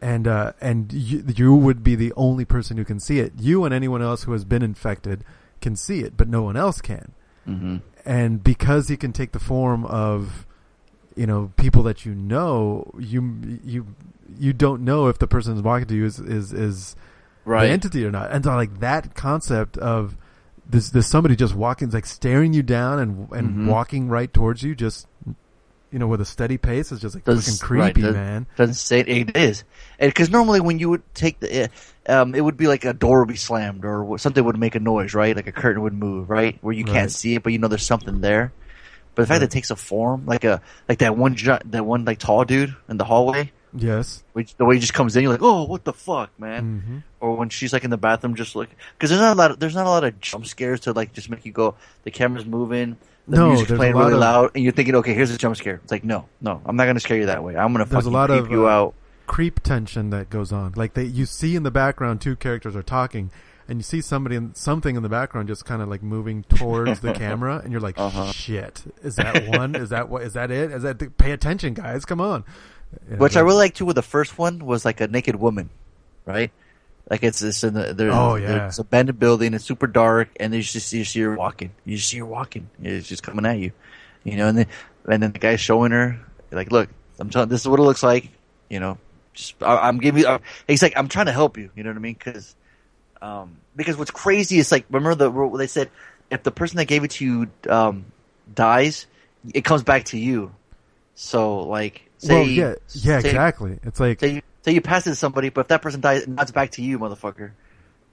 [0.00, 3.32] and uh, and you, you would be the only person who can see it.
[3.38, 5.24] You and anyone else who has been infected
[5.60, 7.12] can see it, but no one else can.
[7.48, 7.76] Mm-hmm.
[8.06, 10.46] And because he can take the form of,
[11.16, 13.86] you know, people that you know, you you
[14.38, 16.96] you don't know if the person who's walking to you is is is
[17.44, 17.66] Right.
[17.66, 18.30] the entity or not.
[18.32, 20.16] And so like that concept of
[20.68, 23.66] this this somebody just walking like staring you down and and Mhm.
[23.66, 25.06] walking right towards you just
[25.92, 28.46] you know with a steady pace is just like Does- fucking creepy, right, does- man.
[28.56, 29.64] Doesn't say it, is,
[30.00, 33.20] because normally when you would take the, uh, um, it would be like a door
[33.20, 35.34] would be slammed or something would make a noise, right?
[35.36, 36.58] Like a curtain would move, right?
[36.60, 36.92] Where you Right.
[36.92, 38.52] can't see it, but you know there's something there.
[39.14, 42.04] But the fact that it takes a form, like a like that one that one
[42.04, 44.22] like tall dude in the hallway, Yes.
[44.34, 46.82] which the way he just comes in, you're like, oh, what the fuck, man?
[46.84, 48.68] hmm Or when she's like in the bathroom, just like
[48.98, 51.14] because there's not a lot of, there's not a lot of jump scares to like
[51.14, 51.76] just make you go.
[52.02, 52.98] The camera's moving.
[53.28, 55.80] The No, music's playing really of- loud, and you're thinking, okay, here's a jump scare.
[55.82, 57.56] It's like, no, no, I'm not going to scare you that way.
[57.56, 58.94] I'm going to There's a fucking lot creep of, you uh, out.
[59.26, 60.74] creep tension that goes on.
[60.76, 63.32] Like they, you see in the background, two characters are talking,
[63.68, 67.00] and you see somebody in something in the background just kind of like moving towards
[67.00, 68.30] the camera, and you're like, Uh-huh.
[68.30, 69.74] "Shit, is that one?
[69.74, 70.22] is that what?
[70.22, 70.70] Is that it?
[70.70, 71.18] Is that?
[71.18, 72.04] Pay attention, guys!
[72.04, 72.44] Come on."
[73.10, 73.86] Yeah, Which I really like too.
[73.86, 75.70] With the first one was like a naked woman,
[76.24, 76.52] right?
[77.08, 78.46] Like it's it's in the there's, Oh, yeah.
[78.46, 79.54] there's a abandoned building.
[79.54, 81.70] It's super dark, and you just you see her walking.
[81.84, 82.68] You just see her walking.
[82.82, 83.70] It's just coming at you,
[84.24, 84.48] you know.
[84.48, 84.66] And then
[85.08, 86.18] and then the guy's showing her
[86.50, 86.88] like, look,
[87.20, 87.48] I'm telling.
[87.48, 88.30] This is what it looks like.
[88.68, 88.98] You know,
[89.34, 90.28] just I, I'm giving you.
[90.28, 91.70] Uh, he's like, I'm trying to help you.
[91.76, 92.14] You know what I mean?
[92.14, 92.56] Because
[93.22, 95.90] um, because what's crazy is like remember the they said
[96.30, 98.06] if the person that gave it to you um,
[98.52, 99.06] dies,
[99.54, 100.52] it comes back to you.
[101.14, 103.78] So like Say, well, yeah, yeah, say- exactly.
[103.84, 106.22] It's like Say you, say you pass it to somebody, but if that person dies,
[106.22, 107.50] it nods back to you, motherfucker.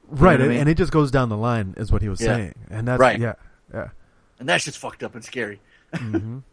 [0.10, 0.60] right, what I and- mean?
[0.62, 2.36] and it just goes down the line, is what he was Yeah.
[2.36, 3.20] saying, and that's Right.
[3.20, 3.34] yeah,
[3.74, 3.90] yeah.
[4.40, 5.60] And that shit's fucked up and scary.
[5.96, 6.40] hmm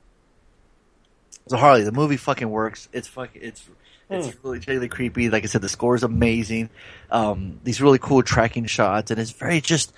[1.49, 2.89] So Harley, the movie fucking works.
[2.93, 3.69] It's fucking it's
[4.09, 4.39] it's Hmm.
[4.47, 5.31] really really creepy.
[5.31, 6.71] Like I said, the score is amazing.
[7.11, 9.93] Um, these really cool tracking shots, and it's very just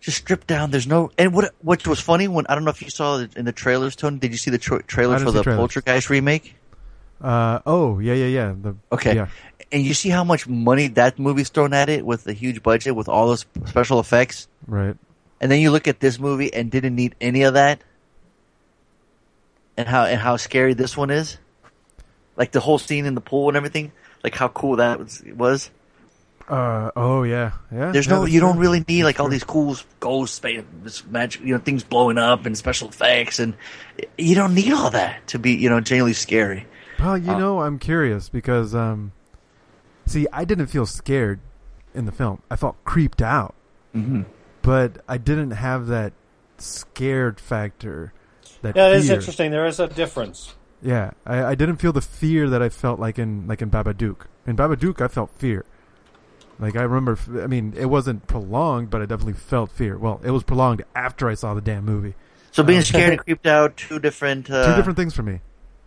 [0.00, 0.70] just stripped down.
[0.70, 3.34] There's no and what what was funny when I don't know if you saw it
[3.36, 4.18] in the trailers, Tony.
[4.18, 5.58] Did you see the tra- trailer for the trailers.
[5.58, 6.54] Poltergeist remake?
[7.20, 8.54] Uh, oh, yeah, yeah, yeah.
[8.60, 9.14] The, Okay.
[9.14, 9.28] Yeah.
[9.70, 12.94] And you see how much money that movie's thrown at it with the huge budget,
[12.94, 14.48] with all those special effects.
[14.66, 14.96] Right.
[15.40, 17.82] And then you look at this movie and didn't need any of that.
[19.76, 21.38] And how and how scary this one is.
[22.36, 23.92] Like the whole scene in the pool and everything.
[24.24, 25.22] Like how cool that was.
[25.36, 25.70] was.
[26.48, 27.92] Uh, oh, yeah, yeah.
[27.92, 31.58] There's yeah, no you don't really need like all these cool ghosts, magic, you know,
[31.58, 33.54] things blowing up and special effects, and
[34.16, 36.66] you don't need all that to be, you know, genuinely scary.
[37.00, 39.12] Well, you Uh, know, I'm curious because, um,
[40.06, 41.40] see, I didn't feel scared
[41.94, 42.42] in the film.
[42.50, 43.54] I felt creeped out,
[43.94, 44.22] Mm-hmm.
[44.62, 46.12] but I didn't have that
[46.58, 48.12] scared factor.
[48.62, 49.50] That Yeah, it is interesting.
[49.52, 50.54] There is a difference.
[50.82, 54.26] Yeah, I, I didn't feel the fear that I felt like in like in Babadook.
[54.46, 55.64] In Babadook, I felt fear.
[56.60, 59.96] Like I remember, I mean, it wasn't prolonged, but I definitely felt fear.
[59.96, 62.14] Well, it was prolonged after I saw the damn movie.
[62.50, 64.50] So being Um, scared and creeped out, two different.
[64.50, 65.40] Uh, Two different things for me.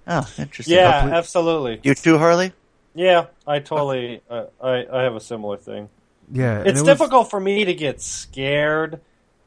[0.08, 0.76] Oh, interesting.
[0.76, 1.80] Yeah, Hopefully- absolutely.
[1.84, 2.54] You too, Harley.
[2.93, 4.22] Yeah, I totally.
[4.30, 5.89] Uh, I I have a similar thing.
[6.32, 8.99] Yeah, It's it was- difficult for me to get scared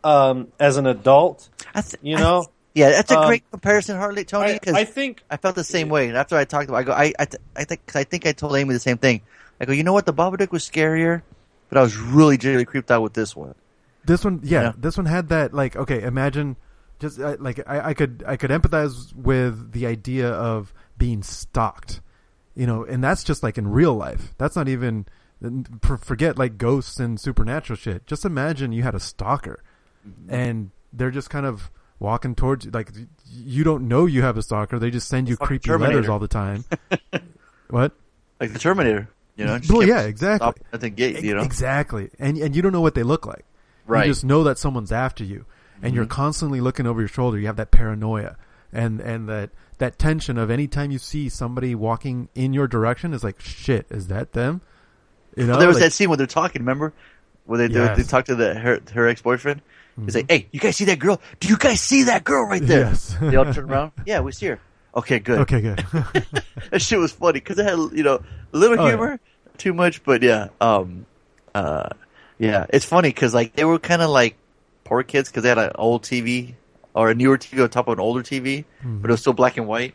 [0.03, 1.49] um, as an adult.
[1.75, 4.51] I th- You I know, th- yeah, that's a Um, great comparison, Harley, Tony.
[4.51, 6.09] I, Because I I, think felt the same way.
[6.09, 8.05] And after I talked about, it, I go, I, I, th- I think, cause I
[8.05, 9.23] think I told Amy the same thing.
[9.61, 10.05] I go, you know what?
[10.07, 11.23] The Babadook was scarier,
[11.69, 13.55] but I was really genuinely creeped out with this one.
[14.05, 14.73] This one, yeah, Yeah.
[14.77, 16.03] this one had that like okay.
[16.03, 16.57] Imagine
[17.01, 22.01] just uh, like I, I could I could empathize with the idea of being stalked,
[22.55, 24.35] you know, and that's just like in real life.
[24.39, 25.07] That's not even
[26.01, 28.07] forget like ghosts and supernatural shit.
[28.07, 29.63] Just imagine you had a stalker,
[30.07, 30.35] Mm-hmm.
[30.35, 32.71] and they're just kind of walking towards you.
[32.71, 32.91] Like
[33.31, 34.79] you don't know you have a stalker.
[34.79, 35.95] They just send you Fucking creepy Terminator.
[35.97, 36.65] letters all the time.
[37.71, 37.93] what?
[38.41, 39.59] Like the Terminator, you know?
[39.71, 40.53] Well, yeah, exactly.
[40.73, 41.41] at the gate, you know?
[41.43, 43.45] Exactly, and and you don't know what they look like.
[43.87, 44.07] Right.
[44.07, 45.47] You just know that someone's after you,
[45.83, 47.39] and you're constantly looking over your shoulder.
[47.39, 48.37] You have that paranoia,
[48.73, 53.25] and and that that tension of anytime you see somebody walking in your direction is
[53.25, 54.61] like, shit, is that them?
[55.37, 56.93] You know, Well, there was like- that scene where they're talking, remember?
[57.47, 57.97] Where they, Yes.
[57.97, 59.61] they, they talk to the, her, her ex-boyfriend.
[60.05, 61.21] He's like, hey, you guys see that girl?
[61.41, 62.81] Do you guys see that girl right there?
[62.87, 63.17] Yes.
[63.21, 63.93] they all turn around.
[64.07, 64.61] Yeah, we see her.
[64.97, 65.41] Okay, good.
[65.41, 65.85] Okay, good.
[66.71, 68.23] that shit was funny because it had you know
[68.53, 68.91] a little Oh, yeah.
[68.91, 69.21] humor,
[69.59, 71.05] too much, but yeah, um,
[71.55, 71.89] uh,
[72.39, 74.37] yeah, it's funny because like they were kind of like
[74.85, 76.55] poor kids because they had an old TV
[76.95, 78.99] or a newer TV on top of an older TV, Mm-hmm.
[79.01, 79.95] but it was still black and white.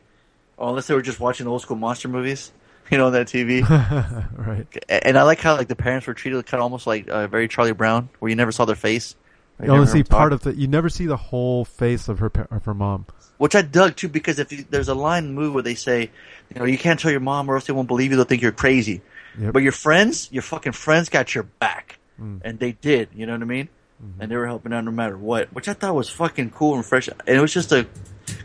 [0.58, 2.52] Or unless they were just watching old school monster movies,
[2.92, 3.62] you know, on that TV.
[4.38, 4.68] right.
[4.90, 7.48] And I like how like the parents were treated kind of almost like uh, very
[7.48, 9.16] Charlie Brown, where you never saw their face.
[9.62, 10.56] You only never see part of the.
[10.56, 13.06] You never see the whole face of her of her mom.
[13.38, 15.76] Which I dug too, because if you, there's a line in the movie where they
[15.76, 16.12] say,
[16.54, 18.18] you know, you can't tell your mom or else they won't believe you.
[18.18, 19.02] They'll think you're crazy.
[19.40, 19.54] Yep.
[19.54, 22.00] But your friends, your fucking friends got your back.
[22.22, 22.42] Mm.
[22.44, 23.70] And they did, you know what I mean?
[24.04, 24.22] Mm-hmm.
[24.22, 26.86] And they were helping out no matter what, which I thought was fucking cool and
[26.86, 27.08] fresh.
[27.10, 27.86] And it was just a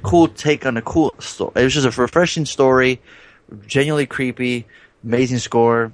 [0.03, 1.53] cool take on a cool story.
[1.57, 3.01] It was just a refreshing story,
[3.67, 4.67] genuinely creepy,
[5.05, 5.93] amazing score,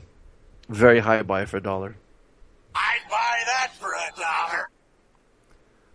[0.69, 1.97] very high buy for a dollar.
[2.75, 4.69] I'd buy that for a dollar.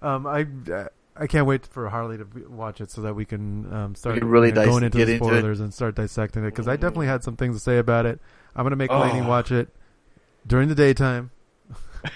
[0.01, 3.73] Um, I uh, I can't wait for Harley to watch it so that we can
[3.73, 5.73] um, start We can really you know, dice- going into get the into spoilers and
[5.73, 8.19] start dissecting it because I definitely had some things to say about it.
[8.55, 8.99] I'm gonna make Oh.
[8.99, 9.69] Lainey watch it
[10.45, 11.31] during the daytime.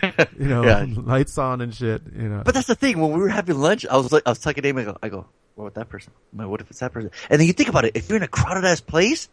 [0.39, 0.85] you know, Yeah.
[0.95, 2.01] lights on and shit.
[2.15, 2.99] You know, But that's the thing.
[2.99, 4.81] When we were having lunch, I was like, I was talking to Amy.
[4.81, 5.25] I go, I go,
[5.55, 6.13] what about that person?
[6.33, 7.11] Like, what if it's that person?
[7.29, 7.93] And then you think about it.
[7.95, 9.29] If you're in a crowded ass place,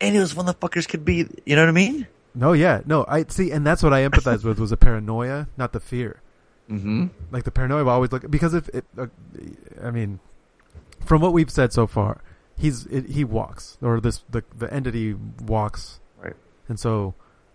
[0.00, 1.26] any of those motherfuckers could be.
[1.44, 2.06] You know what I mean?
[2.34, 3.04] no, yeah, no.
[3.08, 6.20] I see, and that's what I empathize with was the paranoia, not the fear.
[6.70, 7.06] Mm-hmm.
[7.30, 9.06] Like the paranoia will always look because if it, uh,
[9.82, 10.18] I mean,
[11.04, 12.22] from what we've said so far,
[12.58, 15.14] he's it, he walks or this the the entity
[15.44, 16.34] walks Right.
[16.68, 17.14] And so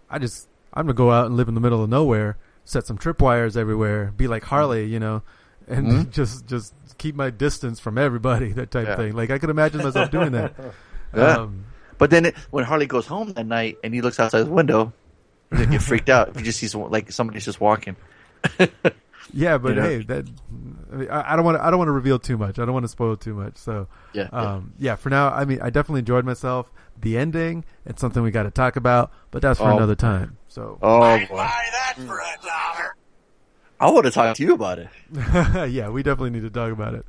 [0.09, 2.97] I just I'm gonna go out and live in the middle of nowhere, set some
[2.97, 5.21] tripwires everywhere, be like Harley, you know,
[5.67, 6.09] and Mhm.
[6.11, 8.91] just just keep my distance from everybody, that type Yeah.
[8.93, 9.13] of thing.
[9.15, 10.53] Like I could imagine myself doing that.
[11.15, 11.35] Yeah.
[11.39, 11.65] Um,
[11.97, 14.93] But then it, when Harley goes home that night and he looks outside his window,
[15.51, 17.97] gonna get freaked out if he just sees like somebody's just walking.
[19.33, 19.81] yeah, but You know?
[19.81, 20.25] hey, that
[20.91, 22.59] I, mean, I, I don't want to I don't want to reveal too much.
[22.59, 23.57] I don't want to spoil too much.
[23.57, 24.29] So Yeah.
[24.31, 24.95] um, yeah.
[24.95, 26.71] For now, I mean, I definitely enjoyed myself.
[26.99, 29.75] The ending, it's something we got to talk about, but that's for Oh.
[29.77, 30.37] another time.
[30.47, 31.35] So Oh I'd boy.
[31.37, 32.95] buy that for a dollar.
[33.79, 34.89] I want to talk to you about it.
[35.71, 37.05] yeah, we definitely need to talk about it.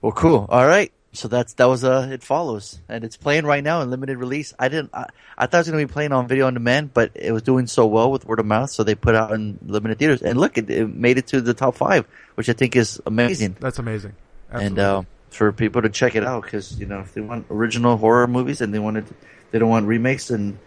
[0.00, 0.46] Well, cool.
[0.48, 0.92] All right.
[1.12, 4.52] so that's that was uh it follows and it's playing right now in limited release.
[4.58, 7.12] I didn't I, I thought it was gonna be playing on video on demand, but
[7.14, 9.98] it was doing so well with word of mouth, so they put out in limited
[9.98, 10.22] theaters.
[10.22, 13.56] And look, it, it made it to the top five, which I think is amazing.
[13.58, 14.14] That's amazing.
[14.50, 17.96] And uh, for people to check it out, because you know if they want original
[17.96, 19.06] horror movies and they wanted,
[19.50, 20.58] they don't want remakes, and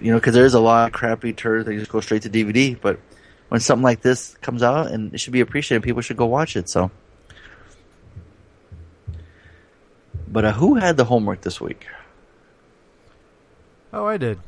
[0.00, 2.78] you know because there's a lot of crappy turds that just go straight to DVD,
[2.80, 2.98] but
[3.48, 6.56] when something like this comes out and it should be appreciated, people should go watch
[6.56, 6.68] it.
[6.68, 6.90] So.
[10.28, 11.86] But uh, who had the homework this week?
[13.92, 14.38] oh, I did.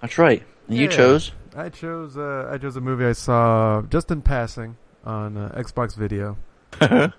[0.00, 0.42] That's right.
[0.68, 1.30] And you chose.
[1.54, 2.16] I chose.
[2.16, 6.36] Uh, I chose a movie I saw just in passing on uh, Xbox Video,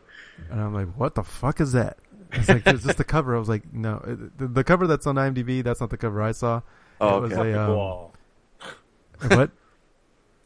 [0.51, 1.97] and I'm like, "What the fuck is that?"
[2.31, 3.35] It's like it's just the cover.
[3.35, 5.63] I was like, "No, it, the, the cover that's on IMDb.
[5.63, 6.61] That's not the cover I saw."
[7.01, 7.51] Oh, it was okay.
[7.51, 8.11] a um, Gual.
[9.37, 9.51] what?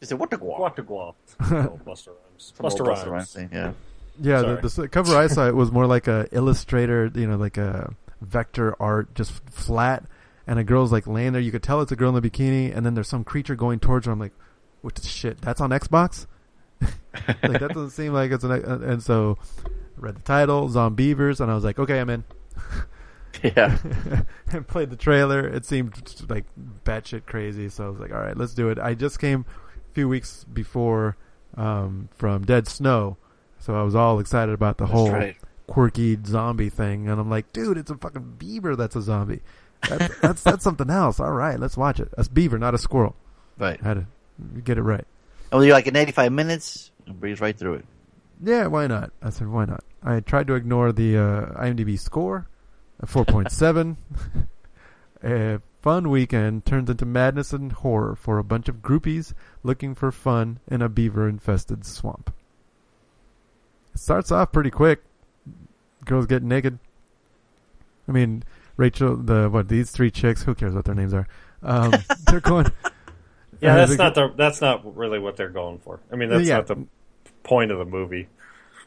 [0.00, 0.58] You said what the guac?
[0.60, 1.14] What the gual?
[1.40, 2.52] Oh, Busta Rhymes.
[2.56, 3.32] Some Buster old Busta Rhymes.
[3.32, 3.72] thing, Yeah.
[4.20, 7.56] Yeah, the, the cover I saw it was more like a illustrator, you know, like
[7.56, 10.04] a vector art, just flat,
[10.46, 11.40] and a girl's like laying there.
[11.42, 13.78] You could tell it's a girl in a bikini, and then there's some creature going
[13.78, 14.12] towards her.
[14.12, 14.32] I'm like,
[14.82, 15.40] what the shit?
[15.40, 16.26] That's on Xbox?
[16.80, 18.50] like that doesn't seem like it's an.
[18.50, 19.68] uh, And so, I
[20.00, 22.24] read the title, Zombeavers, and I was like, okay, I'm in.
[23.42, 23.78] Yeah.
[24.52, 25.46] and played the trailer.
[25.46, 25.94] It seemed
[26.28, 26.44] like
[26.84, 28.78] batshit crazy, so I was like, all right, let's do it.
[28.78, 29.44] I just came
[29.76, 31.16] a few weeks before
[31.56, 33.16] um, from Dead Snow,
[33.58, 35.36] so I was all excited about the That's whole right.
[35.66, 39.40] quirky zombie thing, and I'm like, dude, it's a fucking beaver that's a zombie.
[39.88, 41.20] That's that's, that's something else.
[41.20, 42.08] All right, let's watch it.
[42.16, 43.16] That's beaver, not a squirrel.
[43.58, 43.78] Right.
[43.82, 45.04] I had to get it right.
[45.50, 47.84] And you're like in 85 minutes, and breeze right through it.
[48.42, 49.10] Yeah, why not?
[49.22, 49.82] I said, why not?
[50.02, 52.48] I tried to ignore the uh, IMDb score,
[53.04, 53.96] 4.7.
[55.22, 59.32] a fun weekend turns into madness and horror for a bunch of groupies
[59.62, 62.32] looking for fun in a beaver-infested swamp.
[63.94, 65.02] It starts off pretty quick.
[66.04, 66.78] Girls get naked.
[68.08, 68.44] I mean,
[68.76, 69.68] Rachel, the what?
[69.68, 70.44] These three chicks.
[70.44, 71.26] Who cares what their names are?
[71.62, 71.92] Um,
[72.26, 72.72] they're going.
[73.60, 76.00] Yeah, uh, that's not the that's not really what they're going for.
[76.12, 76.58] I mean, that's Yeah.
[76.58, 76.86] not the
[77.42, 78.28] point of the movie.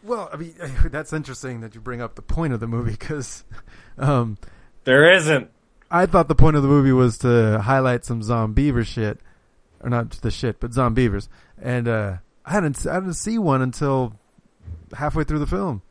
[0.03, 3.43] Well, I mean, that's interesting that you bring up the point of the movie because
[3.97, 4.37] um,
[4.83, 5.49] There isn't.
[5.89, 9.19] I thought the point of the movie was to highlight some zombeaver shit,
[9.81, 11.27] or not the shit, but zombeavers,
[11.61, 14.13] and uh, I hadn't I didn't see one until
[14.93, 15.81] halfway through the film.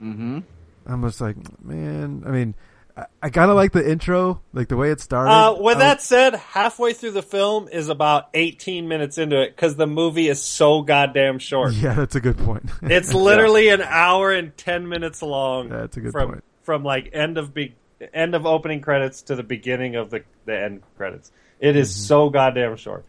[0.00, 0.38] Mm-hmm.
[0.86, 2.22] I'm just like, man.
[2.24, 2.54] I mean,
[3.00, 5.30] I, I kind of like the intro, like the way it started.
[5.30, 9.40] Uh, with I that was- said, halfway through the film is about 18 minutes into
[9.40, 11.72] it because the movie is so goddamn short.
[11.74, 12.68] yeah, that's a good point.
[12.82, 15.68] It's literally an hour and 10 minutes long.
[15.68, 16.44] That's a good from, point.
[16.62, 17.74] From like end of be-
[18.14, 21.30] end of opening credits to the beginning of the the end credits.
[21.60, 22.00] It is Mm-hmm.
[22.06, 23.04] so goddamn short.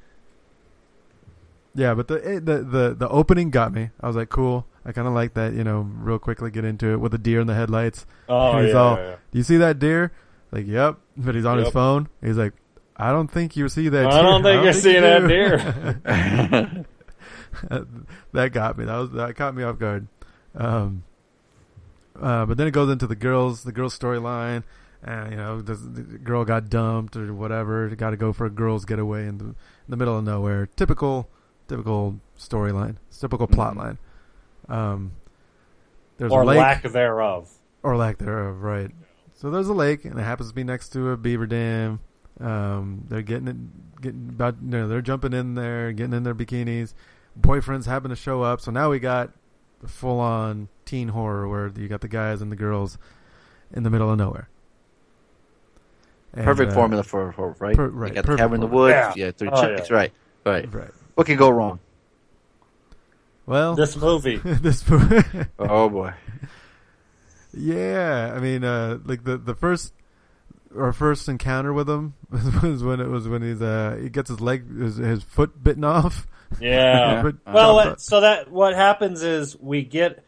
[1.73, 3.89] Yeah, but the it- the the the opening got me.
[3.99, 4.65] I was like, cool.
[4.85, 7.39] I kind of like that, you know, real quickly get into it with a deer
[7.39, 8.05] in the headlights.
[8.27, 9.15] Oh he's yeah, all, yeah, yeah.
[9.31, 10.11] do you see that deer?
[10.51, 10.97] Like, yep.
[11.15, 12.09] But he's on his phone.
[12.21, 12.53] He's like,
[12.97, 14.07] I don't think you see that.
[14.07, 14.21] I deer.
[14.23, 15.57] don't think you're seeing that deer.
[18.33, 18.85] that got me.
[18.85, 20.07] That was that caught me off guard.
[20.55, 21.03] Um,
[22.19, 24.63] uh, but then it goes into the girls, the girls' storyline.
[25.03, 27.89] And you know, the, the girl got dumped or whatever.
[27.89, 29.55] Got to go for a girls' getaway in the, in
[29.89, 30.67] the middle of nowhere.
[30.75, 31.27] Typical,
[31.71, 32.97] typical storyline.
[33.17, 33.97] Typical plot line.
[34.67, 35.13] Um,
[36.17, 37.49] there's or a lake lack thereof.
[37.83, 38.91] or lack thereof, right?
[39.35, 41.99] So there's a lake, and it happens to be next to a beaver dam.
[42.39, 46.35] Um, they're getting it, getting about, you know, they're jumping in there, getting in their
[46.35, 46.93] bikinis.
[47.39, 49.31] Boyfriends happen to show up, so now we got
[49.79, 52.97] the full-on teen horror where you got the guys and the girls
[53.73, 54.49] in the middle of nowhere.
[56.33, 57.75] And, Perfect uh, formula for, for right.
[57.75, 58.91] per- You right, got the perfect cabin in the woods.
[58.93, 59.13] Yeah.
[59.25, 59.89] Yeah, three Oh, chicks.
[59.89, 59.95] yeah.
[59.95, 60.13] Right.
[60.45, 60.73] Right.
[60.73, 60.91] Right.
[61.15, 61.79] What could go wrong?
[63.45, 64.37] Well, This movie.
[64.43, 65.23] this movie.
[65.59, 66.13] Oh boy.
[67.53, 69.93] Yeah, I mean, uh, like the the first
[70.77, 72.13] our first encounter with him
[72.63, 75.83] was when it was when he's uh he gets his leg his, his foot bitten
[75.83, 76.27] off.
[76.59, 77.21] Yeah.
[77.23, 80.21] But- well, what, so that what happens is we get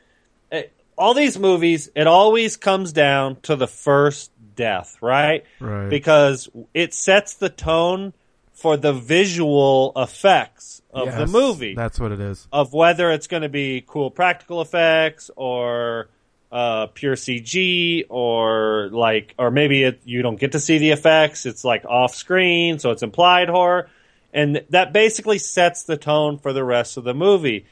[0.54, 0.64] eh,
[0.98, 1.90] all these movies.
[1.98, 5.44] It always comes down to the first death, right?
[5.60, 5.90] right.
[5.90, 8.14] Because it sets the tone
[8.54, 11.74] for the visual effects of the movie.
[11.76, 12.48] That's what it is.
[12.52, 16.08] of whether it's going to be cool practical effects or
[16.52, 21.46] uh, pure CG or like, or maybe it, you don't get to see the effects.
[21.48, 23.90] It's like off screen, so it's implied horror.
[24.32, 27.66] And that basically sets the tone for the rest of the movie.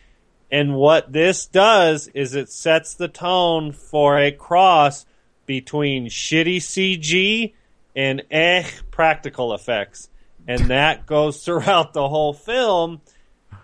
[0.51, 5.05] And what this does is it sets the tone for a cross
[5.45, 7.53] between shitty CG
[7.95, 10.09] and eh practical effects.
[10.47, 13.01] And that goes throughout the whole film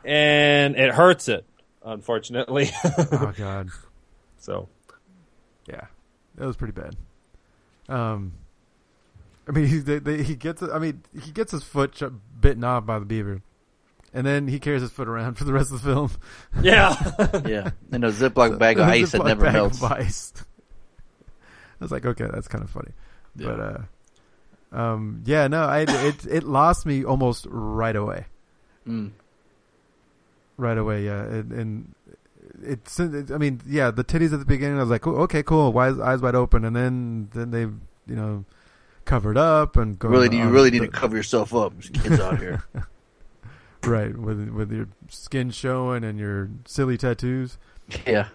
[0.05, 1.45] and it hurts it,
[1.83, 2.69] unfortunately.
[3.11, 3.69] Oh god.
[4.37, 4.69] so
[5.67, 5.85] Yeah.
[6.35, 6.95] That was pretty bad.
[7.89, 8.33] Um,
[9.47, 10.61] I mean, he they, they, he gets.
[10.61, 12.03] I mean, he gets his foot ch-
[12.39, 13.41] bitten off by the beaver,
[14.13, 16.11] and then he carries his foot around for the rest of the film.
[16.61, 16.93] Yeah.
[17.47, 19.81] Yeah, in a Ziploc bag of ice that never melts.
[19.81, 20.33] Ice.
[21.79, 22.91] I was like, okay, that's kind of funny,
[23.35, 23.77] but uh,
[24.71, 28.25] um, yeah, no, I it it lost me almost right away.
[28.87, 29.11] Mm.
[30.57, 31.95] Right away, yeah, and, and
[32.63, 32.99] it's.
[32.99, 34.77] It, I mean, yeah, the titties at the beginning.
[34.77, 38.15] I was like, oh, okay, cool, eyes eyes wide open, and then then they, you
[38.15, 38.45] know,
[39.05, 40.09] covered up and go.
[40.09, 41.73] Really, you really need the- to cover yourself up.
[41.73, 42.63] There's kids out here.
[43.83, 47.57] right with with your skin showing and your silly tattoos.
[48.05, 48.27] Yeah.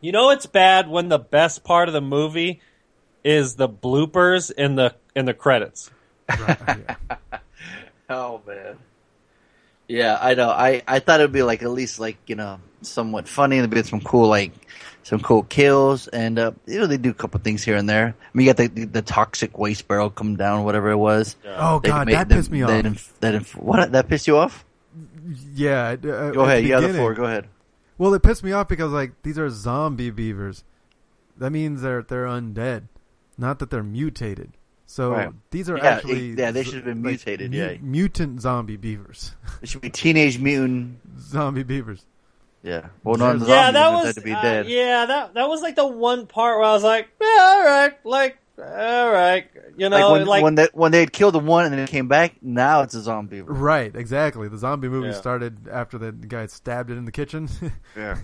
[0.00, 2.60] You know it's bad when the best part of the movie
[3.24, 5.90] is the bloopers in the in the credits.
[8.08, 8.76] Oh man.
[9.88, 10.48] Yeah, I know.
[10.50, 13.58] I, I thought it would be like at least like you know somewhat funny.
[13.58, 14.52] There'd be some cool like
[15.02, 18.14] some cool kills, and uh, you know they do a couple things here and there.
[18.18, 21.36] I mean, you got the the, the toxic waste barrel come down, whatever it was.
[21.46, 22.84] Oh, They God, that they- pissed me they off.
[22.84, 24.64] inf- that inf- what that pissed you off?
[25.54, 25.90] Yeah.
[25.90, 25.96] Uh,
[26.32, 26.62] Go ahead.
[26.64, 27.14] You got the beginning- floor.
[27.14, 27.48] Go ahead.
[27.98, 30.64] Well, it pissed me off because like these are zombie beavers.
[31.38, 32.84] That means they're they're undead,
[33.38, 34.52] not that they're mutated.
[34.86, 35.30] So Right.
[35.50, 37.76] these are Yeah, actually it- yeah, they should have been like, mutated, mu- yeah.
[37.80, 40.98] mutant zombie beavers, It should be teenage mutant.
[41.18, 42.04] zombie beavers.
[42.62, 42.86] Yeah.
[43.02, 44.68] Well, not the yeah, zombies, that was to be uh, dead.
[44.68, 47.94] yeah that that was like the one part where I was like, yeah, all right,
[48.04, 49.46] like all right,
[49.76, 51.80] you know, like when, like when they when they had killed the one and then
[51.80, 53.40] it came back, now it's a zombie.
[53.40, 54.46] Right, exactly.
[54.48, 55.14] The zombie movie Yeah.
[55.14, 57.48] started after the guy stabbed it in the kitchen.
[57.96, 58.18] Yeah.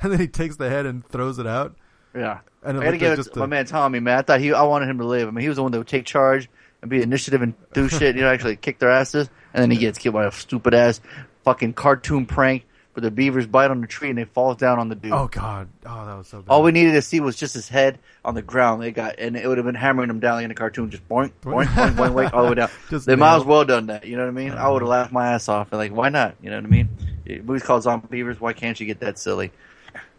[0.00, 1.74] and then he takes the head and throws it out.
[2.14, 2.40] Yeah.
[2.62, 4.18] And it I gotta give it to my man Tommy, man.
[4.18, 5.28] I thought he, I wanted him to live.
[5.28, 6.48] I mean, he was the one that would take charge
[6.80, 8.16] and be initiative and do shit.
[8.16, 11.00] You know, actually kick their asses, and then he gets killed by a stupid ass
[11.44, 12.64] fucking cartoon prank
[12.94, 15.12] where the beavers bite on the tree and they fall down on the dude.
[15.12, 15.68] Oh God!
[15.86, 16.52] Oh, that was so bad.
[16.52, 18.82] All we needed to see was just his head on the ground.
[18.82, 21.08] They got, and it would have been hammering him down like in a cartoon, just
[21.08, 22.70] boink, boink, boink, boink, boink, all the way down.
[22.90, 24.04] Just they might as well have done that.
[24.04, 24.52] You know what I mean?
[24.52, 25.72] I would have laughed my ass off.
[25.72, 26.36] And like, why not?
[26.42, 26.88] You know what I mean?
[27.24, 28.40] The movie's called Zombie Beavers.
[28.40, 29.52] Why can't you get that silly?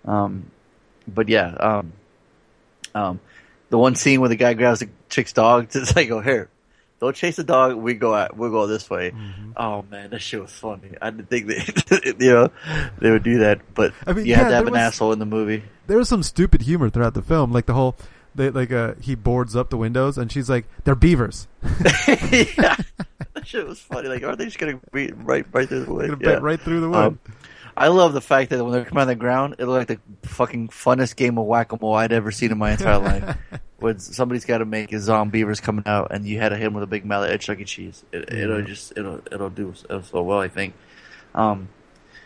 [0.05, 0.49] Um,
[1.07, 1.93] but yeah, um,
[2.95, 3.19] um,
[3.69, 6.49] the one scene where the guy grabs the chick's dog, it's like, oh here,
[6.99, 7.75] don't chase the dog.
[7.75, 8.37] We go out.
[8.37, 9.11] We'll go this way.
[9.11, 9.51] Mm-hmm.
[9.57, 10.91] Oh man, that shit was funny.
[11.01, 12.49] I didn't think they, you know,
[12.99, 13.73] they would do that.
[13.73, 15.63] But I mean, you had to have an was- asshole in the movie.
[15.87, 17.95] there was some stupid humor throughout the film, like the whole.
[18.35, 22.77] They, like uh, he boards up the windows and she's like, "They're beavers." yeah,
[23.33, 24.07] that shit was funny.
[24.07, 26.09] Like, aren't they just gonna beat right, right through the wood?
[26.09, 27.19] Gonna bite right through the wood.
[27.75, 30.27] I love the fact that when they're coming on the ground, it looked like the
[30.27, 33.37] fucking funnest game of whack a mole I'd ever seen in my entire life.
[33.79, 36.67] When somebody's got to make his zombie beavers coming out, and you had to hit
[36.67, 37.65] him with a big mallet at Chuck E.
[37.65, 38.01] Cheese.
[38.13, 38.65] It, It'll Yeah.
[38.65, 40.73] just it'll it'll do so so well, I think.
[41.35, 41.67] Um,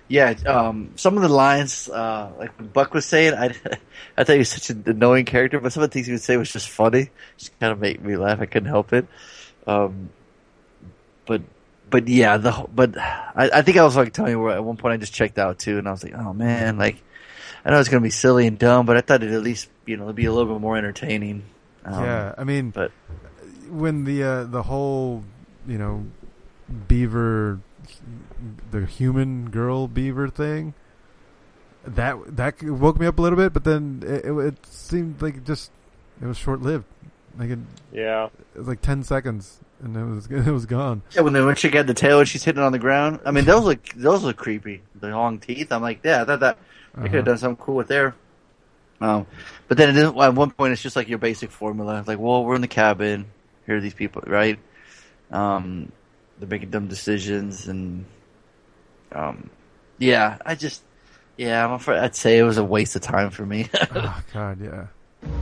[0.07, 3.55] yeah, um, some of the lines, uh, like Buck was saying, I,
[4.17, 6.21] I thought he was such an annoying character, but some of the things he would
[6.21, 7.09] say was just funny.
[7.37, 8.39] Just kind of made me laugh.
[8.39, 9.07] I couldn't help it.
[9.65, 10.11] Um,
[11.25, 11.41] but,
[11.89, 14.77] but yeah, the, but I, I think I was like telling you where at one
[14.77, 17.01] point I just checked out too, and I was like, oh man, like,
[17.65, 19.69] I know it's going to be silly and dumb, but I thought it'd at least,
[19.85, 21.43] you know, it'd be a little bit more entertaining.
[21.85, 22.91] Um, yeah, I mean, but
[23.69, 25.23] when the uh, the whole
[25.67, 26.05] you know
[26.87, 27.59] beaver,
[28.71, 30.73] the human girl beaver thing,
[31.85, 35.37] that that woke me up a little bit, but then it, it, it seemed like
[35.37, 35.71] it just
[36.21, 36.85] it was short lived.
[37.37, 37.59] Like it,
[37.93, 38.29] Yeah.
[38.55, 41.01] it was like ten seconds, and it was it was gone.
[41.15, 43.19] Yeah, when the when she got the tail and she's hitting it on the ground.
[43.25, 44.81] I mean, those look those look creepy.
[44.99, 45.71] The long teeth.
[45.71, 46.57] I'm like, yeah, I thought that
[46.95, 47.25] they could have Uh-huh.
[47.31, 48.15] done something cool with there.
[48.99, 49.27] Um,
[49.67, 52.03] but then it is, at one point it's just like your basic formula.
[52.07, 53.25] Like, well, we're in the cabin.
[53.67, 54.57] Here are these people, right?
[55.31, 55.91] Um,
[56.39, 58.05] they're making dumb decisions, and
[59.11, 59.49] um,
[59.99, 60.81] yeah, I just,
[61.35, 63.69] yeah, I'm afraid I'd say it was a waste of time for me.
[63.95, 64.87] oh God, yeah.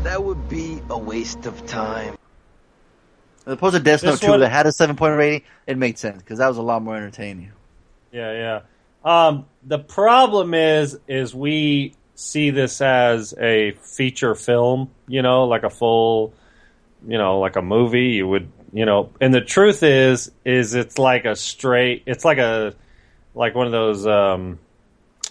[0.04, 2.18] That would be a waste of time.
[3.46, 5.98] As opposed to Dead Snow 2 one- that had a seven point rating, it made
[5.98, 7.52] sense because that was a lot more entertaining.
[8.12, 8.60] Yeah, yeah.
[9.04, 15.64] Um, the problem is, is we see this as a feature film, you know, like
[15.64, 16.34] a full,
[17.08, 18.08] you know, like a movie.
[18.14, 22.40] You would, you know, and the truth is, is it's like a straight, it's like
[22.40, 22.74] a,
[23.36, 24.60] like one of those, um,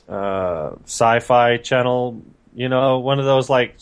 [0.09, 2.23] uh, sci-fi channel,
[2.55, 3.77] you know, one of those like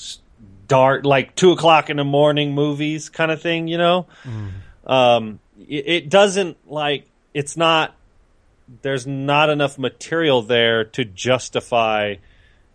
[0.72, 4.06] dark, like two o'clock in the morning movies kind of thing, you know.
[4.86, 7.94] Um, it, it doesn't like it's not
[8.80, 12.14] there's not enough material there to justify,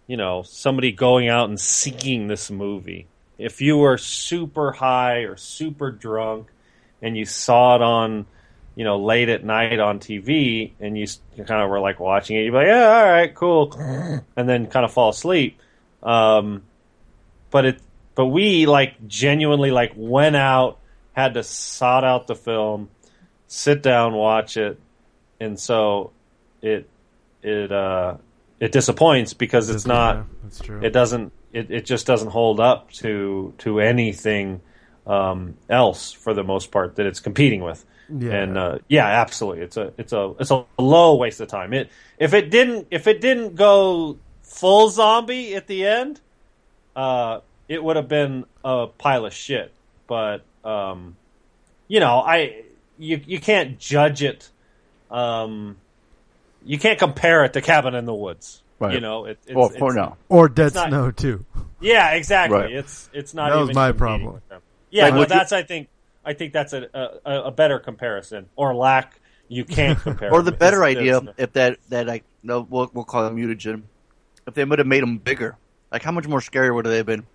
[0.06, 3.08] you know, somebody going out and seeking this movie.
[3.38, 6.48] If you were super high or super drunk
[7.02, 8.26] and you saw it on,
[8.76, 12.38] you know, late at night on TV and you, you kind of were like watching
[12.38, 13.74] it, you'd be like, yeah, all right, cool.
[14.36, 15.60] And then kind of fall asleep.
[16.04, 16.64] Um,
[17.50, 17.82] but it,
[18.18, 20.80] but we like genuinely like went out,
[21.14, 22.90] had to sort out the film,
[23.46, 24.80] sit down, watch it,
[25.40, 26.12] and so
[26.64, 26.90] it
[27.44, 28.18] it uh
[28.60, 30.16] it disappoints because it's not.
[30.16, 30.82] Yeah, that's true.
[30.84, 31.32] It doesn't.
[31.54, 34.62] It, it just doesn't hold up to to anything
[35.06, 37.86] um, else for the most part that it's competing with.
[38.10, 38.32] Yeah.
[38.32, 41.72] And uh, yeah, absolutely, it's a it's a it's a low waste of time.
[41.74, 46.20] It if it didn't if it didn't go full zombie at the end,
[46.96, 49.74] uh, it would have been a pile of shit.
[50.08, 51.16] But um,
[51.88, 52.64] you know, I
[52.98, 54.50] you you can't judge it.
[55.12, 55.78] Um,
[56.66, 58.62] you can't compare it to Cabin in the Woods.
[58.80, 58.94] Right.
[58.94, 60.18] You know, it, it's, Well, for it's- now.
[60.30, 61.46] Or Dead it's not- Snow too.
[61.80, 62.58] Yeah, exactly.
[62.58, 62.72] Right.
[62.72, 63.50] It's it's not.
[63.50, 64.42] That was even my problem.
[64.90, 65.88] Yeah, Like, no, would you- that's I think
[66.26, 69.20] I think that's a, a a better comparison or lack.
[69.48, 70.32] You can't compare.
[70.32, 70.60] Or the them.
[70.60, 73.84] better It's- idea, it's- if that that like no, we'll, we'll call them mutagen.
[74.46, 75.58] If they would have made them bigger,
[75.92, 77.26] like how much more scary would they have been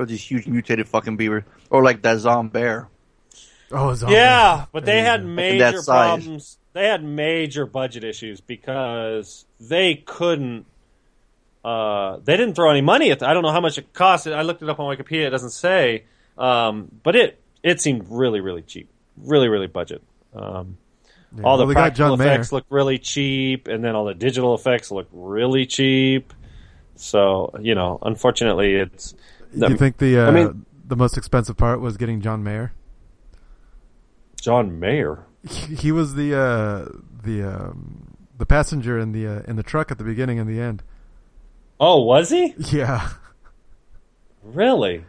[0.00, 2.88] for these huge mutated fucking beaver, or like that zombie bear?
[3.70, 4.14] Oh, zombie.
[4.14, 6.56] Yeah, but they had major that problems.
[6.72, 10.64] They had major budget issues because they couldn't.
[11.62, 13.18] Uh, they didn't throw any money at.
[13.18, 14.26] The, I don't know how much it cost.
[14.26, 15.26] I looked it up on Wikipedia.
[15.26, 16.04] It doesn't say,
[16.38, 20.02] um, but it it seemed really really cheap, really really budget.
[20.34, 20.78] Um,
[21.36, 21.44] Yeah.
[21.44, 22.32] all the Well, practical John Mayer.
[22.32, 26.32] effects look really cheap, and then all the digital effects look really cheap.
[26.96, 29.14] So you know, unfortunately, it's.
[29.58, 32.72] Do you think the uh, I mean- the most expensive part was getting John Mayer?
[34.40, 35.24] John Mayer?
[35.48, 36.88] He, he was the uh,
[37.22, 40.60] the um, the passenger in the uh, in the truck at the beginning and the
[40.60, 40.82] end.
[41.78, 43.08] Oh, was he Yeah.
[44.42, 45.04] really?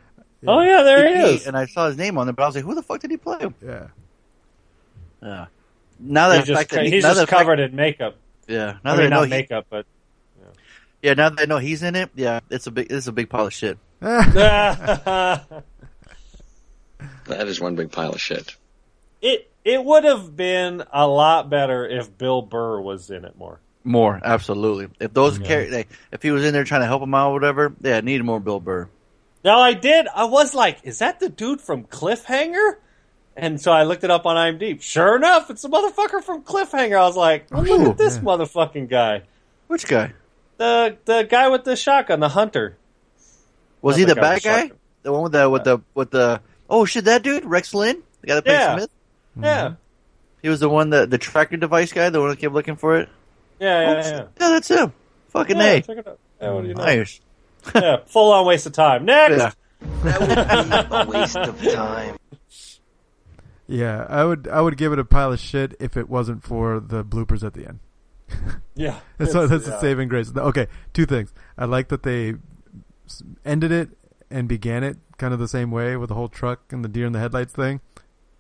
[0.48, 1.48] Oh yeah, there he is.
[1.48, 3.12] And I saw his name on there, but I was like, who the fuck did
[3.12, 3.40] he play?
[3.64, 3.88] Yeah.
[5.22, 5.46] Yeah.
[6.00, 8.16] Now that He's just, fact that he- he's just that fact- covered in makeup.
[8.48, 8.78] yeah.
[8.84, 9.86] Now I that I know not he, makeup, but
[11.04, 13.30] yeah, now that I know he's in it, yeah, it's a big, it's a big
[13.30, 13.78] pile of shit.
[14.02, 15.64] It
[17.28, 18.56] That is one big pile of shit.
[19.22, 23.60] it it would have been a lot better if Bill Burr was in it more.
[23.84, 24.88] More, absolutely.
[25.00, 27.34] If those char- like, if he was in there trying to help him out, or
[27.34, 28.90] whatever, yeah, it needed more Bill Burr.
[29.44, 30.08] Now I did.
[30.14, 32.78] I was like, is that the dude from Cliffhanger?
[33.36, 34.82] And so I looked it up on IMDb.
[34.82, 36.98] Sure enough, it's the motherfucker from Cliffhanger.
[36.98, 38.22] I was like, well, look Ooh, at this yeah.
[38.22, 39.24] motherfucking guy.
[39.68, 40.14] Which guy
[40.58, 42.78] The the guy with the shotgun, the hunter.
[43.82, 44.04] Was he?
[44.04, 44.78] the The bad with guy, shotgun.
[45.04, 48.28] the one with the with the with the oh shit, that dude, Rex Linn, the
[48.28, 48.76] guy that played Yeah.
[48.78, 48.90] Smith.
[49.42, 49.64] Yeah.
[49.66, 49.74] Mm-hmm.
[50.44, 52.98] He was the one that the tracker device guy, the one that kept looking for
[52.98, 53.10] it.
[53.60, 54.14] Yeah, Oh, yeah, shit.
[54.14, 54.20] yeah.
[54.40, 54.94] yeah, that's him.
[55.30, 55.82] Fucking Yeah, a.
[55.82, 56.20] check it out.
[56.42, 56.84] Yeah, what do you know?
[56.84, 57.20] Nice.
[57.76, 59.06] yeah, full on waste of time.
[59.06, 59.38] Next.
[59.38, 59.52] Yeah.
[60.04, 62.18] That would be a waste of time.
[63.68, 66.80] Yeah, I would I would give it a pile of shit if it wasn't for
[66.80, 67.80] the bloopers at the end.
[68.76, 69.00] Yeah.
[69.18, 69.80] That's that's It's- the yeah.
[69.82, 70.32] saving grace.
[70.36, 71.34] Okay, two things.
[71.58, 72.36] I like that they s-
[73.46, 73.90] ended it
[74.30, 77.06] and began it kind of the same way with the whole truck and the deer
[77.06, 77.82] in the headlights thing.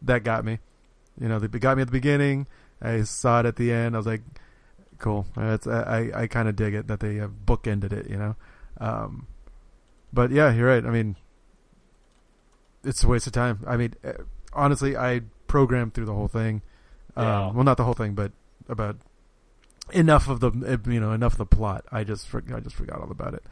[0.02, 0.60] That got me.
[1.19, 2.48] You know, they got me at the beginning.
[2.81, 3.95] I saw it at the end.
[3.95, 4.23] I was like,
[4.98, 5.27] cool.
[5.35, 8.10] That's I I, kind of dig it that they have bookended it.
[8.10, 8.35] You know,
[8.80, 9.27] um,
[10.11, 10.85] but yeah, you're right.
[10.85, 11.15] I mean,
[12.84, 13.64] it's a waste of time.
[13.68, 14.14] I mean, uh,
[14.53, 16.61] honestly, I programmed through the whole thing.
[17.15, 17.26] Um,
[17.56, 18.31] Well, not the whole thing, but
[18.69, 18.98] about
[19.91, 21.85] enough of the uh, you know enough of the plot.
[21.91, 23.43] I just I just forgot all about it.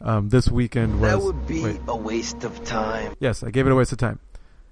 [0.00, 3.14] Um, this weekend was That would be wait, a waste of time.
[3.18, 4.20] yes, I gave it a waste of time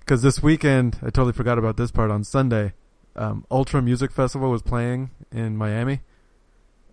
[0.01, 2.11] because this weekend I totally forgot about this part.
[2.11, 2.75] On Sunday,
[3.17, 6.03] um, Ultra Music Festival was playing in Miami,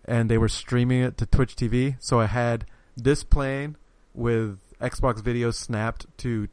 [0.05, 1.97] and they were streaming it to Twitch TV.
[1.99, 3.75] So I had this playing
[4.13, 6.47] with Xbox video snapped to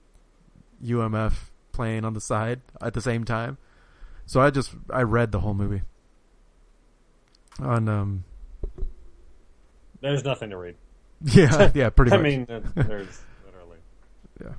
[0.84, 3.56] UMF playing on the side at the same time.
[4.26, 5.82] So I just I read the whole movie
[7.60, 8.24] on um
[10.00, 10.76] There's nothing to read.
[11.24, 12.20] yeah yeah pretty much.
[12.20, 13.78] I mean, there's literally.
[14.42, 14.52] yeah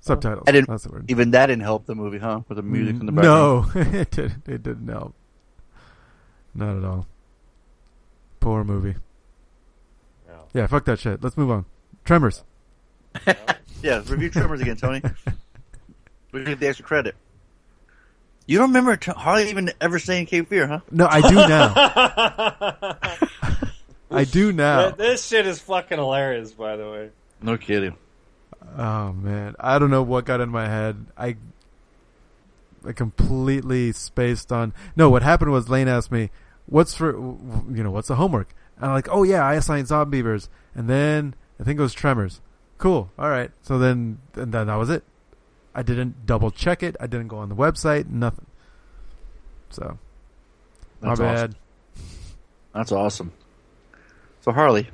[0.00, 2.40] subtitles I didn't that's the word even that didn't help the movie, huh?
[2.48, 3.74] With the music mm, in the background.
[3.74, 5.14] no it didn't it didn't help
[6.54, 7.06] not at all
[8.40, 8.94] poor movie
[10.28, 10.34] Yeah.
[10.54, 11.64] yeah fuck that shit let's move on
[12.04, 12.42] Tremors
[13.82, 15.00] Yeah, review Tremors again, Tony.
[16.32, 17.14] We get the extra credit.
[18.46, 20.80] You don't remember T- Harley even ever saying Cape Fear, huh?
[20.90, 21.74] no I do now
[24.10, 27.10] I do now This shit is fucking hilarious, by the way.
[27.42, 27.96] No kidding.
[28.76, 31.06] Oh man, I don't know what got in my head.
[31.16, 31.36] I
[32.86, 34.72] I completely spaced on.
[34.96, 36.30] No, what happened was Lane asked me,
[36.66, 40.48] "What's for you know what's the homework?" And I'm like, "Oh yeah, I assigned Zombeavers."
[40.74, 42.40] And then I think it was Tremors.
[42.78, 43.10] Cool.
[43.18, 43.50] All right.
[43.62, 45.04] So then and then that was it.
[45.74, 46.96] I didn't double check it.
[47.00, 48.08] I didn't go on the website.
[48.08, 48.46] Nothing.
[49.70, 49.98] So
[51.00, 51.36] my bad.
[51.36, 51.56] awesome.
[52.74, 53.32] That's awesome.
[54.42, 54.88] So Harley,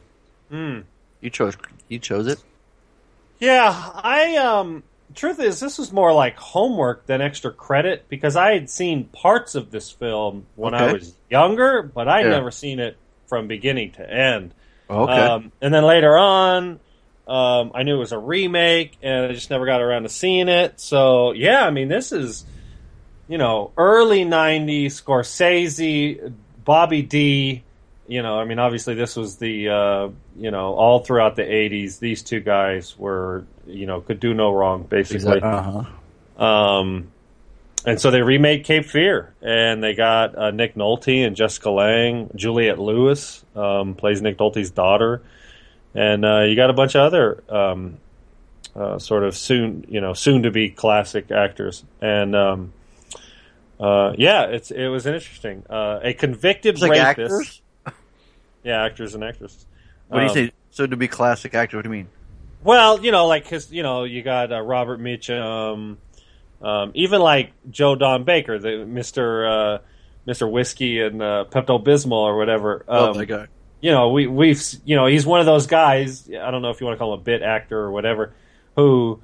[0.51, 0.81] Hmm.
[1.21, 1.57] You chose
[1.89, 2.43] you chose it.
[3.39, 4.83] Yeah, I um
[5.15, 9.55] truth is this was more like homework than extra credit because I had seen parts
[9.55, 12.31] of this film when I was younger, but I'd Yeah.
[12.31, 12.97] never seen it
[13.29, 14.55] from beginning to end.
[14.89, 15.13] Okay.
[15.13, 16.81] Um, and then later on,
[17.27, 20.49] um, I knew it was a remake, and I just never got around to seeing
[20.49, 20.81] it.
[20.81, 22.45] So yeah, I mean, this is
[23.29, 26.33] you know early '90s Scorsese,
[26.65, 27.66] Bobby D.
[28.09, 31.99] You know, I mean, obviously this was the uh, you know all throughout the '80s.
[31.99, 35.41] These two guys were you know could do no wrong basically.
[35.41, 35.85] Uh
[36.39, 36.45] huh.
[36.45, 37.13] Um,
[37.87, 42.31] and so they remade Cape Fear, and they got uh, Nick Nolte and Jessica Lange.
[42.35, 45.23] Juliette Lewis um, plays Nick Nolte's daughter,
[45.95, 47.99] and uh, you got a bunch of other um,
[48.75, 51.85] uh, sort of soon, you know, soon to be classic actors.
[52.01, 52.73] And um,
[53.79, 55.63] uh, yeah, it's it was interesting.
[55.71, 57.07] Uh, a convicted like rapist.
[57.09, 57.63] actors.
[58.67, 59.65] Yeah, actors and actresses.
[60.09, 60.53] What do you Um, say?
[60.71, 62.09] So to be classic actor, what do you mean?
[62.65, 65.99] well, you know, like his, you know, you got uh, Robert Mitchum,
[66.61, 69.79] um, even like Joe Don Baker, the Mister uh,
[70.27, 72.85] Mister Whiskey and uh, Pepto Bismol or whatever.
[72.89, 73.49] Oh, Um, my God.
[73.81, 76.29] You know, we we've you know he's one of those guys.
[76.29, 78.35] I don't know if you want to call him a bit actor or whatever,
[78.75, 79.21] who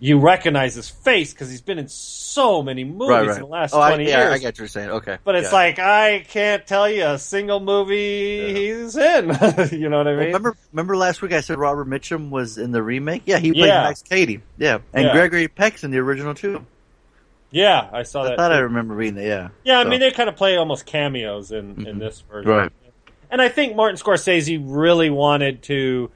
[0.00, 3.36] you recognize his face because he's been in so many movies right, right.
[3.36, 4.34] in the last oh, I, twenty yeah, years.
[4.34, 4.90] I get what you're saying.
[4.90, 5.56] Okay, But it's Yeah.
[5.56, 9.24] like I can't tell you a single movie he's in.
[9.72, 10.18] you know what I mean?
[10.18, 13.22] Well, remember, remember last week I said Robert Mitchum was in the remake?
[13.26, 13.82] Yeah, he played Yeah.
[13.82, 14.40] Max Cady.
[14.56, 15.12] Yeah, and Yeah.
[15.12, 16.64] Gregory Peck's in the original too.
[17.50, 18.32] Yeah, I saw I that.
[18.34, 18.64] I thought I too.
[18.64, 19.24] remember reading that.
[19.24, 19.48] Yeah.
[19.64, 22.72] Yeah, I So- mean they kind of play almost cameos in in this version, Right.
[23.30, 26.10] And I think Martin Scorsese really wanted to,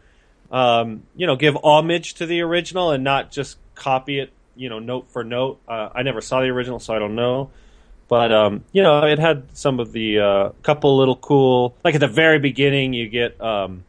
[0.51, 4.79] um, you know, give homage to the original and not just copy it, you know,
[4.79, 5.61] note for note.
[5.67, 7.51] Uh, I never saw the original, so I don't know.
[8.09, 12.01] But um, you know, it had some of the uh, couple little cool, like at
[12.01, 13.85] the very beginning, you get um,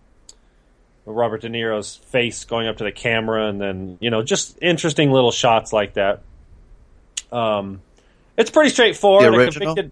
[1.05, 5.11] Robert De Niro's face going up to the camera, and then you know, just interesting
[5.11, 6.21] little shots like that.
[7.31, 7.81] Um,
[8.37, 9.33] it's pretty straightforward.
[9.33, 9.75] The original?
[9.75, 9.91] convicted-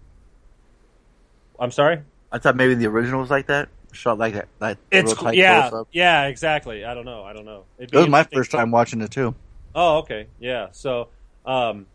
[1.60, 2.00] I'm sorry.
[2.32, 4.48] I thought maybe the original was like that, shot like that.
[4.58, 6.84] that It's yeah, yeah, exactly.
[6.84, 7.22] I don't know.
[7.22, 7.64] I don't know.
[7.78, 9.34] It was my first time watching it too.
[9.74, 10.26] Oh, okay.
[10.38, 10.68] Yeah.
[10.72, 11.08] So,
[11.46, 11.86] um,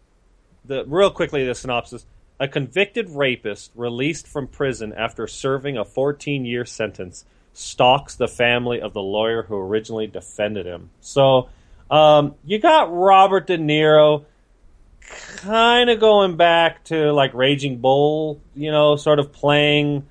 [0.65, 2.05] the real quickly the synopsis:
[2.39, 8.93] A convicted rapist released from prison after serving a 14-year sentence stalks the family of
[8.93, 10.91] the lawyer who originally defended him.
[11.01, 11.49] So,
[11.89, 14.25] um, you got Robert De Niro
[15.37, 20.05] kind of going back to like Raging Bull, you know, sort of playing,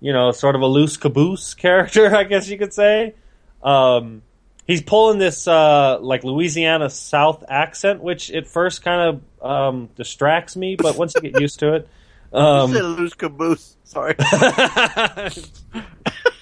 [0.00, 3.14] you know, sort of a loose caboose character, I guess you could say.
[3.62, 4.22] Um,
[4.70, 10.56] he's pulling this uh, like Louisiana South accent, which at first kind of um, distracts
[10.56, 11.88] me, but once you get used to it,
[12.32, 13.76] um, you said loose caboose.
[13.84, 14.14] Sorry.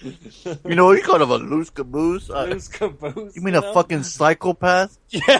[0.02, 2.28] you know what you call it a loose caboose?
[2.30, 3.34] Uh, loose caboose.
[3.36, 3.72] you mean you a know?
[3.72, 4.98] fucking psychopath?
[5.08, 5.38] Yeah.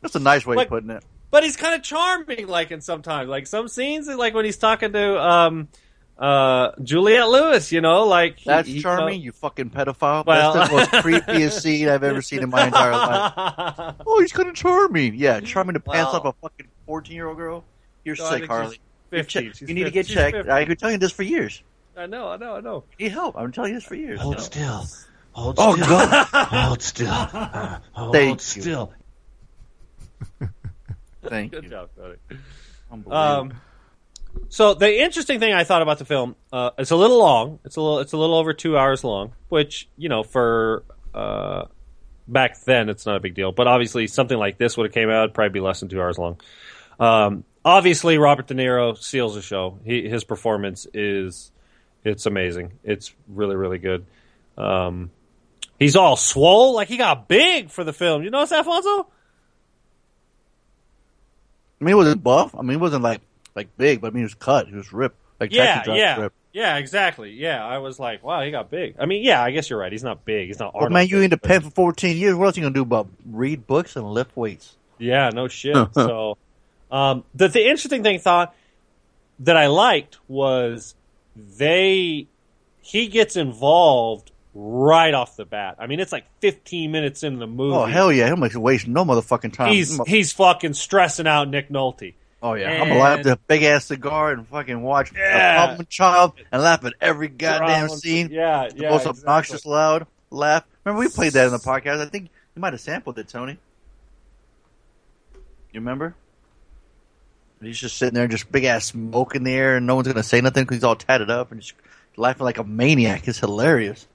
[0.00, 1.02] That's a nice way Like- of putting it.
[1.32, 4.92] but he's kind of charming, like in sometimes, like some scenes, like when he's talking
[4.92, 5.68] to um,
[6.18, 10.26] uh, Juliette Lewis, you know, like he- That's he- you charming, know- you fucking pedophile.
[10.26, 13.94] Well- That's the most creepiest scene I've ever seen in my entire life.
[14.06, 15.14] Oh, he's kind of charming.
[15.14, 17.64] Yeah, charming to pants Well- off a fucking 14 year old girl.
[18.04, 18.70] You're No, I sick, Harley.
[18.76, 18.80] she's
[19.12, 19.42] You're 15.
[19.50, 20.36] check- She's you need to get She's checked.
[20.36, 20.50] 15.
[20.52, 21.62] I've been telling you this for years.
[21.96, 22.84] I know, I know, I know.
[22.98, 23.36] You need help.
[23.36, 24.20] I've been telling you this for years.
[24.20, 24.86] Hold still.
[25.32, 25.86] Hold Oh, still.
[25.86, 26.26] God.
[26.26, 27.08] Hold still.
[27.12, 28.62] Uh, hold Thank you.
[28.62, 28.92] still.
[31.24, 31.70] Thank Good you.
[31.70, 32.18] job, Cody.
[32.90, 33.16] Unbelievable.
[33.16, 33.52] Um,
[34.48, 37.58] so the interesting thing I thought about the film, uh, it's a little long.
[37.64, 40.84] It's a little, it's a little over two hours long, which you know for
[41.14, 41.66] uh,
[42.26, 43.52] back then it's not a big deal.
[43.52, 46.00] But obviously something like this would have came out it'd probably be less than two
[46.00, 46.40] hours long.
[46.98, 49.78] Um, obviously Robert De Niro seals the show.
[49.84, 51.52] He, his performance is
[52.04, 52.72] it's amazing.
[52.84, 54.06] It's really really good.
[54.56, 55.10] Um,
[55.78, 58.22] he's all swole, like he got big for the film.
[58.22, 59.10] You notice Alfonso?
[61.80, 62.54] I mean, he wasn't buff.
[62.54, 63.20] I mean, he wasn't like
[63.58, 64.68] like big, but I mean, he was cut.
[64.68, 65.16] He was ripped.
[65.40, 66.36] Like yeah, yeah, ripped.
[66.52, 67.30] yeah, exactly.
[67.30, 68.96] Yeah, I was like, wow, he got big.
[68.98, 69.92] I mean, yeah, I guess you're right.
[69.92, 70.48] He's not big.
[70.48, 70.94] He's not Well, Arnold.
[70.94, 72.34] man, you big, in the but- pen for 14 years.
[72.34, 74.76] What else you gonna do but read books and lift weights?
[74.98, 75.76] Yeah, no shit.
[75.94, 76.38] so,
[76.90, 78.54] um, the the interesting thing thought
[79.40, 80.94] that I liked was
[81.36, 82.26] they
[82.80, 85.76] he gets involved right off the bat.
[85.78, 87.76] I mean, it's like 15 minutes in the movie.
[87.76, 88.26] Oh hell yeah!
[88.26, 89.72] He'll make waste no motherfucking time.
[89.72, 92.14] He's he's fucking stressing out Nick Nolte.
[92.42, 95.64] Oh yeah, I'm gonna light up the big ass cigar and fucking watch Yeah.
[95.64, 98.28] a problem child and laugh at every goddamn scene.
[98.30, 98.90] Yeah, the yeah.
[98.90, 99.20] most exactly.
[99.22, 100.64] obnoxious loud laugh.
[100.84, 102.00] Remember we played that in the podcast.
[102.00, 103.58] I think you might have sampled it, Tony.
[105.72, 106.14] You remember?
[107.60, 110.22] He's just sitting there, just big ass smoke in the air, and no one's gonna
[110.22, 111.74] say nothing because he's all tatted up and just
[112.16, 113.26] laughing like a maniac.
[113.26, 114.06] It's hilarious.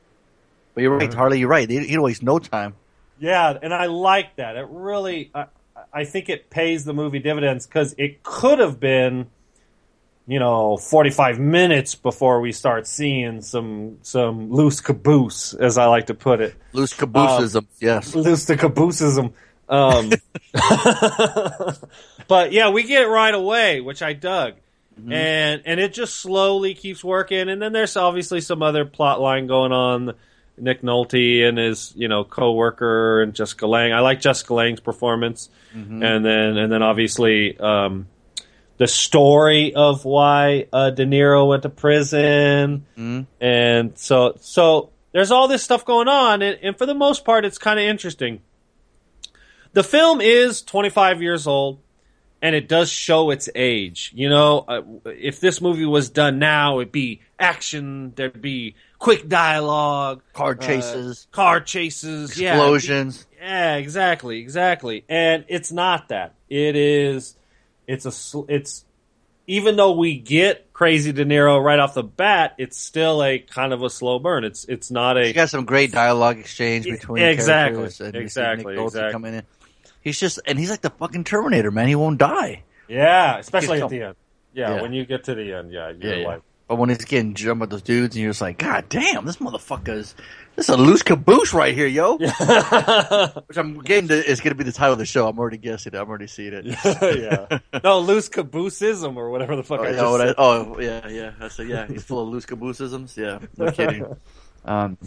[0.74, 1.40] But you're right, Harley.
[1.40, 1.70] You're right.
[1.70, 2.76] He, he wastes no time.
[3.20, 4.56] Yeah, and I like that.
[4.56, 5.46] It really, I,
[5.94, 9.28] I think it pays the movie dividends because it could have been,
[10.28, 15.86] you know, forty five minutes before we start seeing some some loose caboose, as I
[15.86, 16.56] like to put it.
[16.72, 18.16] Loose cabooseism, yes.
[18.16, 19.34] Loose the cabooseism.
[19.70, 20.12] Um,
[22.28, 24.56] but yeah, we get it right away, which I dug.
[24.96, 29.48] And and it just slowly keeps working, and then there's obviously some other plot line
[29.48, 30.14] going on.
[30.58, 33.92] Nick Nolte and his you know coworker and Jessica Lange.
[33.94, 36.04] I like Jessica Lange's performance, Mhm.
[36.04, 38.08] and then and then obviously um,
[38.78, 43.26] the story of why uh, De Niro went to prison, Mhm.
[43.42, 47.46] and so so there's all this stuff going on, and, and for the most part,
[47.46, 48.42] it's kind of interesting.
[49.74, 51.80] The film is 25 years old,
[52.42, 54.12] and it does show its age.
[54.16, 58.14] You know, uh, if this movie was done now, it'd be action.
[58.16, 61.28] There'd be quick dialogue, Car uh, chases.
[61.32, 63.28] car chases, yeah, Explosions.
[63.38, 65.04] yeah, exactly, exactly.
[65.10, 66.34] And it's not that.
[66.50, 67.36] It is.
[67.88, 68.12] It's a.
[68.12, 68.86] sl- It's
[69.46, 73.74] even though we get crazy De Niro right off the bat, it's still a kind
[73.74, 74.46] of a slow burn.
[74.46, 75.26] It's it's not a.
[75.26, 77.84] He's got some great dialogue exchange between Exactly.
[78.00, 79.12] And exactly, exactly.
[79.12, 79.44] coming in.
[80.02, 81.88] He's just, and he's like the fucking Terminator, man.
[81.88, 82.64] He won't die.
[82.88, 84.16] Yeah, especially at the end.
[84.54, 84.82] Yeah, Yeah.
[84.82, 86.28] when you get to the end, yeah, you're Yeah, yeah.
[86.28, 89.26] like, But when he's getting jumped by those dudes, and you're just like, God damn,
[89.26, 90.16] this motherfucker's
[90.56, 92.18] this is a loose caboose right here, yo.
[92.18, 95.28] Which I'm getting to is going to be the title of the show.
[95.28, 95.98] I'm already guessing it.
[95.98, 96.66] I'm already seeing it.
[96.86, 97.60] yeah.
[97.84, 101.32] No, loose cabooseism or whatever the fuck Oh, I yeah, just I- oh, yeah, yeah.
[101.40, 103.18] I said, yeah, he's full of loose cabooseisms.
[103.18, 104.06] Yeah, no kidding.
[104.66, 104.98] um,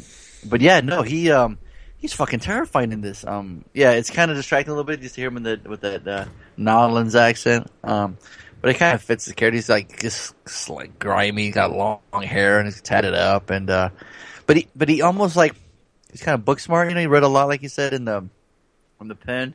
[0.44, 1.58] but yeah, no, he um,
[1.96, 3.24] he's fucking terrifying in this.
[3.24, 5.60] Um, yeah, it's kind of distracting a little bit just to hear him in the
[5.64, 6.24] with that uh,
[6.56, 7.70] Nolans accent.
[7.84, 8.18] Um,
[8.66, 9.54] but it kind of fits the character.
[9.54, 13.90] He's like just, just like grimy, got long hair and he's tatted up, and uh,
[14.44, 15.54] but he but he almost like
[16.10, 16.88] he's kind of book smart.
[16.88, 18.28] You know, he read a lot, like you said in the
[18.98, 19.54] on the pen,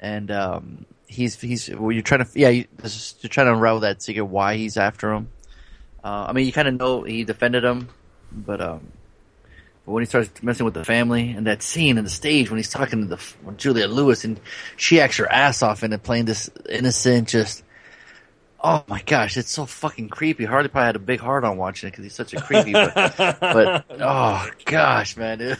[0.00, 4.00] and um, he's he's well, you're trying to yeah you, you're trying to unravel that
[4.00, 5.28] secret why he's after him.
[6.02, 7.90] Uh, I mean, you kind of know he defended him,
[8.32, 8.90] but um,
[9.84, 12.56] but when he starts messing with the family and that scene in the stage when
[12.56, 14.40] he's talking to the Julia Lewis and
[14.78, 17.64] she acts her ass off and playing this innocent just.
[18.68, 20.44] Oh my gosh, it's so fucking creepy.
[20.44, 22.72] Harley probably had a big heart on watching it because he's such a creepy.
[22.72, 25.40] But, but oh gosh, man,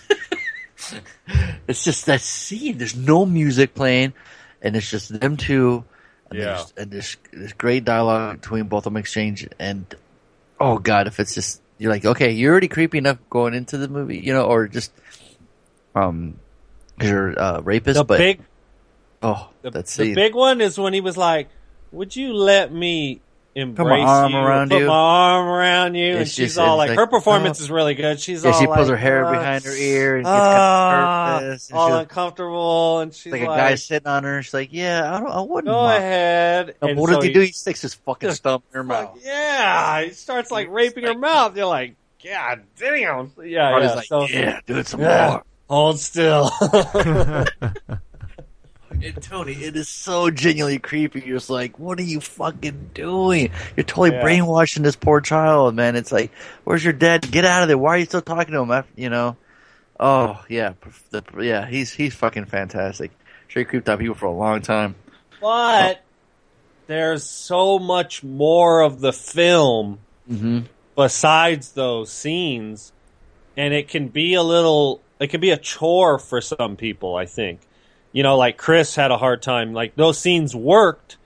[1.68, 2.78] it's just that scene.
[2.78, 4.12] There's no music playing,
[4.60, 5.84] and it's just them two.
[6.30, 6.44] And Yeah.
[6.46, 9.46] there's, and there's there's great dialogue between both of them exchange.
[9.60, 9.86] And
[10.58, 13.86] oh god, if it's just you're like, okay, you're already creepy enough going into the
[13.86, 14.90] movie, you know, or just
[15.94, 16.40] um,
[17.00, 17.98] you're a rapist.
[17.98, 18.40] The but big
[19.22, 21.48] oh, The, that's the big one is when he was like,
[21.96, 23.20] "Would you let me
[23.54, 26.74] embrace arm you, around put you?" my arm around you?" and It's she's just- all
[26.74, 27.64] it's like, like, her performance oh.
[27.64, 28.20] is really good.
[28.20, 30.90] She's yeah, all she like, pulls her hair uh, behind her ear and gets ah,
[30.92, 31.68] kind of nervous.
[31.70, 34.42] And all she's uncomfortable, and she's like like, a guy sitting on her.
[34.42, 37.24] She's like, "Yeah, I, don't, I wouldn't." "Go mind." ahead." No, And what so does
[37.24, 37.40] he do?
[37.40, 39.18] He sticks his fucking stump in her mouth.
[39.24, 41.56] Yeah, he starts like raping her mouth.
[41.56, 43.32] You're like, God damn.
[43.42, 43.94] Yeah, Harley's yeah.
[43.94, 45.28] like, so, "Yeah, do it some Yeah.
[45.30, 46.50] more." Hold still.
[49.02, 51.20] And Tony, it is so genuinely creepy.
[51.20, 53.50] You're just like, what are you fucking doing?
[53.76, 54.22] You're totally Yeah.
[54.22, 55.96] brainwashing this poor child, man.
[55.96, 56.32] It's like,
[56.64, 57.30] where's your dad?
[57.30, 57.78] Get out of there.
[57.78, 58.70] Why are you still talking to him?
[58.70, 59.36] After, you know?
[59.98, 60.74] Oh yeah,
[61.10, 61.66] the, yeah.
[61.66, 63.10] He's he's fucking fantastic.
[63.48, 64.94] Sure, he creeped out people for a long time.
[65.40, 66.02] But
[66.86, 69.98] there's so much more of the film
[70.30, 70.60] Mm-hmm.
[70.96, 72.92] besides those scenes,
[73.56, 75.00] and it can be a little.
[75.20, 77.14] It can be a chore for some people.
[77.16, 77.60] I think,
[78.16, 79.74] you know, like Chris had a hard time.
[79.74, 81.18] Like those scenes worked,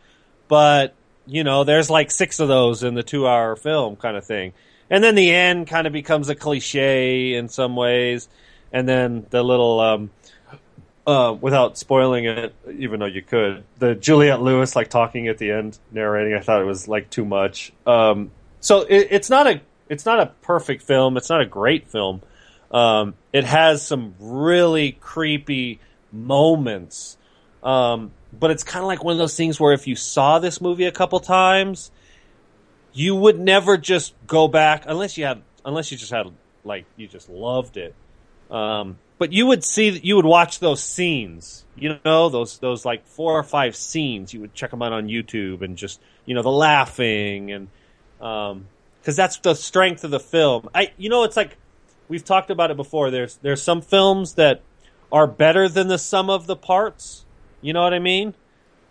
[0.48, 0.92] but
[1.24, 4.54] you know, there's like six of those in the two-hour film, kind of thing.
[4.90, 8.28] And then the end kind of becomes a cliche in some ways,
[8.72, 9.78] and then the little.
[9.78, 10.10] um
[11.06, 15.50] uh, without spoiling it, even though you could, the Juliette Lewis like talking at the
[15.50, 17.72] end, narrating, I thought it was like too much.
[17.86, 18.30] Um,
[18.60, 21.16] so it, it's not a it's not a perfect film.
[21.16, 22.22] It's not a great film.
[22.70, 25.80] Um, it has some really creepy
[26.12, 27.16] moments,
[27.62, 30.60] um, but it's kind of like one of those things where if you saw this
[30.60, 31.90] movie a couple times,
[32.92, 36.26] you would never just go back unless you had unless you just had
[36.64, 37.94] like you just loved it.
[38.50, 43.06] Um, but you would see you would watch those scenes, you know, those those like
[43.06, 44.32] four or five scenes.
[44.32, 47.68] You would check them out on YouTube and just you know the laughing and
[48.20, 48.66] um
[49.00, 50.68] because that's the strength of the film.
[50.74, 51.56] I you know it's like
[52.08, 53.10] we've talked about it before.
[53.10, 54.62] There's there's some films that
[55.12, 57.24] are better than the sum of the parts.
[57.60, 58.34] You know what I mean?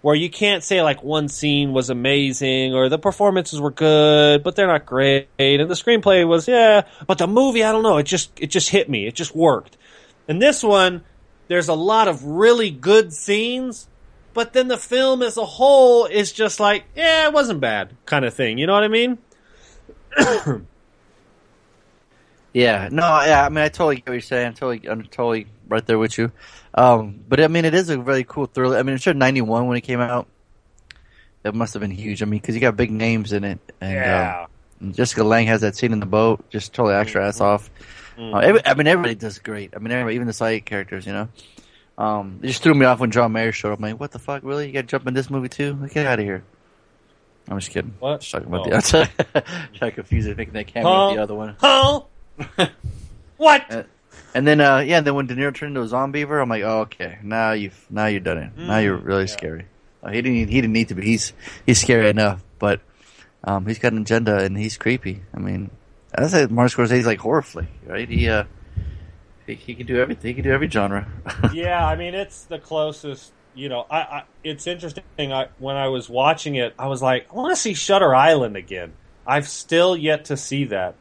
[0.02, 4.56] where you can't say like one scene was amazing or the performances were good, but
[4.56, 8.04] they're not great, and the screenplay was yeah, but the movie I don't know, it
[8.04, 9.78] just it just hit me, it just worked.
[10.28, 11.04] And this one,
[11.48, 13.88] there's a lot of really good scenes,
[14.34, 18.24] but then the film as a whole is just like yeah, it wasn't bad kind
[18.26, 18.58] of thing.
[18.58, 19.18] You know what I mean?
[22.52, 23.46] Yeah, no, yeah.
[23.46, 24.48] I mean, I totally get what you're saying.
[24.48, 26.32] I'm totally, I'm totally right there with you.
[26.74, 28.78] Um, but I mean, it is a really cool thriller.
[28.78, 30.28] I mean, it's sure '91 when it came out.
[31.44, 32.22] It must have been huge.
[32.22, 34.46] I mean, because you got big names in it, and, Yeah.
[34.82, 37.28] um, Jessica Lange has that scene in the boat, just totally acts her Mm-hmm.
[37.30, 37.70] ass off.
[38.18, 39.74] Uh, every, I mean, everybody does great.
[39.74, 41.30] I mean, everybody, even the side characters, you know.
[41.98, 43.80] Um, it just threw me off when John Mayer showed up.
[43.80, 44.68] I'm like, what the fuck, really?
[44.68, 45.78] You got to jump in this movie too?
[45.82, 46.44] Like, Get out of here.
[47.48, 47.94] I'm just kidding.
[48.00, 48.20] What?
[48.20, 48.70] Just talking about Oh.
[48.70, 49.10] the outside.
[49.74, 51.56] trying to confuse it, making that cameo with the other one.
[51.60, 52.02] Huh?
[53.38, 53.72] what?
[53.74, 53.84] Uh,
[54.34, 56.82] and then, uh, yeah, then when De Niro turned into a zombie I'm like, oh,
[56.82, 58.58] okay, now you've now you've done it.
[58.58, 59.66] Now you're really scary.
[60.02, 61.04] Uh, he didn't he didn't need to be.
[61.04, 61.34] He's
[61.66, 62.82] he's scary enough, but
[63.44, 65.24] um, he's got an agenda and he's creepy.
[65.34, 65.72] I mean,
[66.16, 68.08] I said Martin Scorsese's like horror flick, right?
[68.08, 68.46] He uh,
[69.46, 70.30] he, he can do everything.
[70.30, 71.08] He can do every genre.
[71.54, 73.32] yeah, I mean it's the closest.
[73.56, 75.04] You know, I, I it's interesting.
[75.18, 78.56] I when I was watching it, I was like, I want to see Shutter Island
[78.56, 78.94] again.
[79.28, 80.96] I've still yet to see that.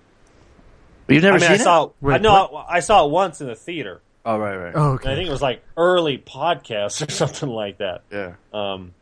[1.09, 1.85] You've never I mean, seen I saw.
[1.87, 1.93] it?
[2.07, 2.35] I know.
[2.35, 4.01] I, I saw it once in the theater.
[4.25, 4.73] Oh right, right.
[4.75, 8.03] Oh, And I think it was like early podcast or something like that.
[8.13, 8.35] Yeah.
[8.53, 8.93] Um,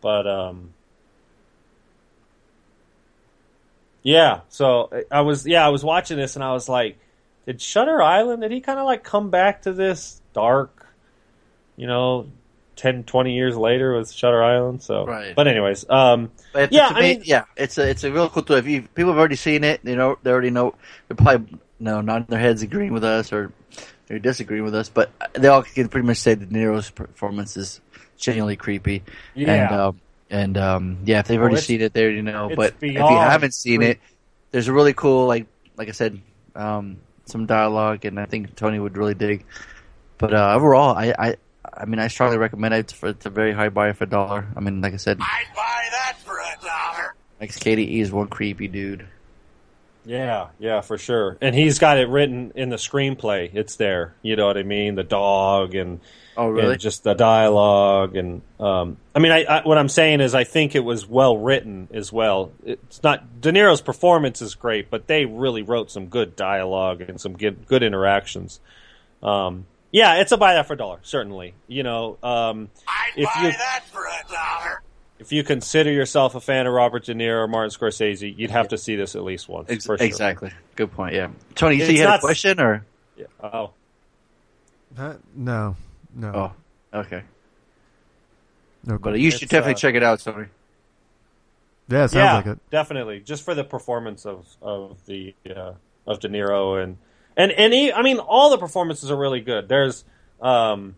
[0.00, 0.74] but um,
[4.02, 4.40] yeah.
[4.48, 6.98] So I was yeah I was watching this and I was like,
[7.46, 8.42] did Shutter Island?
[8.42, 10.86] Did he kind of like come back to this dark,
[11.76, 12.28] you know,
[12.76, 14.82] 10, 20 years later with Shutter Island?
[14.82, 15.34] So Right.
[15.34, 16.88] But anyways, um, But yeah.
[16.88, 18.56] to I mean, yeah, it's a it's a real cool tool.
[18.56, 20.74] If you, people have already seen it, you know they already know.
[21.08, 23.52] They're probably no nodding their heads, agreeing with us, or
[24.06, 24.88] they're disagreeing with us.
[24.88, 27.80] But they all can pretty much say that Nero's performance is
[28.16, 29.02] genuinely creepy.
[29.34, 29.52] Yeah.
[29.52, 32.50] And um, and um, yeah, if they've already it's- seen it, they already know.
[32.54, 33.90] But if you haven't seen creep.
[33.90, 34.00] it,
[34.50, 35.46] there's a really cool like
[35.76, 36.20] like I said,
[36.54, 39.44] um, some dialogue, and I think Tony would really dig.
[40.18, 41.36] But uh, overall, I, I
[41.76, 42.78] I mean, I strongly recommend it.
[42.78, 44.46] It's, for, it's a very high buy for a dollar.
[44.56, 47.14] I mean, like I said, I'd buy that for a dollar.
[47.40, 49.06] like Cady is one creepy dude.
[50.06, 51.38] Yeah, yeah, for sure.
[51.40, 53.54] And he's got it written in the screenplay.
[53.54, 54.14] It's there.
[54.22, 54.96] You know what I mean?
[54.96, 56.00] The dog and
[56.36, 56.72] Oh, really?
[56.72, 60.42] and just the dialogue and um, I mean, I, I what I'm saying is I
[60.44, 62.52] think it was well written as well.
[62.66, 67.20] It's not De Niro's performance is great, but they really wrote some good dialogue and
[67.20, 68.60] some good good interactions.
[69.22, 69.64] Um,
[69.94, 71.54] yeah, it's a buy that for a dollar, certainly.
[71.68, 74.82] You know, um, I'd if buy you that for a dollar.
[75.20, 78.68] if you consider yourself a fan of Robert De Niro or Martin Scorsese, you'd have
[78.68, 79.70] to see this at least once.
[79.70, 80.04] Ex- for sure.
[80.06, 80.50] Exactly.
[80.74, 81.14] Good point.
[81.14, 81.28] Yeah.
[81.54, 82.84] Tony, you It's see you had not- a question or?
[83.16, 83.26] Yeah.
[83.42, 83.70] Oh.
[84.96, 85.14] Huh?
[85.36, 85.76] No,
[86.14, 86.52] no,
[86.92, 87.22] Oh, okay.
[88.84, 88.98] no.
[88.98, 90.46] But you should It's, definitely uh, check it out, Tony.
[91.88, 92.58] yeah, it sounds yeah, like it.
[92.70, 93.20] definitely.
[93.20, 95.72] Just for the performance of of the uh,
[96.06, 96.96] of De Niro and
[97.36, 99.68] and and he, I mean, all the performances are really good.
[99.68, 100.04] There's
[100.40, 100.96] um,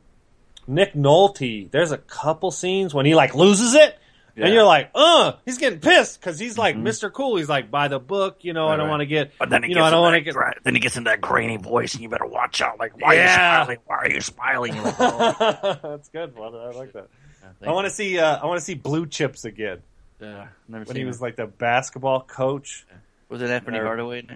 [0.66, 1.70] Nick Nolte.
[1.70, 3.98] There's a couple scenes when he like loses it.
[4.34, 4.44] Yeah.
[4.44, 7.10] And you're like, uh, he's getting pissed because he's like Mr.
[7.10, 7.36] Cool.
[7.36, 8.68] He's like, by the book, you know.
[8.68, 8.90] I don't right.
[8.90, 10.34] want to get, But then he you gets know, I don't want to that get.
[10.34, 12.78] gra- then he gets into that grainy voice, and you better watch out.
[12.78, 13.64] Like, why Yeah.
[13.64, 13.78] are you smiling?
[13.86, 14.82] Why are you smiling?
[14.82, 15.78] Like, oh.
[15.82, 16.60] That's good, brother.
[16.60, 17.08] I like that.
[17.60, 18.18] thank I want to see.
[18.18, 19.78] Uh, I want to see Blue Chips again
[20.20, 21.06] Yeah, never when seen he it.
[21.06, 22.84] was like the basketball coach.
[23.30, 24.26] Was it Anthony or- Hardaway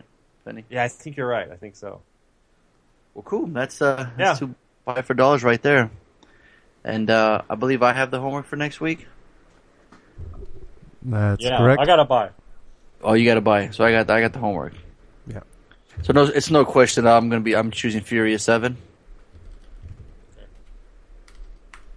[0.47, 0.55] in it?
[0.55, 0.65] Penny?
[0.71, 1.51] Yeah, I think you're right.
[1.51, 2.01] I think so.
[3.15, 3.47] Well, cool.
[3.47, 4.25] That's uh, Yeah.
[4.27, 4.55] that's two
[4.85, 5.91] five for dollars right there.
[6.85, 9.07] And uh, I believe I have the homework for next week.
[11.03, 11.81] That's yeah, correct.
[11.81, 12.31] I gotta buy.
[13.03, 13.71] Oh, you got to buy.
[13.71, 14.75] So I got I got the homework.
[15.27, 15.41] Yeah.
[16.03, 17.05] So no, it's no question.
[17.05, 17.57] that I'm gonna be.
[17.57, 18.77] I'm choosing Furious Seven.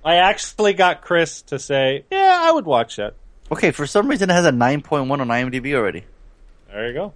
[0.06, 3.15] I actually got Chris to say, "Yeah, I would watch that."
[3.52, 6.03] Okay, for some reason it has a 9.1 on IMDb already.
[6.72, 7.14] There you go.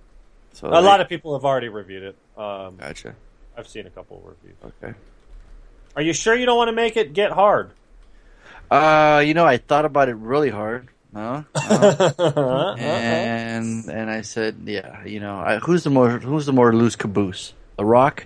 [0.57, 2.15] So a lot of people have already reviewed it.
[2.35, 3.15] Um, Gotcha.
[3.55, 4.55] I've seen a couple of reviews.
[4.83, 4.97] Okay.
[5.95, 7.71] Are you sure you don't want to make it get hard?
[8.71, 10.89] Uh, you know, I thought about it really hard.
[11.13, 11.43] Huh?
[11.55, 12.75] Uh, Uh-uh.
[12.77, 16.95] and and I said, yeah, you know, I, who's the more who's the more loose
[16.95, 18.25] caboose, The Rock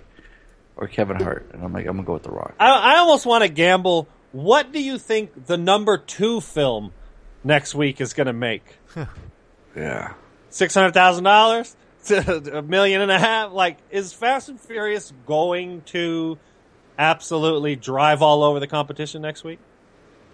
[0.76, 1.50] or Kevin Hart?
[1.52, 2.54] And I'm like, I'm gonna go with The Rock.
[2.58, 4.08] I, I almost want to gamble.
[4.32, 6.92] What do you think the number two film
[7.44, 8.64] next week is going to make?
[9.76, 10.14] Yeah.
[10.50, 11.76] Six hundred thousand dollars,
[12.10, 13.52] a million and a half.
[13.52, 16.38] Like, is Fast and Furious going to
[16.98, 19.58] absolutely drive all over the competition next week?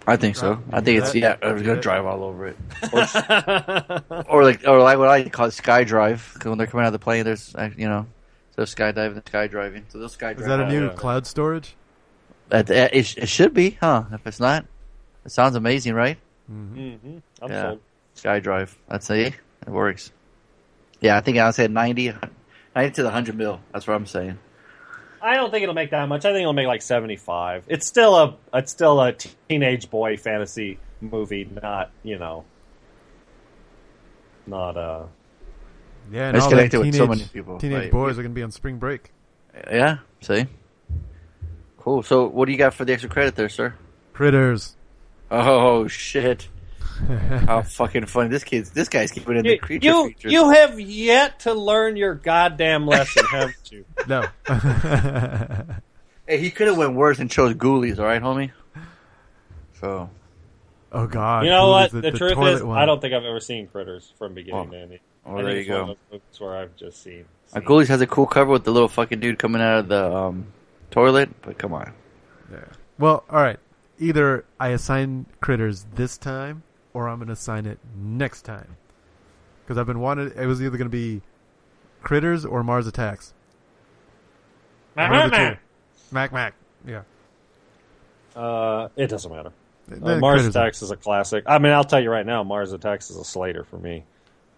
[0.07, 0.61] I think so.
[0.71, 1.35] I think it's yeah.
[1.41, 2.57] It's gonna drive all over it,
[2.93, 6.33] or, or like or like what I call it, skydrive.
[6.39, 8.07] 'cause when they're coming out of the plane, there's uh, you know,
[8.55, 9.83] so skydiving, and skydriving.
[9.89, 10.39] So they'll skydrive.
[10.39, 10.93] Is that a new yeah.
[10.93, 11.75] cloud storage?
[12.47, 14.05] That- that- it, it should be, huh?
[14.11, 14.65] If it's not,
[15.25, 16.17] It sounds amazing, right?
[16.51, 17.17] Mm-hmm.
[17.43, 17.61] I'm yeah.
[17.61, 17.79] sold.
[18.15, 18.73] SkyDrive.
[18.87, 19.27] That's a.
[19.27, 19.33] It
[19.67, 20.11] works.
[21.01, 22.13] Yeah, I think I said 90,
[22.75, 23.59] 90 to the 100 mil.
[23.71, 24.37] That's what I'm saying.
[25.21, 26.25] I don't think it'll make that much.
[26.25, 27.63] I think it'll make like seventy five.
[27.67, 32.45] It's still a it's still a teenage boy fantasy movie, not you know,
[34.47, 35.03] not uh.
[36.11, 37.59] Yeah, I and just all the connected with teenage, so many people.
[37.59, 39.11] Teenage Like, boys are going to be on spring break.
[39.69, 40.47] Yeah, see?
[41.77, 42.01] Cool.
[42.01, 43.75] So, what do you got for the extra credit there, sir?
[44.13, 44.75] Critters.
[45.29, 46.47] Oh, shit.
[47.45, 48.29] How fucking funny.
[48.29, 50.31] This kid's, this guy's keeping in the You creature you, features.
[50.31, 53.85] you have yet to learn your goddamn lesson, haven't you?
[54.07, 54.25] No.
[56.27, 58.51] Hey, he could have went worse and chose Ghoulies, alright, homie?
[59.79, 60.09] So,
[60.91, 61.45] oh God.
[61.45, 61.87] You know Who what?
[61.87, 62.01] is it?
[62.01, 62.77] The, truth is, one.
[62.77, 64.71] I don't think I've ever seen Critters from beginning Oh.
[64.71, 64.99] to end.
[65.25, 65.91] Oh, I there you go.
[65.91, 67.25] of those where I've just seen.
[67.53, 70.15] uh, Ghoulies has a cool cover with the little fucking dude coming out of the
[70.15, 70.47] um,
[70.91, 71.93] toilet, but come on.
[72.51, 72.59] Yeah.
[72.97, 73.59] Well, all right.
[73.99, 76.63] Either I assign critters this time,
[76.93, 78.77] or I'm going to sign it next time.
[79.63, 80.35] Because I've been wanted.
[80.37, 81.21] It was either going to be
[82.01, 83.33] critters or Mars Attacks.
[84.95, 85.57] One of the.
[86.11, 86.53] Mac Mac.
[86.85, 87.03] Yeah.
[88.35, 89.51] Uh, it doesn't matter.
[89.91, 91.43] Uh, Mars Critters- Attacks is a classic.
[91.47, 94.03] I mean, I'll tell you right now, Mars Attacks is a Slater for me.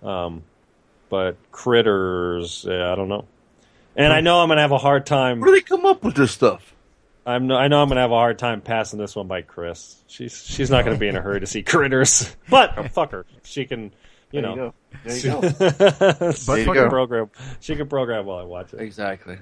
[0.04, 0.44] Um,
[1.10, 3.26] but Critters, yeah, I don't know.
[3.96, 5.42] And I know I'm gonna have a hard time.
[5.42, 6.74] Where do they come up with this stuff?
[7.26, 10.02] I'm no, I know I'm gonna have a hard time passing this one by Chris.
[10.08, 13.26] She's she's not gonna be in a hurry to see Critters, but oh, fuck her.
[13.44, 13.92] She can,
[14.32, 14.74] you There you go.
[15.04, 15.42] There you go.
[16.32, 16.90] she There you can go.
[16.90, 17.30] program.
[17.60, 18.82] She can program while I watch it.
[18.82, 19.38] Exactly.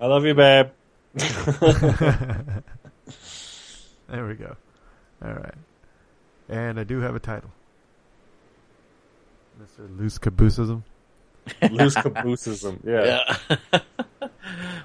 [0.00, 0.68] I love you, babe.
[4.06, 4.54] There we go.
[5.24, 5.54] All right.
[6.48, 7.50] And I do have a title.
[9.60, 9.98] Mr.
[9.98, 10.82] Loose Caboosism.
[11.70, 12.78] Loose caboosism.
[12.84, 13.36] Yeah.
[14.20, 14.28] Yeah.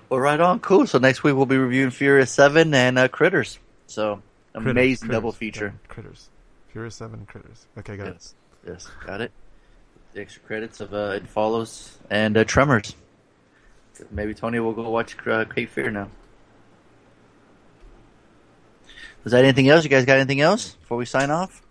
[0.09, 0.59] Well, right on.
[0.59, 0.87] Cool.
[0.87, 3.59] So next week we'll be reviewing Furious 7 and uh, Critters.
[3.87, 4.21] So,
[4.53, 5.73] Critters, amazing Critters, double feature.
[5.81, 6.29] yeah, Critters.
[6.71, 7.65] Furious 7 Critters.
[7.77, 8.13] Okay, got it.
[8.13, 8.35] Yes.
[8.65, 8.87] Yes.
[9.05, 9.31] Got it.
[10.13, 12.95] The extra credits of uh, It Follows and uh, Tremors.
[14.11, 16.09] Maybe Tony will go watch uh, Cape Fear now.
[19.23, 19.83] Was that anything else?
[19.83, 21.61] You guys got anything else before we sign off?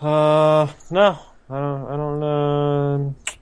[0.00, 1.86] Uh, no, I don't.
[1.86, 2.22] I don't.
[2.22, 3.33] Uh,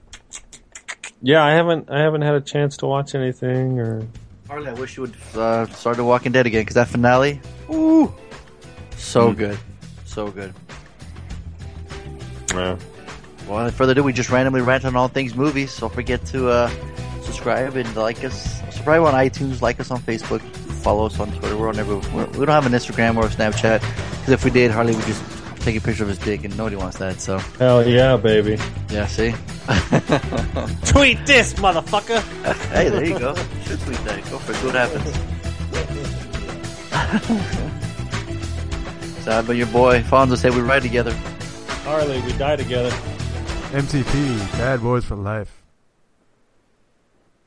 [1.23, 1.89] yeah, I haven't.
[1.89, 3.79] I haven't had a chance to watch anything.
[3.79, 4.05] Or
[4.47, 7.39] Harley, I wish you would uh, start The Walking Dead again because that finale,
[7.71, 8.13] ooh,
[8.97, 9.37] so Hmm.
[9.37, 9.59] good,
[10.05, 10.53] so good.
[12.53, 12.77] yeah.
[13.47, 15.71] Well, without further ado, we just randomly rant on all things movies.
[15.71, 16.69] So don't forget to uh,
[17.23, 18.61] subscribe and like us.
[18.71, 20.39] Subscribe on iTunes, like us on Facebook,
[20.83, 21.57] follow us on Twitter.
[21.57, 21.95] We're on every.
[21.97, 25.23] We don't have an Instagram or a Snapchat because if we did, Harley would just
[25.63, 27.21] take a picture of his dick, and nobody wants that.
[27.21, 28.57] So hell yeah, baby.
[28.89, 29.31] yeah, see.
[30.85, 32.21] Tweet this, motherfucker.
[32.71, 33.33] hey, there you go.
[33.65, 34.21] Should tweet that.
[34.29, 34.55] Go for it.
[34.55, 35.15] See what happens.
[39.23, 41.13] so, but your boy Fonzo said we ride together.
[41.83, 42.89] Harley, we die together.
[43.71, 45.62] MTP, Bad Boys for Life.